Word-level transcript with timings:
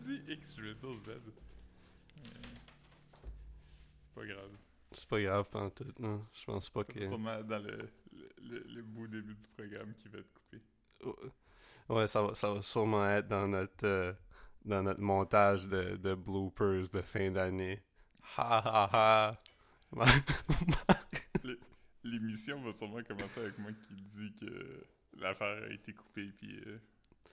dit 0.00 0.22
X, 0.28 0.54
je 0.56 0.60
voulais 0.62 0.74
dire 0.74 0.90
Z. 1.04 1.08
Euh, 1.08 1.20
C'est 4.02 4.14
pas 4.14 4.26
grave. 4.26 4.50
C'est 4.92 5.08
pas 5.08 5.20
grave, 5.22 5.50
pas 5.50 5.70
tout, 5.70 5.92
non. 5.98 6.26
Je 6.32 6.44
pense 6.44 6.68
pas 6.68 6.82
C'est 6.88 6.94
que. 7.00 7.08
sûrement 7.08 7.42
dans 7.42 7.58
le, 7.62 7.78
le, 8.12 8.28
le- 8.42 8.64
le 8.74 8.82
beau 8.82 9.06
début 9.06 9.34
du 9.34 9.46
programme 9.56 9.94
qui 9.94 10.08
va 10.08 10.18
être 10.18 10.32
coupé. 10.32 10.60
Ouais, 11.88 12.06
ça 12.08 12.22
va, 12.22 12.34
ça 12.34 12.52
va 12.52 12.62
sûrement 12.62 13.08
être 13.08 13.28
dans 13.28 13.46
notre, 13.48 13.86
euh, 13.86 14.12
dans 14.64 14.82
notre 14.82 15.00
montage 15.00 15.66
de, 15.66 15.96
de 15.96 16.14
bloopers 16.14 16.88
de 16.90 17.00
fin 17.02 17.30
d'année. 17.30 17.82
Ha 18.36 18.58
ha 18.58 18.90
ha. 18.92 19.40
L'émission 22.04 22.60
va 22.62 22.72
sûrement 22.72 23.02
commencer 23.02 23.40
avec 23.40 23.58
moi 23.58 23.70
qui 23.72 23.94
dit 23.94 24.34
que 24.40 24.86
l'affaire 25.18 25.64
a 25.64 25.72
été 25.72 25.92
coupée, 25.92 26.30
puis 26.36 26.58
euh, 26.66 26.78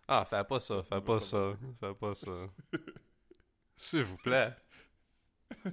Ah, 0.08 0.26
fais 0.26 0.44
pas 0.44 0.60
ça, 0.60 0.82
fais 0.84 1.02
pas 1.02 1.20
ça, 1.20 1.54
fais 1.80 1.94
pas 1.94 2.16
ça. 2.16 2.32
S'il 3.76 4.04
vous 4.04 4.18
plaît. 4.18 4.54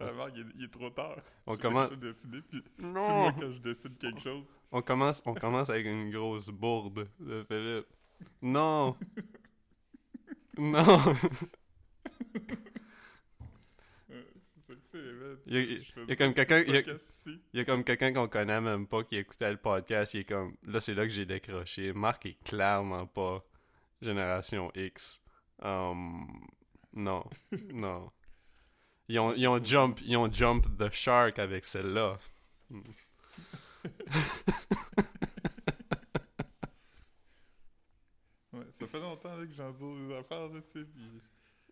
vraiment, 0.00 0.28
il 0.28 0.40
est, 0.40 0.44
il 0.56 0.64
est 0.64 0.72
trop 0.72 0.90
tard. 0.90 1.16
On 1.46 1.56
commence. 1.56 1.90
déjà 1.90 2.12
décidé, 2.12 2.40
puis 2.42 2.62
c'est 2.78 2.82
Non! 2.84 3.22
moi 3.22 3.32
quand 3.38 3.50
je 3.52 3.58
décide 3.58 3.98
quelque 3.98 4.20
chose. 4.20 4.46
On 4.72 4.80
commence, 4.82 5.22
on 5.26 5.34
commence 5.34 5.70
avec 5.70 5.86
une 5.86 6.10
grosse 6.10 6.48
bourde 6.48 7.08
de 7.20 7.44
Philippe. 7.48 7.86
Non! 8.42 8.96
Non! 10.60 10.84
C'est 14.08 14.66
ça 14.66 14.74
que 14.74 14.80
c'est, 14.90 14.98
man. 14.98 15.36
Il 15.46 15.54
y 15.54 15.56
a- 15.58 15.62
Je 15.62 15.70
il 15.70 15.84
faisais 15.84 16.06
y 16.08 16.12
a 16.12 16.16
comme 16.16 16.34
quelqu'un-. 16.34 16.62
Il 16.66 17.40
y 17.54 17.60
a 17.60 17.64
comme 17.64 17.84
quelqu'un 17.84 18.12
qu'on 18.12 18.28
connaît 18.28 18.60
même 18.60 18.86
pas 18.86 19.04
qui 19.04 19.16
écoutait 19.16 19.50
le 19.52 19.56
podcast, 19.56 20.14
il 20.14 20.20
est 20.20 20.24
comme 20.24 20.56
là 20.64 20.80
c'est 20.80 20.94
là 20.94 21.04
que 21.04 21.10
j'ai 21.12 21.26
décroché. 21.26 21.92
Marc 21.92 22.26
est 22.26 22.42
clairement 22.44 23.06
pas 23.06 23.44
génération 24.00 24.70
X. 24.74 25.20
Um, 25.62 26.26
non, 26.92 27.24
non. 27.72 28.10
Ils 29.08 29.18
ont, 29.18 29.32
ils 29.34 29.48
ont 29.48 29.62
jump, 29.64 30.00
ils 30.04 30.16
ont 30.16 30.30
jump 30.32 30.66
the 30.78 30.92
shark 30.92 31.38
avec 31.38 31.64
celle-là. 31.64 32.18
Ouais, 38.52 38.64
ça 38.72 38.86
fait 38.86 39.00
longtemps 39.00 39.36
là, 39.36 39.46
que 39.46 39.52
j'endure 39.52 39.94
des 40.08 40.14
affaires, 40.16 40.48
là, 40.48 40.60
tu 40.72 40.80
sais, 40.80 40.84
puis 40.86 41.20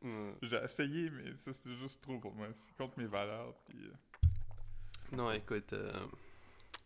Mm. 0.03 0.33
j'ai 0.43 0.57
essayé, 0.63 1.11
mais 1.11 1.35
ça, 1.37 1.55
c'est 1.55 1.75
juste 1.79 2.03
trop 2.03 2.19
pour 2.19 2.35
moi. 2.35 2.49
C'est 2.55 2.77
contre 2.77 2.99
mes 2.99 3.07
valeurs, 3.07 3.55
puis... 3.65 3.79
euh, 3.87 5.17
Non, 5.17 5.33
écoute, 5.33 5.73
euh, 5.73 5.91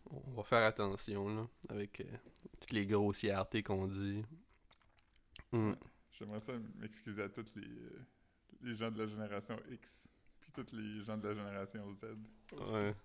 on 0.09 0.31
va 0.31 0.43
faire 0.43 0.65
attention 0.65 1.27
là 1.35 1.45
avec 1.69 1.99
euh, 1.99 2.05
toutes 2.61 2.71
les 2.71 2.85
grossièretés 2.85 3.63
qu'on 3.63 3.87
dit. 3.87 4.23
Mm. 5.51 5.73
J'aimerais 6.13 6.39
ça 6.39 6.53
m'excuser 6.77 7.23
à 7.23 7.29
tous 7.29 7.45
les, 7.55 7.67
les 8.61 8.75
gens 8.75 8.91
de 8.91 8.99
la 9.03 9.07
génération 9.07 9.57
X, 9.71 10.07
puis 10.39 10.51
tous 10.51 10.71
les 10.73 11.03
gens 11.03 11.17
de 11.17 11.27
la 11.27 11.33
génération 11.35 11.93
Z. 11.95 12.05
aussi. 12.53 12.71
Ouais. 12.73 12.95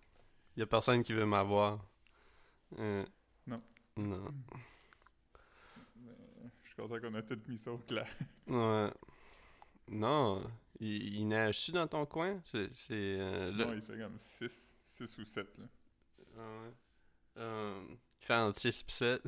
Y 0.57 0.63
a 0.63 0.67
personne 0.67 1.03
qui 1.03 1.13
veut 1.13 1.27
m'avoir. 1.27 1.85
Euh, 2.79 3.05
Non. 3.47 3.57
Non. 3.97 4.35
Mais, 5.97 6.11
je 6.63 6.69
suis 6.69 6.77
content 6.77 7.01
qu'on 7.01 7.15
a 7.15 7.23
tous 7.23 7.39
mis 7.49 7.59
ça 7.59 7.73
au 7.73 7.79
clair. 7.79 8.09
Ouais. 8.47 8.91
Non. 9.89 10.43
Il, 10.79 11.15
il 11.17 11.27
neige-tu 11.29 11.73
dans 11.73 11.87
ton 11.87 12.05
coin? 12.07 12.41
C'est. 12.45 12.71
euh, 12.91 13.51
Non, 13.53 13.73
il 13.73 13.83
fait 13.83 13.99
comme 13.99 14.19
6, 14.21 14.75
6 14.87 15.19
ou 15.19 15.25
7, 15.25 15.59
là. 15.59 15.65
Ah 16.39 16.41
ouais. 16.41 16.73
Euh, 17.39 17.83
il 18.21 18.25
fait 18.27 18.35
entre 18.35 18.59
6 18.61 18.69
et 18.69 18.91
7. 18.93 19.23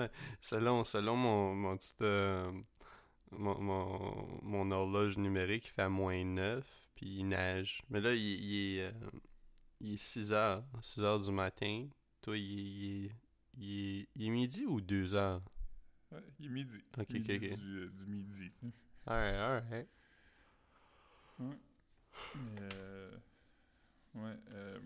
Ouais. 0.00 0.10
Selon, 0.40 0.84
selon 0.84 1.16
mon, 1.16 1.54
mon 1.54 1.76
petit. 1.76 1.94
euh, 2.02 2.50
mon, 3.32 3.60
mon, 3.60 4.40
mon 4.42 4.70
horloge 4.72 5.16
numérique, 5.18 5.66
il 5.66 5.70
fait 5.70 5.82
à 5.82 5.88
moins 5.88 6.24
9, 6.24 6.64
puis 6.94 7.18
il 7.18 7.24
neige. 7.28 7.82
Mais 7.90 8.00
là, 8.00 8.12
il, 8.14 8.20
il 8.22 8.76
est, 8.78 8.82
euh, 8.86 8.92
il 9.80 9.94
est 9.94 9.96
6 9.96 10.32
heures. 10.32 10.64
6 10.82 11.00
heures 11.02 11.20
du 11.20 11.30
matin. 11.30 11.86
Toi, 12.22 12.36
il, 12.36 12.58
est- 12.58 12.62
il, 12.62 13.06
est- 13.06 13.12
il, 13.58 14.00
est- 14.00 14.08
il 14.16 14.26
est 14.26 14.30
midi 14.30 14.66
ou 14.66 14.80
2 14.80 15.14
heures? 15.14 15.42
Ouais, 16.12 16.18
il 16.40 16.46
est 16.46 16.48
midi. 16.48 16.84
Ok, 16.98 17.10
Midi 17.10 17.32
ok. 17.36 17.40
Du, 17.58 17.78
euh, 17.78 17.88
du 17.90 18.06
midi. 18.06 18.50
Alright, 19.06 19.34
alright. 19.36 19.88
Mais, 22.34 22.68
euh, 22.74 23.10
ouais, 24.16 24.36
euh, 24.52 24.78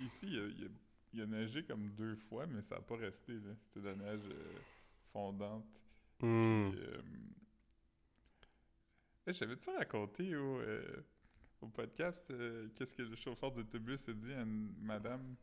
ici, 0.00 0.26
il 0.26 0.34
y 0.34 0.38
a, 0.38 0.42
y 0.46 0.64
a- 0.66 0.68
il 1.14 1.22
a 1.22 1.26
neigé 1.26 1.64
comme 1.64 1.90
deux 1.90 2.16
fois, 2.16 2.46
mais 2.46 2.60
ça 2.60 2.74
n'a 2.76 2.80
pas 2.82 2.96
resté, 2.96 3.34
là. 3.34 3.54
C'était 3.56 3.80
de 3.80 3.86
la 3.86 3.94
neige 3.94 4.26
euh, 4.30 4.58
fondante. 5.12 5.64
Hmm. 6.20 6.70
Puis, 6.70 6.80
euh, 6.80 7.02
hey, 9.26 9.34
J'avais-tu 9.34 9.70
raconté 9.70 10.34
au, 10.34 10.58
euh, 10.58 11.04
au 11.60 11.68
podcast 11.68 12.28
euh, 12.30 12.68
qu'est-ce 12.74 12.94
que 12.94 13.02
le 13.02 13.16
chauffeur 13.16 13.52
d'autobus 13.52 14.08
a 14.08 14.12
dit 14.12 14.32
à 14.32 14.42
une 14.42 14.74
madame 14.80 15.36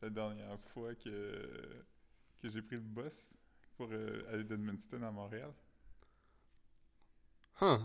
la 0.00 0.10
dernière 0.10 0.60
fois 0.72 0.94
que, 0.94 1.84
que 2.40 2.48
j'ai 2.48 2.62
pris 2.62 2.76
le 2.76 2.82
bus 2.82 3.34
pour 3.76 3.88
euh, 3.90 4.22
aller 4.32 4.44
d'Edmundston 4.44 5.02
à 5.02 5.10
Montréal? 5.10 5.52
Huh. 7.60 7.78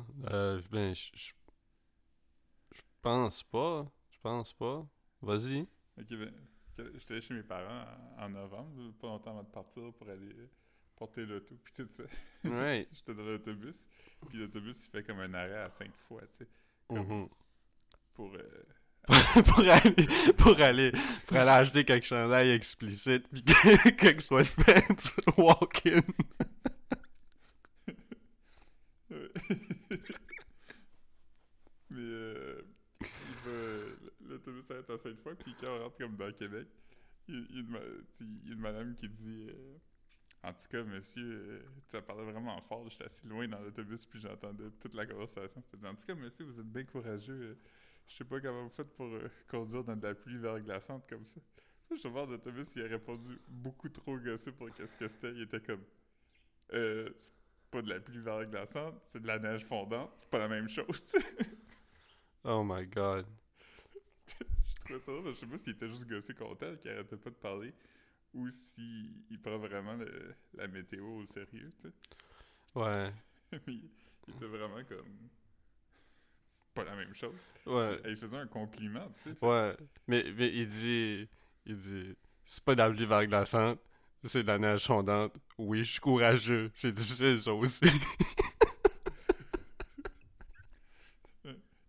Ben, 0.72 0.94
je 0.94 1.34
pense 3.02 3.42
pas. 3.42 3.92
Je 4.12 4.20
pense 4.20 4.54
pas. 4.54 4.88
Vas-y. 5.22 5.62
Ok, 5.98 6.10
ben, 6.12 6.32
j'étais 6.96 7.22
chez 7.22 7.34
mes 7.34 7.44
parents 7.44 7.86
en, 8.18 8.24
en 8.26 8.30
novembre, 8.30 8.94
pas 9.00 9.08
longtemps 9.08 9.32
avant 9.32 9.44
de 9.44 9.50
partir 9.52 9.94
pour 9.94 10.10
aller 10.10 10.34
porter 10.96 11.26
l'auto, 11.26 11.56
puis 11.64 11.74
tout 11.74 11.88
ça. 11.90 12.04
Right. 12.46 12.88
J'étais 12.94 13.14
dans 13.14 13.24
l'autobus, 13.24 13.88
puis 14.30 14.38
l'autobus, 14.38 14.86
il 14.86 14.90
fait 14.92 15.04
comme 15.04 15.20
un 15.20 15.34
arrêt 15.34 15.62
à 15.62 15.70
cinq 15.70 15.92
fois, 16.08 16.22
tu 16.38 16.46
sais, 16.46 16.48
Mhm. 16.90 17.28
pour... 18.14 18.34
euh, 18.34 18.64
pour 19.46 19.60
aller 19.60 19.96
pour 20.38 20.62
aller 20.62 20.92
pour 21.28 21.36
aller 21.36 21.50
acheter 21.50 21.84
quelque 21.84 22.06
chandail 22.06 22.52
explicite 22.52 23.28
puis 23.28 23.44
quelque 23.98 24.22
sweatpants 24.22 25.12
walk 25.38 25.86
in 25.88 26.00
Ouais. 29.12 29.30
Mais 31.90 32.02
euh, 32.02 32.62
il 34.22 34.33
arrête 34.70 34.90
à 34.90 34.98
cinq 34.98 35.18
fois, 35.20 35.36
puis 35.36 35.56
quand 35.60 35.72
on 35.72 35.84
rentre 35.84 35.98
comme 35.98 36.16
dans 36.16 36.32
Québec, 36.32 36.68
il, 37.28 37.36
y 37.56 37.60
a 37.60 38.54
une 38.54 38.60
madame 38.60 38.96
qui 38.96 39.08
dit 39.08 39.48
euh, 39.50 39.78
En 40.44 40.54
tout 40.54 40.68
cas, 40.70 40.84
monsieur, 40.84 41.24
euh, 41.24 41.62
ça 41.88 42.02
parlait 42.02 42.26
vraiment 42.26 42.60
fort, 42.62 42.90
j'étais 42.90 43.06
assis 43.06 43.28
loin 43.28 43.48
dans 43.48 43.60
l'autobus, 43.60 44.06
puis 44.06 44.20
j'entendais 44.20 44.70
toute 44.80 44.94
la 44.94 45.06
conversation. 45.06 45.64
Elle 45.74 45.80
dit 45.80 45.88
En 45.88 45.96
tout 45.96 46.06
cas, 46.06 46.16
monsieur, 46.16 46.46
vous 46.46 46.60
êtes 46.60 46.72
bien 46.72 46.84
courageux. 46.84 47.34
euh, 47.34 47.56
je 48.08 48.18
sais 48.18 48.24
pas 48.24 48.40
comment 48.40 48.64
vous 48.64 48.70
faites 48.70 48.94
pour 48.96 49.08
euh, 49.08 49.30
conduire 49.48 49.84
dans 49.84 49.96
de 49.96 50.08
la 50.08 50.16
pluie 50.16 50.38
verglaçante 50.38 51.08
comme 51.10 51.26
ça. 51.26 51.40
Le 51.90 51.98
chauffeur 51.98 52.28
d'autobus, 52.28 52.76
il 52.76 52.84
a 52.84 52.88
répondu 52.88 53.40
beaucoup 53.48 53.90
trop 53.90 54.18
gossé 54.18 54.52
pour 54.52 54.72
qu'est-ce 54.72 54.98
que 54.98 55.08
c'était. 55.08 55.32
Il 55.32 55.44
était 55.44 55.60
comme 55.60 55.84
euh, 56.74 57.10
C'est 57.18 57.34
pas 57.72 57.82
de 57.82 57.90
la 57.90 58.00
pluie 58.00 58.20
verglaçante, 58.20 58.96
c'est 59.08 59.22
de 59.22 59.28
la 59.28 59.40
neige 59.40 59.66
fondante, 59.66 60.12
c'est 60.16 60.30
pas 60.30 60.40
la 60.40 60.48
même 60.48 60.70
chose. 60.70 61.16
oh 62.44 62.64
my 62.64 62.86
god 62.86 63.26
trouvais 64.84 65.00
ça 65.00 65.12
drôle, 65.12 65.34
je 65.34 65.40
sais 65.40 65.48
pas 65.48 65.58
s'il 65.58 65.74
était 65.74 65.90
juste 65.90 66.08
gossé 66.08 66.34
contre 66.34 66.64
elle, 66.66 66.80
qu'il 66.80 66.92
arrêtait 66.92 67.18
pas 67.18 67.30
de 67.30 67.36
parler, 67.36 67.74
ou 68.34 68.50
s'il 68.52 69.12
il 69.32 69.42
prend 69.42 69.58
vraiment 69.58 69.96
le- 69.96 70.36
la 70.56 70.68
météo 70.68 71.06
au 71.06 71.26
sérieux, 71.26 71.74
tu 71.82 71.90
sais. 71.90 71.94
ouais 72.76 73.14
Mais 73.52 73.60
il, 73.68 73.90
il 74.28 74.36
était 74.36 74.46
vraiment 74.46 74.84
comme. 74.86 75.30
C'est 76.50 76.66
pas 76.74 76.84
la 76.86 76.96
même 76.96 77.14
chose. 77.14 77.42
ouais 77.66 78.00
Et 78.06 78.12
il 78.12 78.18
faisait 78.18 78.38
un 78.38 78.48
compliment, 78.48 79.10
tu 79.24 79.32
sais. 79.32 79.36
ouais 79.42 79.76
mais 80.08 80.24
mais 80.38 80.50
il 80.54 80.68
dit 80.68 81.28
il 81.66 81.78
dit 81.78 82.16
c'est 82.46 82.64
pas 82.64 82.76
de 82.76 82.80
la 82.80 82.90
pluie 82.90 83.06
verglaçante 83.06 83.80
c'est 84.24 84.44
de 84.44 84.48
la 84.48 84.58
neige 84.60 84.86
fondante 84.86 85.34
oui 85.58 85.80
je 85.80 85.92
suis 85.94 86.00
courageux 86.00 86.72
c'est 86.74 86.92
difficile 86.92 87.42
ça 87.42 87.54
aussi 87.54 87.82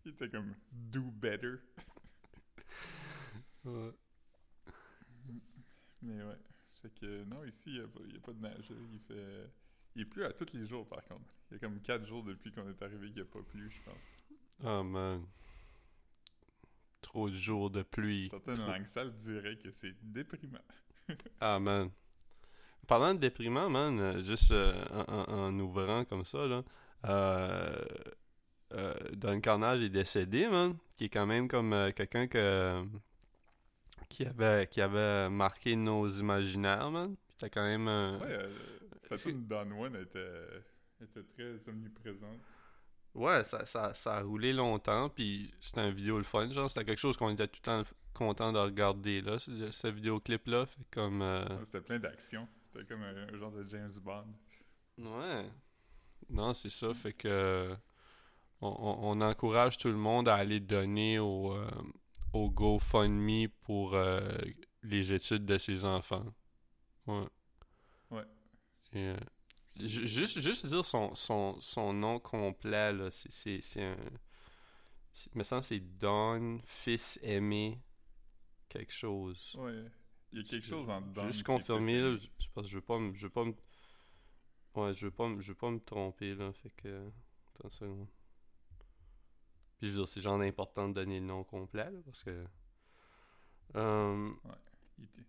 Il 0.05 0.11
était 0.13 0.29
comme 0.29 0.55
do 0.71 1.01
better. 1.03 1.57
Ouais. 3.65 3.93
Mais 6.03 6.23
ouais. 6.23 6.37
Fait 6.83 6.91
que 7.01 7.25
non, 7.25 7.45
ici, 7.45 7.63
il 7.67 7.73
n'y 7.75 7.81
a, 7.81 7.85
a 7.85 8.21
pas 8.21 8.33
de 8.33 8.41
neige. 8.41 8.71
là. 8.71 8.77
Il 8.93 9.01
fait. 9.01 9.51
Il 9.97 10.09
pleut 10.09 10.27
à 10.27 10.33
tous 10.33 10.53
les 10.53 10.67
jours, 10.67 10.87
par 10.89 11.03
contre. 11.05 11.25
Il 11.51 11.55
y 11.55 11.57
a 11.57 11.59
comme 11.61 11.81
4 11.81 12.05
jours 12.07 12.23
depuis 12.25 12.53
qu'on 12.53 12.69
est 12.69 12.83
arrivé 12.83 13.07
qu'il 13.09 13.17
n'y 13.17 13.23
a 13.23 13.25
pas 13.31 13.43
plu, 13.43 13.71
je 13.71 13.81
pense. 13.83 14.65
oh 14.65 14.83
man 14.83 15.25
trop 17.01 17.29
de 17.29 17.37
jours 17.37 17.69
de 17.71 17.83
pluie 17.83 18.29
Certaines 18.31 18.55
Trop- 18.57 18.67
langues 18.67 18.87
sales 18.87 19.15
diraient 19.15 19.57
que 19.59 19.71
c'est 19.71 19.95
déprimant. 20.03 20.59
Ah, 21.41 21.61
man. 21.61 21.91
Parlant 22.89 23.15
de 23.15 23.19
déprimant, 23.21 23.69
man, 23.69 24.01
euh, 24.01 24.23
juste 24.23 24.51
euh, 24.53 24.73
en, 24.91 25.13
en- 25.13 25.39
en 25.49 25.59
ouvrant 25.61 26.05
comme 26.07 26.25
ça, 26.25 26.47
là, 26.47 26.65
euh, 27.05 27.85
euh, 28.73 28.95
Don 29.13 29.39
Carnage 29.41 29.83
est 29.83 29.91
décédé, 29.91 30.49
man, 30.49 30.75
qui 30.97 31.05
est 31.05 31.09
quand 31.11 31.27
même 31.27 31.47
comme 31.47 31.73
euh, 31.75 31.93
quelqu'un 31.93 32.27
que 32.27 32.83
qui 34.15 34.25
avait 34.27 34.67
qui 34.69 34.81
avait 34.81 35.29
marqué 35.31 35.77
nos 35.77 36.09
imaginaires, 36.09 36.91
man. 36.91 37.17
C'était 37.31 37.51
quand 37.51 37.65
même 37.65 37.89
un... 37.89 38.19
Ouais, 38.21 38.27
euh, 38.31 38.51
sa 39.09 39.17
tune 39.17 39.47
Don 39.47 39.71
One 39.73 39.97
était 39.97 40.65
était 41.03 41.23
très 41.35 41.69
omniprésente. 41.71 42.41
Ouais, 43.15 43.45
ça, 43.45 43.65
ça, 43.67 43.95
ça 43.95 44.17
a 44.17 44.23
roulé 44.23 44.53
longtemps, 44.53 45.09
puis 45.09 45.53
c'était 45.61 45.81
un 45.81 45.91
vidéo 45.91 46.19
le 46.19 46.25
fun, 46.25 46.51
genre, 46.51 46.69
c'était 46.69 46.85
quelque 46.85 46.99
chose 47.01 47.17
qu'on 47.17 47.31
était 47.31 47.47
tout 47.47 47.61
le 47.65 47.85
temps 47.85 47.85
content 48.13 48.53
de 48.53 48.59
regarder, 48.59 49.21
là, 49.21 49.39
ce, 49.39 49.71
ce 49.71 49.87
vidéoclip-là, 49.89 50.67
fait 50.67 50.85
comme... 50.93 51.23
euh, 51.23 51.45
Ouais, 51.45 51.65
C'était 51.65 51.81
plein 51.81 51.99
d'action. 51.99 52.49
C'était 52.63 52.85
comme 52.87 53.03
un, 53.03 53.29
un 53.33 53.39
genre 53.39 53.53
de 53.53 53.65
James 53.69 53.93
Bond. 54.03 54.27
Ouais. 54.99 55.51
Non, 56.29 56.55
c'est 56.55 56.71
ça, 56.71 56.93
fait 56.95 57.13
que... 57.13 57.75
On, 58.61 58.69
on- 58.69 59.11
on 59.11 59.21
encourage 59.21 59.77
tout 59.79 59.89
le 59.89 59.97
monde 59.97 60.29
à 60.29 60.37
aller 60.37 60.59
donner 60.61 61.19
au, 61.21 61.53
euh, 61.53 61.69
au 62.35 62.51
GoFundMe 62.51 63.49
pour 63.63 63.95
euh, 63.95 64.37
les 64.83 65.13
études 65.13 65.47
de 65.47 65.57
ses 65.57 65.85
enfants. 65.85 66.35
Ouais. 67.07 67.27
Ouais. 68.11 68.25
Et, 68.93 69.09
euh, 69.09 69.17
ju- 69.77 70.07
juste, 70.07 70.41
juste 70.41 70.67
dire 70.67 70.85
son, 70.85 71.15
son, 71.15 71.61
son 71.61 71.93
nom 71.93 72.19
complet, 72.19 72.93
là, 72.93 73.11
c'est- 73.11 73.81
un... 73.81 73.97
Il 75.33 75.39
me 75.39 75.45
semble 75.45 75.61
que 75.63 75.69
c'est 75.69 75.81
Don 75.99 76.61
Fils 76.65 77.21
Aimé 77.23 77.81
quelque 78.69 78.93
chose. 78.93 79.55
Ouais. 79.57 79.85
Il 80.33 80.41
y 80.41 80.43
a 80.43 80.45
quelque 80.45 80.67
chose 80.67 80.91
en 80.91 81.01
dedans. 81.01 81.27
Juste 81.27 81.45
confirmer, 81.45 82.01
là, 82.01 82.17
je, 82.17 82.27
parce 82.53 82.67
que 82.67 82.71
je 82.73 82.79
veux 82.79 82.83
pas 82.85 82.99
me... 82.99 83.15
Je 83.15 83.27
veux 83.27 83.33
pas 83.33 83.45
me... 83.45 83.55
Ouais, 84.75 84.93
je 84.93 85.07
veux 85.07 85.13
pas, 85.13 85.29
je 85.39 85.49
veux 85.53 85.55
pas 85.55 85.71
me 85.71 85.79
tromper, 85.79 86.35
là, 86.35 86.53
fait 86.53 86.71
que... 86.71 87.09
Attends 87.55 87.69
une 87.69 87.71
seconde. 87.71 88.09
Puis 89.85 89.91
je 89.93 89.99
veux 89.99 90.05
dire, 90.07 90.09
c'est 90.09 90.23
genre 90.23 90.41
important 90.41 90.89
de 90.89 90.95
donner 90.95 91.21
le 91.21 91.27
nom 91.27 91.45
complet, 91.45 91.85
là, 91.85 91.99
parce 92.07 92.23
que... 92.23 92.31
Euh, 93.77 94.31
Il, 94.99 95.05
était- 95.05 95.23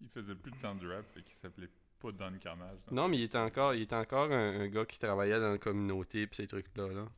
il 0.00 0.08
faisait 0.10 0.34
plus 0.36 0.52
de 0.52 0.56
temps 0.58 0.76
de 0.76 0.88
rap, 0.94 1.04
fait 1.12 1.22
qu'il 1.24 1.34
s'appelait 1.42 1.68
pas 1.98 2.12
Don 2.12 2.38
Carnage. 2.38 2.78
Non, 2.92 3.08
mais 3.08 3.18
il 3.18 3.22
était 3.24 3.38
encore, 3.38 3.74
il 3.74 3.82
était 3.82 3.96
encore 3.96 4.30
un, 4.30 4.60
un 4.60 4.68
gars 4.68 4.84
qui 4.84 5.00
travaillait 5.00 5.40
dans 5.40 5.50
la 5.50 5.58
communauté 5.58 6.24
pis 6.28 6.36
ces 6.36 6.46
trucs-là. 6.46 6.86
Là. 6.92 7.08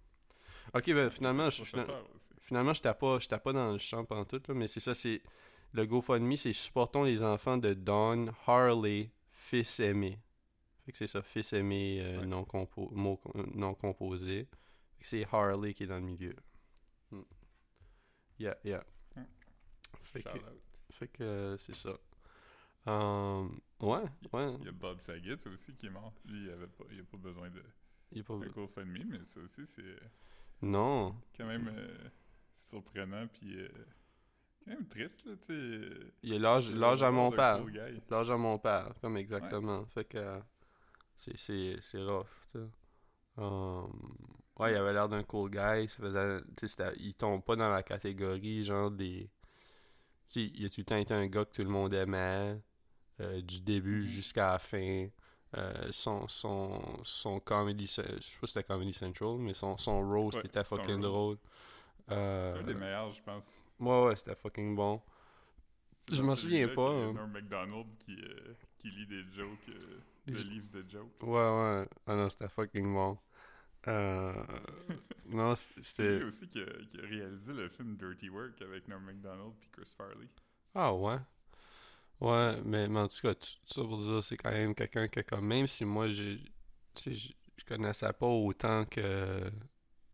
Ok, 0.72 0.86
ben 0.94 1.10
finalement, 1.10 1.50
je, 1.50 1.62
fina- 1.62 1.86
finalement, 2.40 2.72
j'étais 2.72 2.94
pas, 2.94 3.18
j'étais 3.18 3.38
pas 3.38 3.52
dans 3.52 3.72
le 3.72 3.78
champ 3.78 4.06
tout 4.06 4.40
là, 4.48 4.54
mais 4.54 4.66
c'est 4.66 4.80
ça, 4.80 4.94
c'est 4.94 5.20
le 5.74 5.84
GoFundMe, 5.84 6.36
c'est 6.36 6.54
supportons 6.54 7.02
les 7.04 7.22
enfants 7.22 7.58
de 7.58 7.74
Don 7.74 8.28
Harley, 8.46 9.10
fils 9.30 9.78
aimé. 9.80 10.18
Fait 10.86 10.92
que 10.92 10.96
c'est 10.98 11.06
ça, 11.06 11.20
fils 11.22 11.52
aimé, 11.52 11.98
euh, 12.00 12.20
Ouais. 12.20 12.26
non, 12.26 12.44
compo 12.44 12.88
mot 12.92 13.20
euh, 13.34 13.42
non 13.54 13.74
composé. 13.74 14.46
Fait 14.96 15.02
que 15.02 15.06
c'est 15.06 15.26
Harley 15.30 15.74
qui 15.74 15.82
est 15.82 15.86
dans 15.86 15.96
le 15.98 16.02
milieu. 16.06 16.32
Hmm. 17.10 17.22
Yeah, 18.38 18.56
yeah. 18.64 18.84
Hmm. 19.16 19.24
Fait 20.00 20.22
que, 20.22 20.38
fait 20.90 21.08
que 21.08 21.22
euh, 21.22 21.56
c'est 21.58 21.74
ça. 21.74 21.98
Um, 22.86 23.60
ouais, 23.80 24.04
ouais. 24.32 24.54
Il 24.60 24.64
y 24.64 24.68
a 24.68 24.72
Bob 24.72 25.00
Saget 25.00 25.46
aussi 25.46 25.74
qui 25.74 25.86
est 25.86 25.90
mort. 25.90 26.14
Lui, 26.24 26.44
il 26.44 26.50
avait 26.50 26.66
pas, 26.66 26.84
il 26.90 27.00
a 27.00 27.04
pas 27.04 27.16
besoin 27.18 27.50
de 27.50 27.62
Il 28.12 28.18
est 28.18 28.22
pas... 28.22 28.34
un 28.34 28.46
GoFundMe, 28.46 29.04
mais 29.10 29.24
ça 29.24 29.40
aussi, 29.40 29.66
c'est 29.66 29.98
Non. 30.62 31.14
quand 31.36 31.46
même 31.46 31.68
euh, 31.74 32.08
surprenant, 32.54 33.26
puis 33.28 33.60
euh, 33.60 33.68
quand 34.64 34.70
même 34.70 34.86
triste, 34.88 35.26
là, 35.26 35.32
tu 35.36 35.46
sais. 35.54 35.90
Il 36.22 36.32
est 36.32 36.38
l'âge, 36.38 36.70
l'âge 36.70 37.02
à 37.02 37.10
mon 37.10 37.30
père. 37.30 37.62
L'âge 38.08 38.30
à 38.30 38.36
mon 38.36 38.58
père, 38.58 38.94
comme 39.00 39.16
exactement. 39.18 39.84
Fait 39.86 40.04
que 40.04 40.18
euh, 40.18 40.40
c'est, 41.14 41.36
c'est, 41.36 41.76
c'est 41.82 42.02
rough, 42.02 42.26
tu 42.52 42.58
sais. 42.60 42.66
Um, 43.36 43.92
ouais, 44.58 44.72
il 44.72 44.76
avait 44.76 44.92
l'air 44.92 45.08
d'un 45.08 45.22
cool 45.22 45.50
guy. 45.50 45.88
Ça 45.88 46.02
faisait, 46.02 46.94
il 46.98 47.14
tombe 47.14 47.42
pas 47.42 47.56
dans 47.56 47.70
la 47.70 47.82
catégorie, 47.82 48.64
genre 48.64 48.90
des. 48.90 49.30
Tu 50.30 50.44
sais, 50.46 50.52
il 50.54 50.66
a 50.66 50.68
tout 50.68 50.80
le 50.80 50.84
temps 50.84 50.96
été 50.96 51.14
un 51.14 51.26
gars 51.26 51.44
que 51.44 51.52
tout 51.56 51.62
le 51.64 51.70
monde 51.70 51.94
aimait, 51.94 52.60
euh, 53.20 53.40
du 53.42 53.60
début 53.62 54.02
Mhm. 54.02 54.06
jusqu'à 54.06 54.52
la 54.52 54.58
fin. 54.58 55.08
Euh, 55.56 55.72
son, 55.92 56.28
son, 56.28 56.82
son 57.04 57.40
comedy, 57.40 57.86
je 57.86 57.92
sais 57.92 58.02
pas 58.04 58.20
si 58.20 58.52
c'était 58.52 58.64
Comedy 58.64 58.92
Central, 58.92 59.38
mais 59.38 59.54
son, 59.54 59.78
son 59.78 60.06
roast 60.08 60.36
Ouais, 60.36 60.44
était 60.44 60.64
fucking 60.64 61.00
drôle. 61.00 61.38
C'est 62.08 62.14
Euh, 62.14 62.60
un 62.60 62.62
des 62.64 62.74
meilleurs, 62.74 63.12
je 63.12 63.22
pense. 63.22 63.56
ouais, 63.80 64.04
ouais, 64.06 64.16
c'était 64.16 64.34
fucking 64.36 64.76
bon. 64.76 65.00
Je 66.12 66.22
m'en 66.22 66.36
souviens 66.36 66.68
pas, 66.68 66.90
hein. 66.90 67.12
Norm 67.14 67.30
MacDonald 67.32 67.86
qui, 67.98 68.16
qui 68.78 68.90
lit 68.90 69.06
des 69.06 69.22
jokes, 69.34 69.68
euh, 69.70 70.00
Des 70.26 70.32
le 70.34 70.38
jo- 70.38 70.44
livre 70.44 70.66
de 70.72 70.84
jokes. 70.88 71.22
Ouais, 71.22 71.28
ouais. 71.30 71.88
Ah 72.06 72.16
non, 72.16 72.28
c'était 72.30 72.48
fucking 72.48 72.92
bon. 72.92 73.18
Euh... 73.86 74.32
non, 75.26 75.54
c'était... 75.56 76.18
lui 76.18 76.24
aussi 76.24 76.46
qui 76.48 76.60
a, 76.60 76.66
qui 76.88 76.98
a 76.98 77.02
réalisé 77.06 77.52
le 77.52 77.68
film 77.68 77.96
Dirty 77.96 78.28
Work 78.30 78.60
avec 78.62 78.88
Norm 78.88 79.04
MacDonald 79.04 79.54
puis 79.60 79.68
Chris 79.72 79.92
Farley. 79.96 80.28
Ah 80.74 80.92
ouais. 80.94 81.18
Ouais, 82.20 82.56
mais, 82.64 82.88
mais 82.88 83.00
en 83.00 83.08
tout 83.08 83.20
cas, 83.22 83.34
tout 83.34 83.46
ça 83.66 83.82
pour 83.82 83.98
dire, 84.02 84.24
c'est 84.24 84.36
quand 84.36 84.50
même 84.50 84.74
quelqu'un 84.74 85.06
que, 85.08 85.20
comme, 85.20 85.46
même 85.46 85.66
si 85.68 85.84
moi, 85.84 86.08
j'ai, 86.08 86.38
tu 86.94 87.02
sais, 87.02 87.12
je 87.14 87.32
je 87.58 87.64
connaissais 87.64 88.12
pas 88.12 88.26
autant 88.26 88.84
que, 88.84 89.50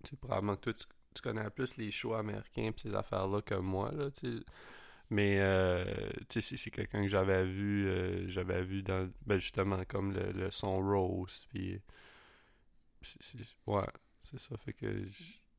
tu 0.04 0.10
sais, 0.10 0.16
probablement 0.16 0.56
que 0.56 0.62
toi, 0.62 0.74
tu, 0.74 0.84
tu 1.14 1.22
connais 1.22 1.50
plus 1.50 1.76
les 1.78 1.90
shows 1.90 2.14
américains 2.14 2.72
pis 2.72 2.82
ces 2.82 2.94
affaires-là 2.94 3.42
que 3.42 3.54
moi, 3.56 3.92
là, 3.92 4.10
tu 4.10 4.38
sais. 4.38 4.44
Mais, 5.10 5.38
euh, 5.40 5.84
tu 6.30 6.42
sais, 6.42 6.56
c'est- 6.58 6.70
quelqu'un 6.70 7.02
que 7.02 7.08
j'avais 7.08 7.44
vu, 7.46 7.88
euh, 7.88 8.28
j'avais 8.28 8.62
vu 8.64 8.82
dans, 8.82 9.10
ben, 9.26 9.38
justement, 9.38 9.84
comme 9.88 10.12
le, 10.14 10.32
le 10.32 10.50
son 10.52 10.78
Rose, 10.78 11.46
puis 11.54 11.80
ouais, 13.66 13.86
c'est 14.20 14.38
ça, 14.38 14.56
fait 14.56 14.72
que, 14.72 15.06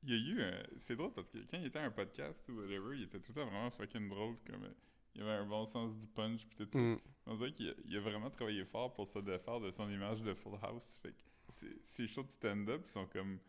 Il 0.03 0.09
y 0.09 0.13
a 0.13 0.17
eu 0.17 0.41
un... 0.41 0.63
C'est 0.77 0.95
drôle 0.95 1.13
parce 1.13 1.29
que 1.29 1.37
quand 1.49 1.57
il 1.57 1.65
était 1.65 1.79
à 1.79 1.85
un 1.85 1.91
podcast 1.91 2.47
ou 2.49 2.53
whatever, 2.53 2.95
il 2.95 3.03
était 3.03 3.19
tout 3.19 3.31
le 3.35 3.41
temps 3.41 3.47
vraiment 3.47 3.71
fucking 3.71 4.09
drôle. 4.09 4.35
Comme, 4.45 4.67
il 5.15 5.21
avait 5.21 5.31
un 5.31 5.45
bon 5.45 5.65
sens 5.65 5.97
du 5.97 6.07
punch 6.07 6.45
puis 6.45 6.57
tout 6.57 6.71
ça. 6.71 6.77
Mm. 6.77 6.99
On 7.27 7.35
dirait 7.37 7.51
qu'il 7.53 7.97
a, 7.97 7.99
vraiment 7.99 8.29
travaillé 8.29 8.65
fort 8.65 8.93
pour 8.93 9.07
se 9.07 9.19
défaire 9.19 9.59
de 9.59 9.71
son 9.71 9.89
image 9.89 10.21
de 10.21 10.33
Full 10.33 10.59
House. 10.61 10.99
Fait 11.01 11.11
que 11.11 11.71
ses- 11.81 12.07
shows 12.07 12.23
de 12.23 12.31
stand-up 12.31 12.85
sont 12.87 13.05
comme 13.07 13.39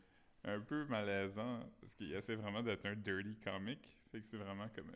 un 0.44 0.60
peu 0.60 0.86
malaisants 0.86 1.60
parce 1.80 1.94
qu'il 1.94 2.12
essaie 2.12 2.36
vraiment 2.36 2.62
d'être 2.62 2.86
un 2.86 2.94
dirty 2.94 3.36
comic. 3.38 3.98
Fait 4.10 4.20
que 4.20 4.24
c'est 4.26 4.36
vraiment 4.36 4.68
comme 4.74 4.92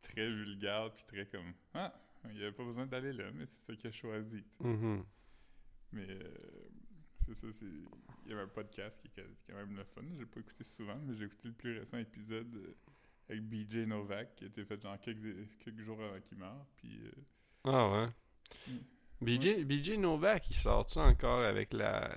très 0.00 0.28
vulgaire 0.28 0.92
puis 0.94 1.04
très 1.04 1.26
comme 1.26 1.52
Ah, 1.74 1.94
il 2.32 2.42
avait 2.42 2.52
pas 2.52 2.64
besoin 2.64 2.86
d'aller 2.86 3.12
là, 3.12 3.30
mais 3.32 3.46
c'est 3.46 3.60
ça 3.60 3.76
qu'il 3.76 3.88
a 3.88 3.92
choisi. 3.92 4.44
Mhm. 4.60 5.04
Mais 5.92 6.06
euh, 6.08 6.68
c'est 7.28 7.34
ça, 7.34 7.52
c'est. 7.52 7.66
Il 7.66 8.30
y 8.30 8.32
avait 8.32 8.42
un 8.42 8.48
podcast 8.48 9.00
qui 9.02 9.08
est 9.20 9.24
quand 9.46 9.54
même 9.54 9.76
le 9.76 9.84
fun. 9.84 10.02
J'ai 10.18 10.26
pas 10.26 10.40
écouté 10.40 10.64
souvent, 10.64 10.98
mais 10.98 11.14
j'ai 11.14 11.24
écouté 11.24 11.48
le 11.48 11.54
plus 11.54 11.78
récent 11.78 11.98
épisode 11.98 12.54
euh, 12.54 12.74
avec 13.28 13.42
BJ 13.48 13.86
Novak 13.86 14.34
qui 14.36 14.44
a 14.44 14.46
été 14.48 14.64
fait 14.64 14.80
genre 14.80 14.98
quelques, 15.00 15.58
quelques 15.58 15.82
jours 15.82 16.02
avant 16.02 16.20
qu'il 16.20 16.38
meure. 16.38 16.66
Puis 16.76 17.00
euh, 17.04 17.12
Ah 17.64 17.90
ouais. 17.90 18.08
Mm. 18.66 18.78
BJ, 19.20 19.64
BJ 19.64 19.90
Novak, 19.98 20.50
il 20.50 20.56
sort-tu 20.56 20.98
encore 20.98 21.40
avec 21.42 21.72
la, 21.72 22.10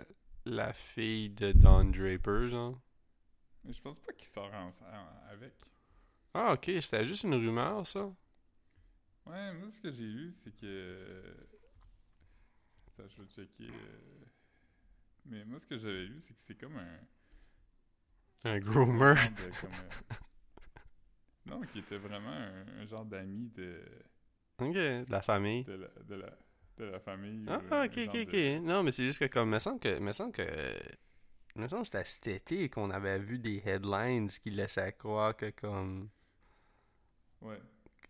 la 0.46 0.72
fille 0.74 1.30
de 1.30 1.52
Don 1.52 1.86
Draper, 1.86 2.50
genre? 2.50 2.80
mais 3.64 3.74
je 3.74 3.82
pense 3.82 4.00
pas 4.00 4.12
qu'il 4.14 4.28
sort 4.28 4.52
en- 4.54 4.68
en- 4.70 5.30
avec. 5.32 5.54
Ah 6.34 6.54
ok, 6.54 6.72
c'était 6.82 7.06
juste 7.06 7.24
une 7.24 7.36
rumeur, 7.36 7.86
ça? 7.86 8.06
Ouais, 9.26 9.54
moi 9.54 9.70
ce 9.70 9.80
que 9.80 9.92
j'ai 9.92 10.08
lu, 10.08 10.32
c'est 10.44 10.56
que. 10.56 11.36
Attends, 12.88 13.08
je 13.10 13.22
vais 13.22 13.28
checker. 13.28 13.70
euh, 13.70 14.26
Mais 15.26 15.46
moi 15.46 15.60
ce 15.60 15.68
que 15.68 15.78
j'avais 15.78 16.06
lu, 16.06 16.22
c'est 16.22 16.34
que 16.34 16.42
c'est 16.46 16.56
comme 16.56 16.78
un. 16.78 17.00
Un 18.44 18.60
groomer. 18.60 19.18
euh, 19.18 19.52
Non, 21.46 21.62
qui 21.62 21.80
était 21.80 21.98
vraiment 21.98 22.30
un, 22.32 22.66
un 22.82 22.86
genre 22.86 23.06
d'ami 23.06 23.50
de, 23.50 23.82
Ok, 24.60 24.74
de 24.74 25.12
la 25.12 25.22
famille. 25.22 25.64
de, 25.64 25.74
la, 25.74 25.88
de, 26.04 26.16
la, 26.16 26.38
de 26.78 26.84
la 26.86 27.00
famille. 27.00 27.46
Ah, 27.48 27.62
un 27.72 27.86
ok, 27.86 27.98
ok, 28.08 28.16
ok. 28.28 28.32
de- 28.32 28.60
Non, 28.60 28.84
mais 28.84 28.92
c'est 28.92 29.06
juste 29.06 29.20
que 29.20 29.26
comme, 29.26 29.50
me 29.50 29.60
semble 29.60 29.80
que, 29.80 30.00
me 30.00 30.12
semble 30.14 30.32
que, 30.34 30.44
me 31.56 31.68
semble 31.68 31.82
que 31.82 31.88
c'était 31.88 32.06
cet 32.06 32.28
été 32.28 32.70
qu'on 32.70 32.90
avait 32.92 33.20
vu 33.20 33.40
des 33.40 33.62
headlines 33.66 34.30
qui 34.30 34.52
laissaient 34.52 34.94
croire 34.94 35.36
que 35.36 35.50
comme, 35.52 36.10
Ouais. 37.42 37.60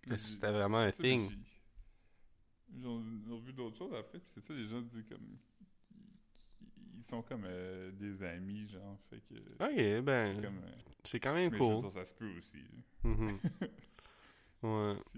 que 0.08 0.18
c'était 0.18 0.52
vraiment 0.52 0.80
un 0.80 0.92
thing. 0.92 1.32
J'en 2.80 3.04
j'ai 3.04 3.40
vu 3.40 3.54
d'autres 3.54 3.78
choses 3.78 3.94
après, 3.94 4.20
puis 4.20 4.32
c'est 4.34 4.42
ça, 4.42 4.54
les 4.54 4.68
gens 4.68 4.82
disent 4.82 5.06
comme. 5.08 5.38
Ils 7.02 7.06
sont 7.06 7.24
comme 7.24 7.46
euh, 7.48 7.92
des 7.94 8.22
amis, 8.22 8.68
genre. 8.68 8.96
Fait 9.10 9.22
que. 9.22 9.34
Ok, 9.34 10.04
ben, 10.06 10.40
Comme, 10.40 10.60
euh, 10.60 10.72
c'est 11.04 11.20
quand 11.20 11.34
même 11.34 11.52
mais 11.52 11.58
je 11.58 11.64
veux 11.64 11.82
cool. 11.82 11.92
ça 11.92 12.06
se 12.06 12.14
peut 12.14 12.32
aussi. 12.38 12.60
là. 12.60 13.10
Mhm. 13.10 13.40
Ouais. 14.64 14.96
Si, 15.12 15.18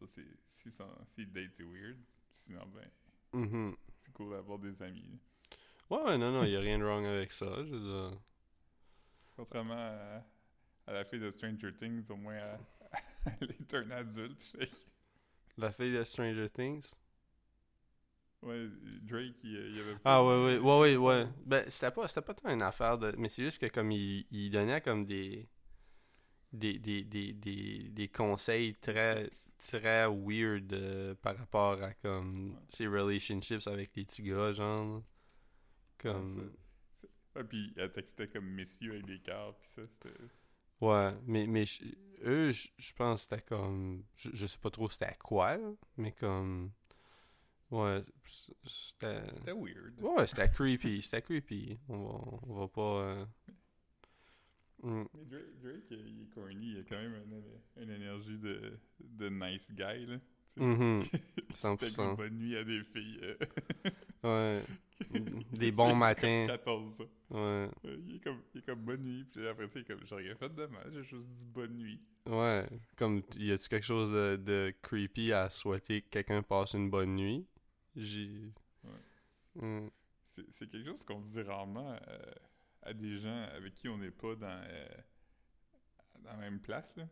je 0.00 0.06
c'est- 0.06 0.38
si, 0.54 0.70
son- 0.70 1.04
si 1.16 1.26
date 1.26 1.50
c'est 1.50 1.64
weird, 1.64 1.96
sinon 2.30 2.64
ben, 2.66 2.88
Mhm. 3.32 3.74
c'est 4.04 4.12
cool 4.12 4.30
d'avoir 4.30 4.60
des 4.60 4.80
amis. 4.80 5.18
Ouais, 5.90 6.00
ouais, 6.04 6.16
non, 6.16 6.30
non, 6.30 6.44
y 6.44 6.54
a 6.54 6.60
rien 6.60 6.78
de 6.78 6.84
wrong 6.84 7.04
avec 7.04 7.32
ça, 7.32 7.52
je 7.64 7.72
veux 7.74 7.80
dire. 8.10 8.20
Contrairement 9.34 9.74
à, 9.74 10.24
à 10.86 10.92
la 10.92 11.04
fille 11.04 11.18
de 11.18 11.32
Stranger 11.32 11.72
Things, 11.74 12.04
au 12.10 12.16
moins 12.16 12.34
elle, 12.36 12.60
elle 13.40 13.50
est 13.50 13.74
un 13.74 13.90
adulte. 13.90 14.40
Fait 14.42 14.70
La 15.58 15.72
fille 15.72 15.92
de 15.92 16.04
Stranger 16.04 16.48
Things? 16.48 16.94
Ouais, 18.42 18.68
Drake, 19.02 19.42
il, 19.44 19.50
il 19.74 19.80
avait 19.80 19.96
pas. 19.96 20.00
Ah 20.04 20.24
ouais 20.24 20.34
ouais 20.36 20.58
ouais 20.58 20.78
ouais 20.78 20.96
ouais. 20.96 21.26
Ben 21.46 21.64
c'était 21.68 21.90
pas 21.92 22.08
c'était 22.08 22.22
pas 22.22 22.34
tant 22.34 22.50
une 22.52 22.62
affaire 22.62 22.98
de 22.98 23.14
mais 23.18 23.28
c'est 23.28 23.44
juste 23.44 23.60
que 23.60 23.66
comme 23.66 23.90
il, 23.92 24.26
il 24.30 24.50
donnait 24.50 24.80
comme 24.80 25.06
des 25.06 25.48
des, 26.52 26.78
des, 26.78 27.02
des, 27.04 27.32
des, 27.32 27.88
des 27.90 28.08
conseils 28.08 28.74
très 28.76 29.30
très 29.58 30.06
weird 30.06 30.72
euh, 30.72 31.14
par 31.14 31.36
rapport 31.36 31.82
à 31.82 31.94
comme 31.94 32.54
Ouais. 32.54 32.60
ses 32.68 32.86
relationships 32.86 33.66
avec 33.66 33.94
les 33.96 34.04
petits 34.04 34.22
gars 34.22 34.52
genre. 34.52 35.02
Comme... 35.98 36.52
Ouais, 37.36 37.44
puis 37.44 37.72
elle 37.76 37.92
textait 37.92 38.26
comme 38.26 38.46
messieurs 38.46 38.92
avec 38.92 39.06
des 39.06 39.20
cœurs, 39.20 39.54
puis 39.58 39.68
ça, 39.68 39.82
c'était... 39.82 40.14
Ouais, 40.80 41.14
mais, 41.26 41.46
mais 41.46 41.64
eux, 42.24 42.50
je 42.52 42.68
je 42.78 42.92
pense 42.94 43.26
que 43.26 43.30
c'était 43.36 43.42
comme. 43.46 44.04
Je, 44.16 44.30
je 44.32 44.46
sais 44.46 44.58
pas 44.58 44.70
trop 44.70 44.90
c'était 44.90 45.06
à 45.06 45.14
quoi, 45.14 45.56
là, 45.56 45.72
mais 45.96 46.12
comme. 46.12 46.72
Ouais, 47.72 48.02
c'était. 48.66 49.22
C'était 49.32 49.52
weird. 49.52 49.94
Ouais, 50.00 50.26
c'était 50.26 50.48
creepy, 50.50 51.02
c'était 51.02 51.22
creepy. 51.22 51.78
On 51.88 51.98
va, 51.98 52.20
on 52.48 52.54
va 52.60 52.68
pas. 52.68 52.82
euh, 53.02 53.24
mm, 54.82 55.04
Mais 55.14 55.24
Drake, 55.24 55.58
Drake, 55.62 55.84
il 55.90 56.22
est 56.22 56.34
corny, 56.34 56.66
il 56.72 56.78
a 56.80 56.82
quand 56.84 56.96
même 56.96 57.14
une, 57.16 57.82
une 57.82 57.90
énergie 57.90 58.38
de, 58.38 58.78
de 59.00 59.28
nice 59.30 59.72
guy, 59.72 60.06
là. 60.06 60.18
Il 60.56 61.78
texte 61.78 61.98
100%. 62.04 62.14
bonne 62.16 62.34
nuit 62.36 62.56
à 62.58 62.64
des 62.64 62.82
filles. 62.84 63.20
euh, 63.22 63.36
Ouais. 64.22 64.62
Des 65.52 65.72
bons 65.72 65.94
matins. 65.96 66.44
14 66.46 67.00
ans. 67.00 67.04
Ouais. 67.30 67.68
Il, 67.84 68.16
est 68.16 68.20
comme, 68.20 68.42
il 68.54 68.58
est 68.60 68.64
comme 68.64 68.80
bonne 68.84 69.02
nuit, 69.02 69.24
puis 69.24 69.46
après 69.48 69.66
ça, 69.66 69.72
il 69.76 69.80
est 69.80 69.84
comme 69.84 70.00
j'ai 70.06 70.14
rien 70.14 70.34
fait 70.36 70.54
de 70.54 70.66
mal, 70.66 70.90
j'ai 70.92 71.02
juste 71.04 71.26
dit 71.28 71.46
bonne 71.46 71.76
nuit. 71.76 72.00
Ouais. 72.26 72.68
Comme, 72.96 73.22
y 73.38 73.50
a-tu 73.50 73.68
quelque 73.68 73.84
chose 73.86 74.12
de, 74.12 74.36
de 74.36 74.74
creepy 74.82 75.32
à 75.32 75.48
souhaiter 75.50 76.02
que 76.02 76.08
quelqu'un 76.10 76.42
passe 76.42 76.74
une 76.74 76.90
bonne 76.90 77.16
nuit? 77.16 77.46
J'ai. 77.94 78.52
Mm. 79.54 79.88
C'est 80.24 80.66
quelque 80.66 80.86
chose 80.86 81.02
qu'on 81.04 81.20
dit 81.20 81.42
rarement 81.42 81.92
euh, 82.08 82.32
à 82.82 82.94
des 82.94 83.18
gens 83.18 83.42
avec 83.54 83.74
qui 83.74 83.88
on 83.88 83.98
n'est 83.98 84.10
pas 84.10 84.34
dans, 84.34 84.62
euh, 84.64 84.88
dans 86.20 86.30
la 86.30 86.36
même 86.38 86.60
place. 86.60 86.96
Là. 86.96 87.04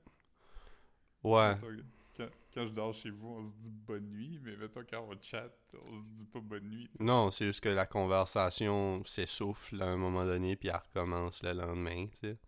Ouais. 1.22 1.54
Mettons, 1.54 1.84
Quand, 2.16 2.28
quand 2.54 2.66
je 2.66 2.72
dors 2.72 2.94
chez 2.94 3.10
vous, 3.10 3.28
on 3.28 3.46
se 3.46 3.54
dit 3.56 3.70
bonne 3.70 4.08
nuit, 4.08 4.40
mais 4.42 4.56
mettons 4.56 4.82
quand 4.88 5.06
on 5.06 5.20
chatte, 5.20 5.76
on 5.86 5.98
se 5.98 6.06
dit 6.06 6.24
pas 6.24 6.40
bonne 6.40 6.68
nuit. 6.68 6.88
Non, 6.98 7.30
c'est 7.30 7.46
juste 7.46 7.62
que 7.62 7.68
la 7.68 7.86
conversation 7.86 9.04
s'essouffle 9.04 9.82
à 9.82 9.86
un 9.86 9.96
moment 9.96 10.24
donné, 10.24 10.56
puis 10.56 10.70
elle 10.70 10.76
recommence 10.76 11.42
le 11.42 11.52
lendemain, 11.52 12.06
sais. 12.14 12.38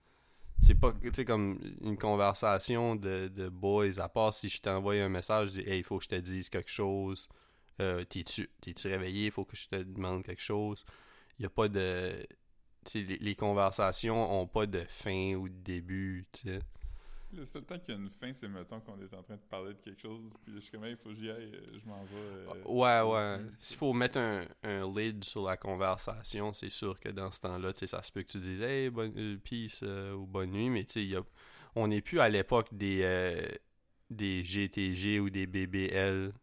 C'est 0.59 0.77
pas, 0.77 0.93
tu 0.93 1.11
sais, 1.13 1.25
comme 1.25 1.59
une 1.81 1.99
conversation 1.99 2.95
de, 2.95 3.29
de 3.29 3.49
boys, 3.49 3.99
à 3.99 4.09
part 4.09 4.33
si 4.33 4.49
je 4.49 4.61
t'envoie 4.61 4.95
un 4.95 5.09
message, 5.09 5.49
je 5.49 5.61
dis, 5.61 5.69
hey, 5.69 5.79
il 5.79 5.85
faut 5.85 5.99
que 5.99 6.05
je 6.05 6.09
te 6.09 6.15
dise 6.15 6.49
quelque 6.49 6.71
chose. 6.71 7.29
Euh, 7.81 8.05
t'es-tu, 8.05 8.49
t'es-tu 8.61 8.89
réveillé? 8.89 9.27
Il 9.27 9.33
faut 9.33 9.45
que 9.45 9.57
je 9.57 9.67
te 9.69 9.77
demande 9.83 10.23
quelque 10.25 10.43
chose. 10.43 10.85
Il 11.39 11.43
y 11.43 11.47
a 11.47 11.51
pas 11.51 11.69
de. 11.69 12.25
Les, 12.95 13.05
les 13.19 13.35
conversations 13.37 14.41
ont 14.41 14.47
pas 14.49 14.67
de 14.67 14.81
fin 14.81 15.35
ou 15.35 15.49
de 15.49 15.55
début, 15.55 16.27
tu 16.33 16.49
sais. 16.49 16.59
Le 17.35 17.47
seul 17.47 17.63
temps 17.65 17.79
qu'il 17.79 17.95
y 17.95 17.97
a 17.97 18.01
une 18.01 18.11
fin, 18.11 18.31
c'est 18.35 18.47
mettons 18.49 18.79
qu'on 18.81 19.01
est 19.01 19.15
en 19.15 19.23
train 19.23 19.37
de 19.37 19.41
parler 19.49 19.73
de 19.73 19.79
quelque 19.81 20.03
chose, 20.03 20.21
puis 20.45 20.53
je 20.55 20.61
suis 20.61 20.71
comme, 20.73 20.85
il 20.85 20.97
faut 20.99 21.09
que 21.09 21.15
j'y 21.15 21.31
aille, 21.31 21.51
euh, 21.55 21.79
je 21.83 21.89
m'en 21.89 22.05
vais. 22.05 22.11
euh, 22.15 22.47
Ouais, 22.67 23.01
au 23.01 23.15
ouais. 23.15 23.39
dessus. 23.39 23.55
S'il 23.59 23.77
faut 23.79 23.93
mettre 23.95 24.19
un, 24.19 24.45
un 24.65 24.93
lid 24.95 25.25
sur 25.25 25.45
la 25.45 25.57
conversation, 25.57 26.53
c'est 26.53 26.69
sûr 26.69 27.01
que 27.01 27.09
dans 27.09 27.31
ce 27.31 27.41
temps-là, 27.41 27.73
tu 27.73 27.79
sais, 27.79 27.87
ça 27.87 28.03
se 28.03 28.13
peut 28.13 28.23
que 28.23 28.31
tu 28.33 28.39
dises 28.39 28.61
Hey, 28.61 28.91
bonne 28.91 29.39
peace 29.39 29.81
euh, 29.83 30.13
ou 30.13 30.27
bonne 30.27 30.51
nuit, 30.51 30.69
mais 30.69 30.85
tu 30.85 31.09
sais, 31.11 31.17
on 31.75 31.89
n'est 31.89 32.03
plus 32.03 32.21
à 32.21 32.29
l'époque 32.29 32.69
des, 32.75 33.49
des 34.11 34.45
GTG 34.45 35.21
ou 35.21 35.31
des 35.31 35.47
BBL. 35.47 36.35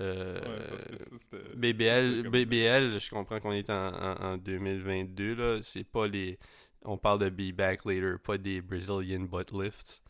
Euh, 0.00 0.40
Ouais, 0.40 1.18
ça. 1.18 1.36
BBL, 1.54 2.28
BBL, 2.30 3.00
je 3.00 3.10
comprends 3.10 3.38
qu'on 3.40 3.52
est 3.52 3.70
en, 3.70 3.88
en, 3.94 4.32
en 4.32 4.36
2022, 4.38 5.34
là. 5.34 5.62
C'est 5.62 5.84
pas 5.84 6.06
les. 6.08 6.38
On 6.84 6.96
parle 6.98 7.18
de 7.20 7.28
Be 7.30 7.52
Back 7.54 7.84
Later, 7.84 8.16
pas 8.22 8.38
des 8.38 8.62
Brazilian 8.62 9.20
butt 9.22 9.52
lifts. 9.52 10.02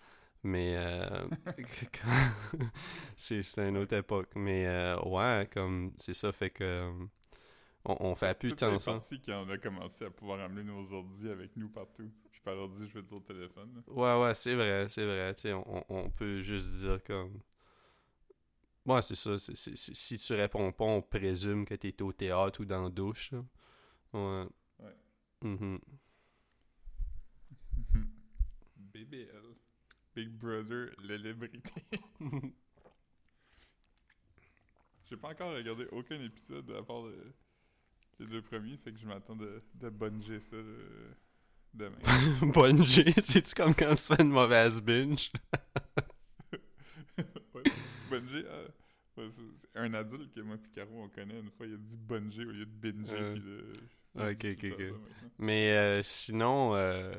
Mais. 0.42 0.75
euh, 0.76 1.26
c'est 3.16 3.42
c'est 3.42 3.68
une 3.68 3.76
autre 3.78 3.94
époque. 3.97 4.30
Mais, 4.37 4.66
euh, 4.66 4.99
ouais, 5.02 5.49
comme. 5.52 5.92
C'est 5.97 6.14
ça, 6.14 6.32
fait 6.32 6.50
que. 6.50 6.90
On, 7.85 7.97
on 8.00 8.14
fait 8.14 8.38
Toute 8.38 8.59
tant 8.59 8.78
ça. 8.78 8.92
partie 8.92 9.20
quand 9.20 9.44
on 9.47 9.50
a 9.50 9.59
commencé 9.59 10.04
à 10.04 10.11
pouvoir 10.11 10.40
amener 10.40 10.64
nos 10.64 10.92
ordi 10.92 11.28
avec 11.30 11.56
nous 11.56 11.68
partout. 11.70 12.11
Puis 12.30 12.40
par 12.44 12.56
ordi, 12.59 12.87
je 12.88 12.94
vais 12.94 13.02
dire 13.02 13.16
au 13.16 13.20
téléphone. 13.20 13.70
là. 13.76 13.82
Ouais, 13.87 14.23
ouais, 14.23 14.35
c'est 14.35 14.54
vrai, 14.54 14.87
c'est 14.88 15.04
vrai. 15.04 15.35
Tu 15.35 15.40
sais, 15.42 15.52
on, 15.54 15.85
on 15.88 16.11
peut 16.11 16.40
juste 16.42 16.66
dire 16.78 17.02
comme. 17.04 17.40
Ouais, 18.94 19.02
c'est 19.02 19.14
ça. 19.14 19.37
si 19.38 20.18
tu 20.18 20.32
réponds 20.35 20.73
pas, 20.73 20.85
on 20.85 21.02
présume 21.02 21.64
que 21.64 21.75
t'es 21.75 22.00
au 22.02 22.12
théâtre 22.12 22.61
ou 22.61 22.64
dans 22.64 22.82
la 22.82 22.88
douche. 22.90 23.30
là. 23.32 23.44
Ouais. 24.12 24.47
Ouais. 24.80 24.97
Mhm. 25.42 25.80
BBL. 28.76 29.54
Big 30.14 30.28
Brother, 30.30 30.90
l'élébrité. 31.02 31.73
J'ai 35.09 35.16
pas 35.16 35.28
encore 35.30 35.54
regardé 35.54 35.87
aucun 35.92 36.20
épisode 36.20 36.70
à 36.73 36.82
part 36.82 37.02
le- 37.02 37.32
les 38.18 38.26
deux 38.26 38.42
premiers, 38.42 38.76
fait 38.76 38.92
que 38.92 38.99
je 38.99 39.06
m'attends 39.06 39.35
de, 39.37 39.62
de 39.75 39.88
bunger 39.88 40.40
ça 40.40 40.56
euh, 40.56 41.12
demain. 41.73 41.97
Bonne 42.52 42.85
G, 42.85 43.12
c'est-tu 43.23 43.54
comme 43.54 43.75
quand 43.75 43.94
tu 43.94 44.02
fais 44.14 44.23
une 44.23 44.30
mauvaise 44.30 44.80
binge? 44.82 45.30
ouais. 47.54 47.62
Bunger, 48.11 48.44
euh, 48.47 48.68
un 49.75 49.95
adulte 49.95 50.33
que 50.35 50.41
moi 50.41 50.57
et 50.57 50.75
Caro 50.75 51.03
on 51.03 51.09
connaît, 51.09 51.39
une 51.39 51.50
fois 51.50 51.67
il 51.67 51.75
a 51.75 51.77
dit 51.77 51.97
bunger 51.97 52.45
au 52.45 52.50
lieu 52.53 52.67
de 52.67 52.71
binger. 52.71 53.12
Euh, 53.12 53.33
puis 53.33 53.43
de- 53.43 54.55
ok, 54.55 54.73
ok, 54.75 54.79
ok. 54.79 55.00
Mais 55.39 55.73
euh, 55.73 56.03
sinon, 56.03 56.75
euh, 56.75 57.12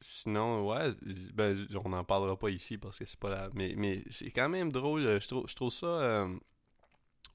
sinon, 0.00 0.66
ouais, 0.68 0.92
ben, 1.34 1.66
on 1.84 1.88
n'en 1.90 2.04
parlera 2.04 2.38
pas 2.38 2.50
ici 2.50 2.78
parce 2.78 2.98
que 2.98 3.04
c'est 3.04 3.18
pas 3.20 3.30
la... 3.30 3.50
Mais, 3.54 3.74
mais 3.76 4.02
c'est 4.10 4.30
quand 4.30 4.48
même 4.48 4.72
drôle, 4.72 5.02
euh, 5.06 5.20
je 5.20 5.28
trouve, 5.28 5.48
je 5.48 5.54
trouve 5.54 5.70
ça... 5.72 5.86
euh, 5.86 6.36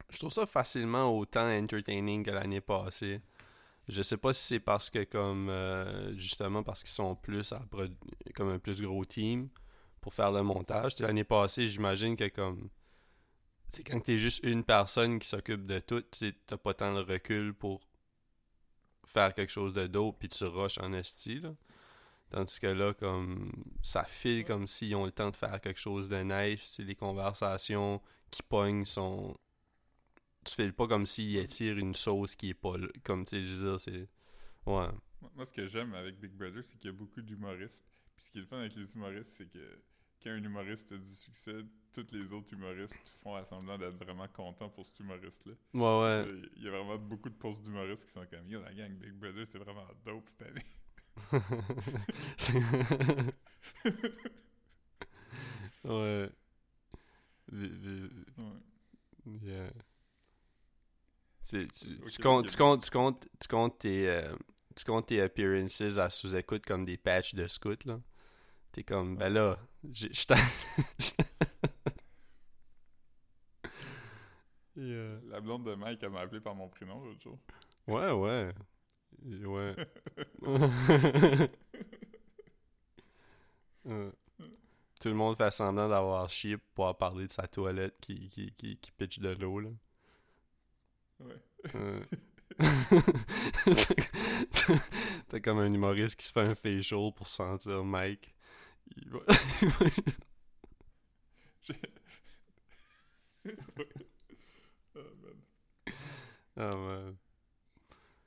je 0.10 0.18
trouve 0.18 0.32
ça 0.32 0.46
facilement 0.46 1.16
autant 1.18 1.50
entertaining 1.50 2.24
que 2.24 2.32
l'année 2.32 2.62
passée. 2.62 3.22
Je 3.88 4.02
sais 4.02 4.18
pas 4.18 4.34
si 4.34 4.44
c'est 4.46 4.60
parce 4.60 4.90
que 4.90 5.04
comme 5.04 5.52
justement 6.16 6.64
parce 6.64 6.82
qu'ils 6.82 6.92
sont 6.92 7.16
plus 7.16 7.52
à 7.54 7.62
comme 8.34 8.50
un 8.50 8.60
plus 8.60 8.82
gros 8.82 9.06
team 9.06 9.50
pour 10.02 10.14
faire 10.14 10.32
le 10.32 10.42
montage. 10.44 10.98
L'année 11.00 11.24
passée, 11.24 11.68
j'imagine 11.68 12.16
que 12.16 12.28
comme 12.30 12.70
c'est 13.68 13.84
quand 13.84 14.00
t'es 14.00 14.18
juste 14.18 14.44
une 14.44 14.64
personne 14.64 15.20
qui 15.20 15.28
s'occupe 15.28 15.66
de 15.66 15.80
tout, 15.80 16.04
t'as 16.48 16.58
pas 16.58 16.74
tant 16.74 16.94
le 16.94 17.02
recul 17.02 17.54
pour 17.54 17.82
faire 19.06 19.34
quelque 19.34 19.52
chose 19.52 19.74
de 19.74 19.88
dope 19.88 20.18
puis 20.20 20.30
tu 20.30 20.44
rushes 20.46 20.78
en 20.80 20.94
esti 20.94 21.40
là. 21.40 21.56
Tandis 22.32 22.60
que 22.60 22.68
là, 22.68 22.94
comme 22.94 23.52
ça 23.84 24.04
file 24.04 24.44
comme 24.46 24.68
s'ils 24.68 24.96
ont 24.96 25.06
le 25.06 25.12
temps 25.12 25.30
de 25.30 25.36
faire 25.36 25.62
quelque 25.62 25.80
chose 25.80 26.10
de 26.10 26.18
nice. 26.18 26.80
Les 26.80 26.96
conversations 26.96 28.02
qui 28.32 28.44
pognent 28.44 28.86
sont. 28.86 29.38
Tu 30.44 30.54
files 30.56 30.74
pas 30.74 30.88
comme 30.88 31.06
s'ils 31.06 31.38
étirent 31.38 31.78
une 31.78 31.94
sauce 31.94 32.36
qui 32.36 32.50
est 32.50 32.54
pas 32.54 32.78
là. 32.78 32.88
Comme 33.04 33.26
tu 33.26 33.38
sais, 33.38 33.46
je 33.46 33.56
veux 33.56 33.70
dire, 33.70 33.80
c'est. 33.80 34.10
Ouais. 34.66 34.90
Moi, 35.22 35.32
moi, 35.36 35.46
ce 35.46 35.54
que 35.54 35.68
j'aime 35.68 35.94
avec 35.94 36.20
Big 36.20 36.32
Brother, 36.32 36.64
c'est 36.64 36.78
qu'il 36.78 36.92
y 36.92 36.94
a 36.94 36.98
beaucoup 36.98 37.22
d'humoristes. 37.22 37.86
Puis 38.16 38.26
ce 38.26 38.32
qui 38.32 38.40
est 38.40 38.42
le 38.42 38.48
fun 38.48 38.58
avec 38.58 38.76
les 38.76 38.94
humoristes, 38.94 39.34
c'est 39.38 39.50
que 39.50 39.80
quand 40.26 40.32
un 40.32 40.44
humoriste 40.44 40.92
a 40.92 40.98
du 40.98 41.16
succès, 41.16 41.64
tous 41.94 42.08
les 42.12 42.34
autres 42.34 42.52
humoristes 42.54 42.98
font 43.22 43.42
semblant 43.46 43.78
d'être 43.78 43.96
vraiment 43.96 44.28
contents 44.28 44.70
pour 44.70 44.86
cet 44.86 45.00
humoriste-là. 45.00 45.54
Ouais, 45.74 46.02
ouais. 46.02 46.26
Il 46.58 46.64
y 46.64 46.68
a 46.68 46.72
vraiment 46.72 46.98
beaucoup 46.98 47.30
de 47.30 47.36
posts 47.36 47.64
d'humoristes 47.64 48.06
qui 48.06 48.12
sont 48.12 48.26
comme 48.26 48.50
Yo, 48.50 48.62
la 48.62 48.74
gang 48.74 48.92
Big 48.94 49.14
Brother, 49.14 49.46
c'est 49.46 49.60
vraiment 49.60 49.86
dope 50.04 50.28
cette 50.28 50.42
année. 50.42 50.66
Ouais. 55.84 56.30
Ouais. 57.52 58.10
yeah. 59.44 59.70
Tu, 61.48 61.68
tu, 61.68 62.00
Ok, 62.02 62.10
tu 62.10 62.22
comptes, 62.22 62.46
ok. 62.46 62.50
tu, 62.50 62.58
comptes, 62.58 62.84
tu, 62.84 62.90
comptes, 62.90 63.28
tu, 63.40 63.48
comptes 63.48 63.80
tes, 63.80 64.10
euh, 64.10 64.36
tu 64.76 64.84
comptes 64.84 65.08
tes 65.08 65.22
appearances 65.22 65.80
à 65.82 66.10
sous-écoute 66.10 66.66
comme 66.66 66.86
des 66.86 66.98
patchs 66.98 67.36
de 67.36 67.48
scout, 67.48 67.86
là? 67.86 68.00
T'es 68.76 68.84
comme, 68.84 69.16
ben 69.16 69.32
là, 69.32 69.58
j'ai- 69.90 70.14
je 70.14 70.26
t'en- 70.28 70.36
Yeah. 74.76 75.20
La 75.30 75.40
blonde 75.40 75.64
de 75.66 75.76
Mike, 75.76 76.00
elle 76.04 76.10
m'a 76.10 76.20
appelé 76.22 76.42
par 76.42 76.56
mon 76.56 76.68
prénom 76.68 77.00
l'autre 77.02 77.22
jour. 77.22 77.40
Ouais, 77.88 78.12
ouais. 78.12 78.54
Ouais. 79.46 79.76
Euh, 83.88 84.12
Tout 85.00 85.10
le 85.10 85.14
monde 85.14 85.38
fait 85.38 85.52
semblant 85.52 85.88
d'avoir 85.88 86.28
chié 86.30 86.58
pour 86.58 86.68
pouvoir 86.74 86.98
parler 86.98 87.28
de 87.28 87.32
sa 87.32 87.48
toilette 87.48 87.96
qui, 88.02 88.30
qui, 88.30 88.52
qui, 88.54 88.78
qui 88.78 88.92
pitch 88.92 89.20
de 89.20 89.30
l'eau, 89.30 89.60
là. 89.60 89.70
Ouais. 91.20 91.36
Euh. 91.76 92.04
T'as 95.30 95.40
comme 95.40 95.60
un 95.60 95.72
humoriste 95.72 96.16
qui 96.20 96.26
se 96.26 96.32
fait 96.32 96.42
un 96.42 96.56
facial 96.56 97.12
pour 97.16 97.28
sentir 97.28 97.84
Mike. 97.84 98.35
Il 98.98 99.10
va- 99.10 99.20
Ouais. 101.68 101.76
oh, 104.96 105.00
man. 105.22 105.38
Ah, 106.58 106.76
man. 106.76 107.18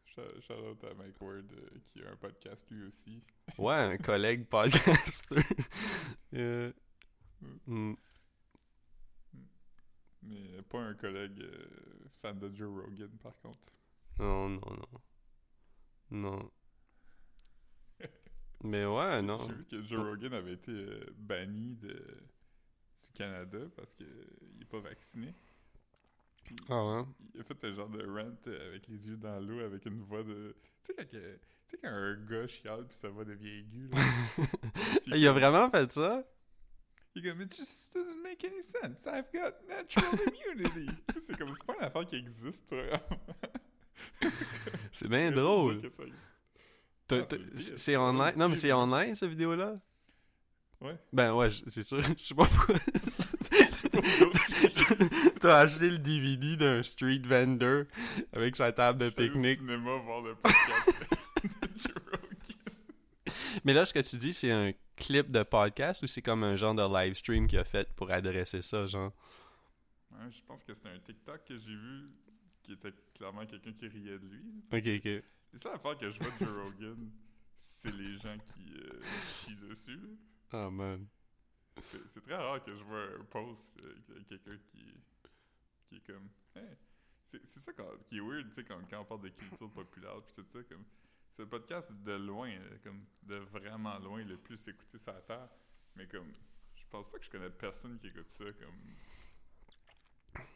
Shout 0.06 0.40
shout 0.42 0.54
out 0.54 0.84
à 0.84 0.94
Mike 0.94 1.20
Ward 1.20 1.52
euh, 1.52 1.78
qui 1.92 2.02
a 2.02 2.10
un 2.10 2.16
podcast 2.16 2.66
lui 2.70 2.84
aussi. 2.88 3.22
Ouais, 3.56 3.74
un 3.74 3.96
collègue 3.98 4.46
podcaster. 4.50 5.36
Euh, 6.34 6.70
mm. 7.66 7.94
Mais 10.24 10.62
pas 10.68 10.80
un 10.80 10.92
collègue 10.94 11.40
euh, 11.40 11.66
fan 12.20 12.38
de 12.38 12.54
Joe 12.54 12.68
Rogan 12.84 13.08
par 13.22 13.34
contre. 13.40 13.72
Non, 14.18 14.50
non, 14.50 14.60
non. 14.76 15.00
Non. 16.10 16.50
Mais 18.64 18.84
ouais, 18.84 19.22
non. 19.22 19.38
J'ai 19.48 19.54
vu 19.54 19.64
que 19.64 19.82
Joe 19.82 20.00
Rogan 20.00 20.32
avait 20.34 20.54
été 20.54 20.72
euh, 20.72 21.00
banni 21.16 21.76
de, 21.76 21.88
du 21.92 23.08
Canada 23.14 23.58
parce 23.76 23.92
qu'il 23.94 24.06
n'est 24.58 24.64
pas 24.64 24.80
vacciné. 24.80 25.34
Puis 26.44 26.56
Ah 26.68 26.84
ouais? 26.84 27.04
il 27.34 27.40
a 27.40 27.44
fait 27.44 27.64
un 27.64 27.72
genre 27.74 27.88
de 27.88 28.04
rant 28.04 28.36
euh, 28.48 28.68
avec 28.68 28.88
les 28.88 29.06
yeux 29.08 29.16
dans 29.16 29.38
l'eau, 29.38 29.60
avec 29.60 29.84
une 29.86 30.00
voix 30.02 30.22
de. 30.24 30.56
Tu 30.82 30.92
sais, 30.92 30.94
quand, 30.96 31.06
tu 31.10 31.18
sais, 31.68 31.78
quand 31.82 31.88
un 31.90 32.14
gars 32.24 32.46
chiale 32.48 32.86
puis 32.88 32.96
sa 32.96 33.08
voix 33.10 33.24
devient 33.24 33.58
aiguë. 33.60 33.88
Là. 33.92 33.98
Puis 35.04 35.20
Il 35.20 35.26
a 35.28 35.32
vraiment 35.32 35.70
fait 35.70 35.90
ça? 35.92 36.24
Il 37.14 37.24
est 37.26 37.30
comme, 37.30 37.42
it 37.42 37.54
just 37.54 37.92
doesn't 37.94 38.22
make 38.22 38.44
any 38.44 38.62
sense. 38.62 39.06
I've 39.06 39.30
got 39.32 39.52
natural 39.68 40.14
immunity. 40.26 40.88
c'est 41.26 41.36
comme, 41.36 41.52
c'est 41.52 41.64
pas 41.66 41.74
une 41.78 41.84
affaire 41.84 42.06
qui 42.06 42.16
existe, 42.16 42.64
vraiment. 42.68 43.00
C'est 44.92 45.08
bien 45.08 45.30
drôle. 45.32 45.80
que 45.80 45.90
ça 45.90 46.02
existe. 46.04 46.37
Ah, 47.10 47.26
c'est 47.56 47.96
online? 47.96 48.32
Non, 48.36 48.48
mais 48.48 48.56
c'est 48.56 48.72
online, 48.72 49.14
cette 49.14 49.30
vidéo-là? 49.30 49.74
Ouais. 50.80 50.96
Ben 51.12 51.32
ouais, 51.34 51.48
c'est 51.66 51.82
sûr. 51.82 52.00
Je 52.02 52.14
sais 52.22 52.34
pas 52.34 52.44
pourquoi. 52.44 52.74
T'as 55.40 55.58
acheté 55.60 55.90
le 55.90 55.98
DVD 55.98 56.56
d'un 56.56 56.82
street 56.82 57.22
vendor 57.24 57.84
avec 58.32 58.56
sa 58.56 58.72
table 58.72 59.00
de 59.00 59.10
pique-nique. 59.10 59.58
cinéma 59.58 59.96
voir 59.96 60.22
le 60.22 60.34
podcast 60.36 60.88
de. 60.88 60.92
Mais 63.64 63.72
là, 63.72 63.84
ce 63.86 63.92
que 63.92 63.98
tu 63.98 64.14
dis, 64.16 64.32
c'est 64.32 64.52
un 64.52 64.72
clip 64.96 65.32
de 65.32 65.42
podcast 65.42 66.00
ou 66.02 66.06
c'est 66.06 66.22
comme 66.22 66.44
un 66.44 66.54
genre 66.56 66.74
de 66.74 66.82
live 66.82 67.14
stream 67.14 67.46
qu'il 67.48 67.58
a 67.58 67.64
fait 67.64 67.92
pour 67.94 68.10
adresser 68.10 68.62
ça, 68.62 68.86
genre? 68.86 69.12
Ouais, 70.12 70.30
je 70.30 70.40
pense 70.46 70.62
que 70.62 70.72
c'était 70.74 70.88
un 70.90 70.98
TikTok 70.98 71.44
que 71.44 71.58
j'ai 71.58 71.74
vu 71.74 72.10
qui 72.62 72.72
était 72.72 72.92
clairement 73.14 73.44
quelqu'un 73.46 73.72
qui 73.72 73.86
riait 73.88 74.18
de 74.18 74.26
lui. 74.26 74.42
Ok, 74.72 74.86
ok. 75.04 75.22
C'est 75.50 75.58
ça 75.58 75.72
l'affaire 75.72 75.96
que 75.98 76.10
je 76.10 76.18
vois 76.18 76.30
de 76.30 76.44
Joe 76.44 76.62
Rogan, 76.64 77.10
c'est 77.56 77.92
les 77.92 78.16
gens 78.18 78.36
qui 78.38 78.74
euh, 78.74 79.00
chient 79.42 79.56
dessus. 79.56 79.96
là. 79.96 80.66
Oh 80.66 80.70
man. 80.70 81.06
C'est 81.80 82.20
très 82.22 82.34
rare 82.36 82.62
que 82.64 82.76
je 82.76 82.82
vois 82.82 83.04
un 83.20 83.24
post 83.24 83.80
euh, 83.84 84.22
quelqu'un 84.28 84.56
qui, 84.70 84.92
qui 85.88 85.96
est 85.96 86.06
comme. 86.06 86.28
Hey, 86.56 86.76
c'est 87.26 87.60
ça 87.60 87.72
quand- 87.72 87.96
qui 88.06 88.16
est 88.18 88.20
weird, 88.20 88.48
tu 88.48 88.54
sais, 88.54 88.64
quand, 88.64 88.80
quand 88.90 89.00
on 89.00 89.04
parle 89.04 89.22
de 89.22 89.28
culture 89.28 89.70
populaire 89.70 90.20
puis 90.22 90.34
tout 90.34 90.44
ça, 90.44 90.58
comme. 90.64 90.84
C'est 91.36 91.42
le 91.44 91.48
podcast 91.48 91.92
de 91.92 92.12
loin, 92.12 92.50
euh, 92.50 92.78
comme 92.82 93.04
de 93.22 93.36
vraiment 93.36 93.96
loin, 94.00 94.24
le 94.24 94.36
plus 94.36 94.66
écouté 94.66 94.98
sur 94.98 95.12
la 95.12 95.20
Terre. 95.20 95.48
Mais 95.94 96.06
comme, 96.08 96.32
je 96.74 96.82
pense 96.90 97.08
pas 97.10 97.18
que 97.18 97.24
je 97.24 97.30
connais 97.30 97.50
personne 97.50 97.96
qui 98.00 98.08
écoute 98.08 98.28
ça, 98.30 98.44
comme, 98.44 98.74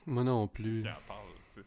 Moi 0.06 0.24
non 0.24 0.48
plus. 0.48 0.82
qui 0.82 0.88
en 0.88 1.00
parle, 1.06 1.28
tu 1.54 1.60
sais. 1.60 1.66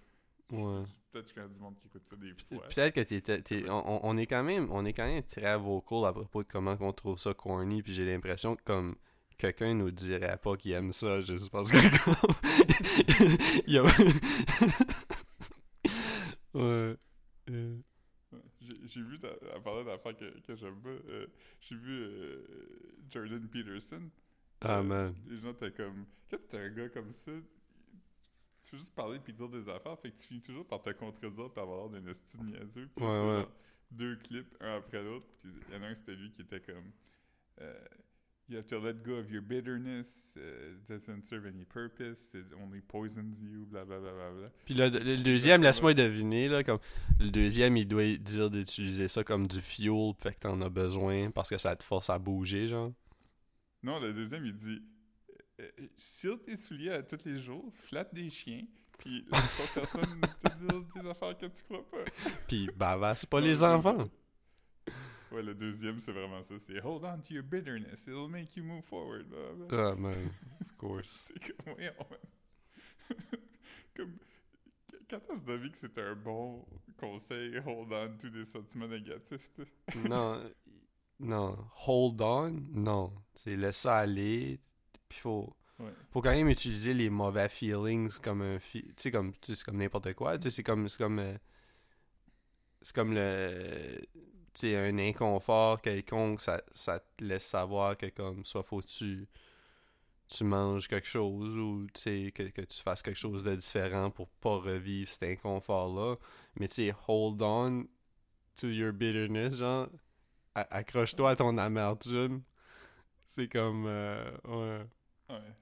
Ouais. 0.52 0.84
Peut-être 1.12 1.26
que 1.26 1.30
je 1.30 1.36
connais 1.36 1.54
du 1.54 1.60
monde 1.60 1.76
qui 1.78 1.88
écoute 1.88 2.06
ça 2.10 2.16
des 2.18 2.34
fois. 2.34 2.68
Peut-être 2.68 2.94
que 2.96 3.02
t'es, 3.02 3.22
t'es- 3.42 3.70
on, 3.70 3.88
on- 3.88 4.00
on 4.04 4.18
est 4.18 4.26
quand 4.28 4.44
même 4.44 4.68
on 4.70 4.86
est 4.86 4.94
quand 4.94 5.06
même 5.06 5.24
très 5.24 5.58
vocal 5.58 6.06
à 6.06 6.14
propos 6.14 6.44
de 6.44 6.48
comment 6.48 6.76
on 6.80 6.92
trouve 6.92 7.18
ça 7.18 7.34
corny 7.34 7.82
puis 7.82 7.94
j'ai 7.94 8.06
l'impression 8.06 8.56
que 8.56 8.62
comme 8.64 8.96
quelqu'un 9.38 9.74
nous 9.74 9.92
dirait 9.92 10.38
pas 10.38 10.56
qu'il 10.58 10.72
aime 10.74 10.92
ça 10.92 11.22
juste 11.22 11.50
parce 11.50 11.72
que 11.72 11.78
il 13.68 13.74
y 13.74 13.78
a 13.78 13.84
ouais 16.54 16.96
Euh. 17.50 17.78
J'ai 18.62 18.76
j'ai 18.88 19.02
vu, 19.02 19.16
à 19.56 19.60
parler 19.60 19.84
d'affaires 19.84 20.18
que, 20.18 20.40
que 20.40 20.56
j'aime 20.56 20.82
pas, 20.82 20.90
euh, 20.90 21.28
j'ai 21.60 21.76
vu 21.76 21.92
euh, 22.02 22.44
Jordan 23.12 23.48
Peterson. 23.48 24.02
ah 24.62 24.80
Euh, 24.80 24.84
man 24.84 25.14
Les 25.28 25.38
gens 25.40 25.52
étaient 25.52 25.72
comme. 25.72 26.06
Quand 26.32 26.38
t'es 26.50 26.58
un 26.58 26.70
gars 26.70 26.90
comme 26.90 27.14
ça, 27.14 27.32
tu 28.66 28.72
fais 28.72 28.78
juste 28.78 28.96
parler 28.96 29.20
puis 29.20 29.34
dire 29.34 29.50
des 29.50 29.70
affaires, 29.70 29.98
fait 30.00 30.12
que 30.12 30.18
tu 30.18 30.28
finis 30.28 30.42
toujours 30.42 30.66
par 30.66 30.82
te 30.82 30.90
contredire 30.92 31.50
puis 31.52 31.62
avoir 31.62 31.88
l'air 31.88 32.02
d'un 32.02 32.10
esti 32.12 32.38
de 32.38 32.44
niaiseux. 32.44 32.90
Puis 32.96 33.06
Ouais, 33.06 33.28
ouais. 33.38 33.46
Deux 33.92 34.16
clips, 34.18 34.56
un 34.60 34.78
après 34.78 35.04
l'autre, 35.04 35.28
puis 35.40 35.50
il 35.70 35.74
y 35.76 35.78
en 35.78 35.84
a 35.84 35.88
un, 35.88 35.96
c'était 35.96 36.16
lui 36.16 36.32
qui 36.32 36.42
était 36.42 36.60
comme. 36.60 36.92
euh, 37.62 37.74
You 38.48 38.58
have 38.60 38.68
to 38.68 38.80
let 38.80 39.02
go 39.04 39.14
of 39.18 39.32
your 39.32 39.42
bitterness. 39.42 40.36
uh, 40.38 40.76
it 40.76 40.88
doesn't 40.88 41.24
serve 41.24 41.48
any 41.48 41.66
purpose. 41.66 42.32
It 42.36 42.46
only 42.64 42.80
poisons 42.80 43.42
you. 43.44 43.66
Bla 43.66 43.86
bla 43.86 44.00
bla 44.00 44.12
puis 44.66 44.76
le, 44.76 44.90
le- 44.90 45.00
le 45.00 45.18
deuxième 45.24 45.64
laisse-moi 45.64 45.96
deviner 45.96 46.48
là 46.48 46.64
comme 46.64 46.78
le 47.20 47.32
deuxième 47.32 47.76
il 47.76 47.88
doit 47.88 48.06
dire 48.18 48.52
d'utiliser 48.52 49.08
ça 49.08 49.24
comme 49.24 49.48
du 49.48 49.62
fuel 49.62 50.14
fait 50.20 50.36
que 50.36 50.42
t'en 50.42 50.62
as 50.62 50.70
besoin 50.70 51.32
parce 51.32 51.50
que 51.50 51.58
ça 51.58 51.76
te 51.76 51.84
force 51.84 52.12
à 52.12 52.20
bouger 52.20 52.68
genre 52.68 52.92
Non, 53.82 54.00
le 54.00 54.14
deuxième, 54.14 54.46
il 54.46 54.54
dit 54.54 54.82
euh, 55.60 55.70
Cire 55.98 56.42
tes 56.44 56.56
souliers 56.56 56.92
à 56.92 57.04
tous 57.04 57.26
les 57.26 57.40
jours, 57.40 57.72
flatte 57.84 58.14
des 58.14 58.30
chiens, 58.30 58.66
puis 58.98 59.24
pas 59.24 59.38
personne 59.76 60.22
te 60.44 60.58
dire 60.58 60.84
des 61.04 61.10
affaires 61.10 61.38
que 61.38 61.46
tu 61.48 61.64
crois 61.64 61.86
pas. 61.90 62.04
puis 62.48 62.68
bava 62.76 63.16
c'est 63.16 63.30
pas 63.30 63.42
les 63.42 63.64
enfants 63.64 64.10
Ouais, 65.32 65.42
le 65.42 65.56
deuxième, 65.56 66.00
c'est 66.00 66.14
vraiment 66.14 66.42
ça. 66.44 66.54
C'est 66.62 66.80
hold 66.86 67.04
on 67.04 67.20
to 67.20 67.34
your 67.34 67.44
bitterness, 67.44 68.08
it'll 68.08 68.30
make 68.30 68.56
you 68.56 68.64
move 68.64 68.84
forward. 68.84 69.28
bla, 69.28 69.54
bla. 69.68 69.92
ah 69.92 69.96
man 69.96 70.30
of 70.62 70.78
course 70.78 71.28
C'est 71.34 71.40
comme, 71.56 71.74
voyons, 71.74 71.92
man. 72.10 72.20
comme, 73.96 74.14
qu- 74.88 74.98
quand 75.10 75.20
que 75.20 75.46
t'as 75.46 75.56
vu 75.58 75.72
que 75.72 75.78
c'est 75.78 75.98
un 75.98 76.16
bon 76.16 76.66
conseil, 76.98 77.58
hold 77.66 77.92
on 77.92 78.18
to 78.18 78.30
des 78.30 78.46
sentiments 78.46 78.88
négatifs, 78.88 79.52
non, 80.08 80.42
non, 81.20 81.58
hold 81.88 82.22
on, 82.22 82.52
non. 82.72 83.14
C'est 83.34 83.58
laisse 83.58 83.78
ça 83.80 83.98
aller. 83.98 84.60
Puis 85.10 85.20
faut, 85.20 85.56
Ouais. 85.80 85.92
faut 86.12 86.22
quand 86.22 86.32
même 86.32 86.48
utiliser 86.50 86.94
les 86.94 87.10
mauvais 87.10 87.50
feelings 87.50 88.18
comme 88.20 88.42
un, 88.42 88.60
fi- 88.60 88.84
tu 88.84 88.94
sais 88.98 89.12
comme, 89.12 89.34
c'est 89.42 89.62
comme 89.64 89.78
n'importe 89.78 90.14
quoi. 90.14 90.38
Tu 90.38 90.44
sais, 90.44 90.52
c'est 90.52 90.64
comme, 90.64 90.88
c'est 90.88 90.98
comme, 90.98 91.20
euh, 91.20 91.38
c'est 92.82 92.96
comme 92.96 93.14
le, 93.14 94.00
tu 94.54 94.62
sais, 94.70 94.78
un 94.78 94.98
inconfort 94.98 95.82
quelconque, 95.82 96.42
ça, 96.42 96.62
ça 96.74 97.00
te 97.00 97.24
laisse 97.24 97.46
savoir 97.46 97.98
que 97.98 98.06
comme, 98.08 98.46
soit 98.46 98.64
faut 98.64 98.80
que 98.80 98.88
tu, 98.88 99.28
tu 100.28 100.44
manges 100.44 100.88
quelque 100.88 101.08
chose 101.08 101.58
ou 101.58 101.88
que, 101.94 102.30
que 102.50 102.62
tu 102.62 102.82
fasses 102.82 103.02
quelque 103.02 103.18
chose 103.18 103.44
de 103.44 103.56
différent 103.56 104.10
pour 104.10 104.30
pas 104.30 104.58
revivre 104.58 105.10
cet 105.10 105.24
inconfort 105.24 105.94
là. 105.94 106.16
Mais 106.60 106.68
tu 106.68 106.76
sais, 106.76 106.94
hold 107.08 107.42
on 107.42 107.86
to 108.56 108.68
your 108.68 108.94
bitterness, 108.94 109.56
genre 109.58 109.90
accroche-toi 110.56 111.32
à 111.32 111.36
ton 111.36 111.58
amertume. 111.58 112.42
C'est 113.26 113.50
comme. 113.50 113.86
euh, 113.88 114.32
ouais. 114.46 114.86
Ouais. 115.30 115.56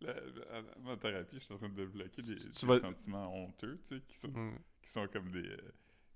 La, 0.00 0.14
ma 0.80 0.96
thérapie, 0.96 1.38
je 1.40 1.44
suis 1.44 1.54
en 1.54 1.58
train 1.58 1.68
de 1.68 1.84
bloquer 1.86 2.22
des, 2.22 2.34
vas- 2.66 2.78
sentiments 2.80 3.34
honteux, 3.34 3.78
tu 3.82 3.96
sais, 3.96 4.02
qui 4.06 4.16
sont, 4.16 4.28
Mm. 4.28 4.58
qui 4.80 4.90
sont 4.90 5.08
comme 5.08 5.30
des. 5.32 5.48
euh, 5.48 5.72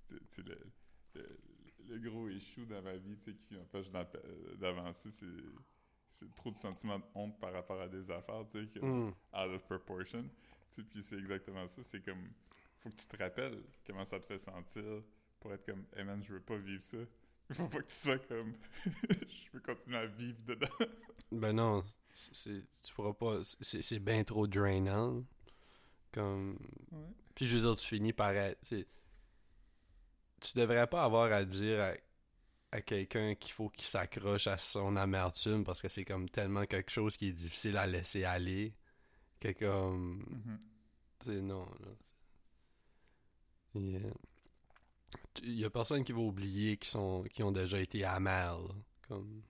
tu 0.09 0.17
sais, 0.29 0.41
le, 0.43 0.57
le, 1.15 1.39
le 1.89 2.09
gros 2.09 2.29
échou 2.29 2.63
dans 2.65 2.81
ma 2.81 2.95
vie, 2.95 3.17
tu 3.17 3.31
sais, 3.31 3.37
qui 3.37 3.55
m'empêche 3.55 3.87
euh, 3.93 4.55
d'avancer, 4.55 5.11
c'est. 5.11 5.25
C'est 6.15 6.33
trop 6.35 6.51
de 6.51 6.59
sentiments 6.59 6.99
de 6.99 7.03
honte 7.15 7.39
par 7.39 7.51
rapport 7.51 7.81
à 7.81 7.87
des 7.89 8.09
affaires, 8.11 8.45
tu 8.51 8.65
sais, 8.67 8.79
Mm. 8.79 9.07
out 9.09 9.15
of 9.55 9.63
proportion. 9.63 10.21
Tu 10.69 10.75
sais, 10.75 10.83
puis 10.83 11.03
c'est 11.03 11.17
exactement 11.17 11.67
ça. 11.67 11.81
C'est 11.83 12.01
comme. 12.05 12.29
Faut 12.79 12.89
que 12.89 12.95
tu 12.95 13.07
te 13.07 13.17
rappelles 13.17 13.63
comment 13.85 14.05
ça 14.05 14.19
te 14.19 14.25
fait 14.25 14.37
sentir 14.39 14.83
pour 15.39 15.53
être 15.53 15.65
comme, 15.65 15.85
hey 15.95 16.03
man, 16.05 16.21
je 16.23 16.33
veux 16.33 16.41
pas 16.41 16.57
vivre 16.57 16.83
ça. 16.83 16.97
Il 17.49 17.55
faut 17.55 17.67
pas 17.67 17.79
que 17.81 17.87
tu 17.87 17.95
sois 17.95 18.19
comme, 18.19 18.53
je 19.09 19.51
veux 19.53 19.59
continuer 19.59 19.97
à 19.97 20.05
vivre 20.05 20.37
dedans. 20.45 20.67
Ben 21.31 21.53
non, 21.53 21.83
tu 22.15 22.93
pourras 22.93 23.13
pas. 23.13 23.39
C'est, 23.61 23.81
c'est 23.81 23.99
bien 23.99 24.23
trop 24.23 24.47
drainant. 24.47 25.23
Comme. 26.11 26.57
Ouais. 26.91 26.99
Puis 27.35 27.47
je 27.47 27.57
veux 27.57 27.63
dire, 27.63 27.75
tu 27.75 27.87
finis 27.87 28.13
par 28.13 28.31
être. 28.31 28.59
Tu 28.69 30.57
devrais 30.57 30.87
pas 30.87 31.03
avoir 31.03 31.31
à 31.31 31.45
dire 31.45 31.81
à, 31.81 31.93
à 32.77 32.81
quelqu'un 32.81 33.33
qu'il 33.35 33.53
faut 33.53 33.69
qu'il 33.69 33.85
s'accroche 33.85 34.47
à 34.47 34.57
son 34.57 34.95
amertume 34.97 35.63
parce 35.63 35.81
que 35.81 35.89
c'est 35.89 36.03
comme 36.03 36.29
tellement 36.29 36.65
quelque 36.65 36.91
chose 36.91 37.15
qui 37.17 37.29
est 37.29 37.33
difficile 37.33 37.77
à 37.77 37.87
laisser 37.87 38.23
aller. 38.25 38.73
Que 39.39 39.51
comme. 39.51 40.19
Mhm. 40.29 40.59
Tu 41.19 41.25
sais, 41.25 41.41
non. 41.41 41.65
là. 41.65 41.91
Il 43.75 44.13
il 45.43 45.59
y 45.59 45.65
a 45.65 45.69
personne 45.69 46.03
qui 46.03 46.11
va 46.11 46.19
oublier 46.19 46.77
qui 46.77 46.89
sont 46.89 47.23
qui 47.31 47.43
ont 47.43 47.51
déjà 47.51 47.79
été 47.79 48.03
amers. 48.03 48.59
Comme. 49.07 49.41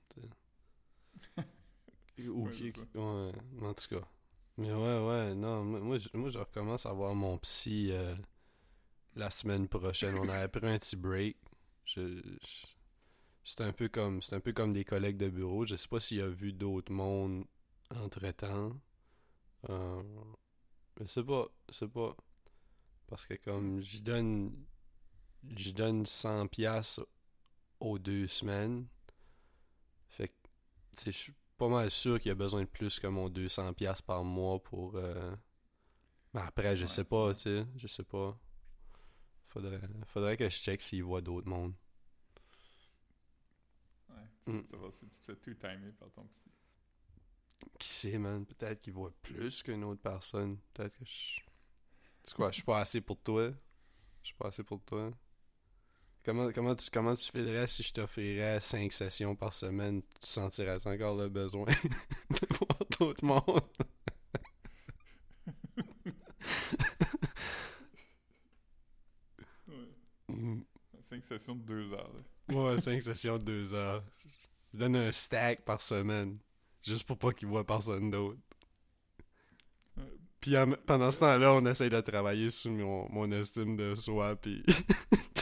Ou 2.20 2.48
Ouais, 2.96 3.32
en 3.62 3.74
tout 3.74 3.88
cas. 3.90 4.08
Mais 4.58 4.72
ouais, 4.72 5.08
ouais, 5.08 5.36
non. 5.36 5.64
Moi, 5.64 5.80
moi, 5.80 5.98
je, 5.98 6.10
moi, 6.14 6.30
je 6.30 6.38
recommence 6.40 6.86
à 6.86 6.94
voir 6.94 7.16
mon 7.16 7.38
psy 7.40 7.90
euh, 7.92 8.16
la 9.16 9.30
semaine 9.32 9.68
prochaine. 9.68 10.18
On 10.18 10.30
avait 10.30 10.48
pris 10.48 10.68
un 10.68 10.78
petit 10.78 10.96
break. 10.96 11.38
Je, 11.86 12.18
je- 12.18 12.66
c'est 13.44 13.62
un 13.62 13.74
peu 13.74 13.90
comme 13.90 14.22
c'est 14.22 14.36
un 14.36 14.40
peu 14.40 14.54
comme 14.54 14.74
des 14.74 14.86
collègues 14.86 15.18
de 15.18 15.30
bureau. 15.30 15.66
Je 15.66 15.76
sais 15.76 15.88
pas 15.88 16.00
s'il 16.00 16.22
a 16.22 16.30
vu 16.30 16.54
d'autres 16.54 16.92
mondes 16.94 17.46
entre 17.96 18.30
temps. 18.32 18.72
Euh, 19.70 20.04
mais 21.00 21.08
c'est 21.08 21.24
pas. 21.24 21.48
C'est 21.70 21.88
pas. 21.92 22.16
Parce 23.08 23.26
que 23.26 23.34
comme 23.36 23.82
j'y 23.82 24.02
donne. 24.02 24.54
J'y 25.56 25.74
donne 25.74 26.06
100$ 26.06 26.48
piastres 26.48 27.06
aux 27.80 28.00
deux 28.00 28.28
semaines. 28.28 28.88
Fait 30.10 30.30
que. 30.30 30.34
tu 30.98 31.04
sais, 31.06 31.12
Je 31.12 31.18
suis 31.18 31.34
pas 31.58 31.68
mal 31.70 31.90
sûr 31.92 32.20
qu'il 32.20 32.30
y 32.30 32.32
a 32.32 32.36
besoin 32.36 32.62
de 32.62 32.68
plus 32.68 33.00
que 33.00 33.08
mon 33.08 33.30
200$ 33.30 33.74
piastres 33.74 34.04
par 34.06 34.24
mois 34.24 34.62
pour. 34.62 34.96
euh, 34.96 35.36
Mais 36.34 36.42
après, 36.42 36.76
je 36.78 36.86
Ouais, 36.86 36.88
sais 36.88 37.04
pas, 37.06 37.34
tu 37.34 37.42
sais. 37.42 37.66
Je 37.76 37.88
sais 37.88 38.04
pas. 38.04 38.38
Faudrait, 39.48 39.80
faudrait 40.08 40.36
que 40.36 40.50
je 40.50 40.58
check 40.58 40.82
s'il 40.82 41.02
voit 41.06 41.22
d'autres 41.22 41.48
mondes. 41.48 41.74
Tu 44.42 44.56
veux 44.56 44.58
Mm. 44.58 44.64
savoir 44.64 44.94
si 44.94 45.08
tu 45.10 45.20
te 45.20 45.26
fais 45.26 45.36
tout 45.36 45.54
timer 45.56 45.92
par 46.00 46.10
ton 46.12 46.26
psy. 46.28 46.52
Qui 47.80 47.88
sait, 47.90 48.18
man? 48.18 48.46
Peut-être 48.46 48.80
qu'il 48.82 48.94
voit 48.94 49.14
plus 49.22 49.62
qu'une 49.64 49.84
autre 49.84 50.02
personne. 50.02 50.58
Peut-être 50.74 50.98
que 50.98 51.06
je. 51.06 51.42
C'est 52.26 52.36
quoi? 52.36 52.50
Je 52.52 52.56
suis 52.56 52.64
pas 52.64 52.80
assez 52.82 53.02
pour 53.02 53.22
toi? 53.22 53.50
Je 54.24 54.28
suis 54.30 54.36
pas 54.36 54.50
assez 54.50 54.64
pour 54.64 54.82
toi? 54.84 55.12
Comment, 56.26 56.52
comment, 56.54 56.74
tu, 56.76 56.90
comment 56.90 57.14
tu 57.16 57.30
filerais 57.32 57.68
si 57.68 57.84
je 57.84 57.92
t'offrirais 57.94 58.62
5 58.62 58.92
sessions 58.94 59.36
par 59.36 59.52
semaine? 59.52 60.02
Tu 60.22 60.28
sentirais 60.28 60.86
encore 60.88 61.18
le 61.18 61.28
besoin 61.28 61.66
de 62.30 62.56
voir 62.58 62.80
d'autres 63.00 63.26
monde? 63.26 63.62
Ouais. 69.68 69.76
Mm. 70.30 70.62
5 71.10 71.24
sessions 71.24 71.56
de 71.56 71.62
2 71.62 71.94
heures. 71.94 72.12
là. 72.50 72.56
Ouais, 72.74 72.82
5 72.82 73.02
sessions 73.02 73.38
de 73.38 73.44
2 73.44 73.74
heures. 73.74 74.04
Je 74.74 74.80
donne 74.80 74.96
un 74.96 75.12
stack 75.12 75.64
par 75.64 75.82
semaine. 75.82 76.38
Juste 76.82 77.06
pour 77.06 77.18
pas 77.18 77.32
qu'il 77.32 77.48
voit 77.48 77.66
personne 77.66 78.10
d'autre. 78.12 78.40
Ouais. 79.98 80.04
Puis 80.40 80.58
en- 80.58 80.72
pendant 80.86 81.12
ce 81.12 81.20
temps-là, 81.20 81.54
on 81.54 81.66
essaye 81.66 81.90
de 81.90 82.02
travailler 82.02 82.50
sur 82.50 82.72
mon, 82.72 83.10
mon 83.12 83.32
estime 83.32 83.76
de 83.78 83.96
soi, 83.96 84.36
puis... 84.36 84.64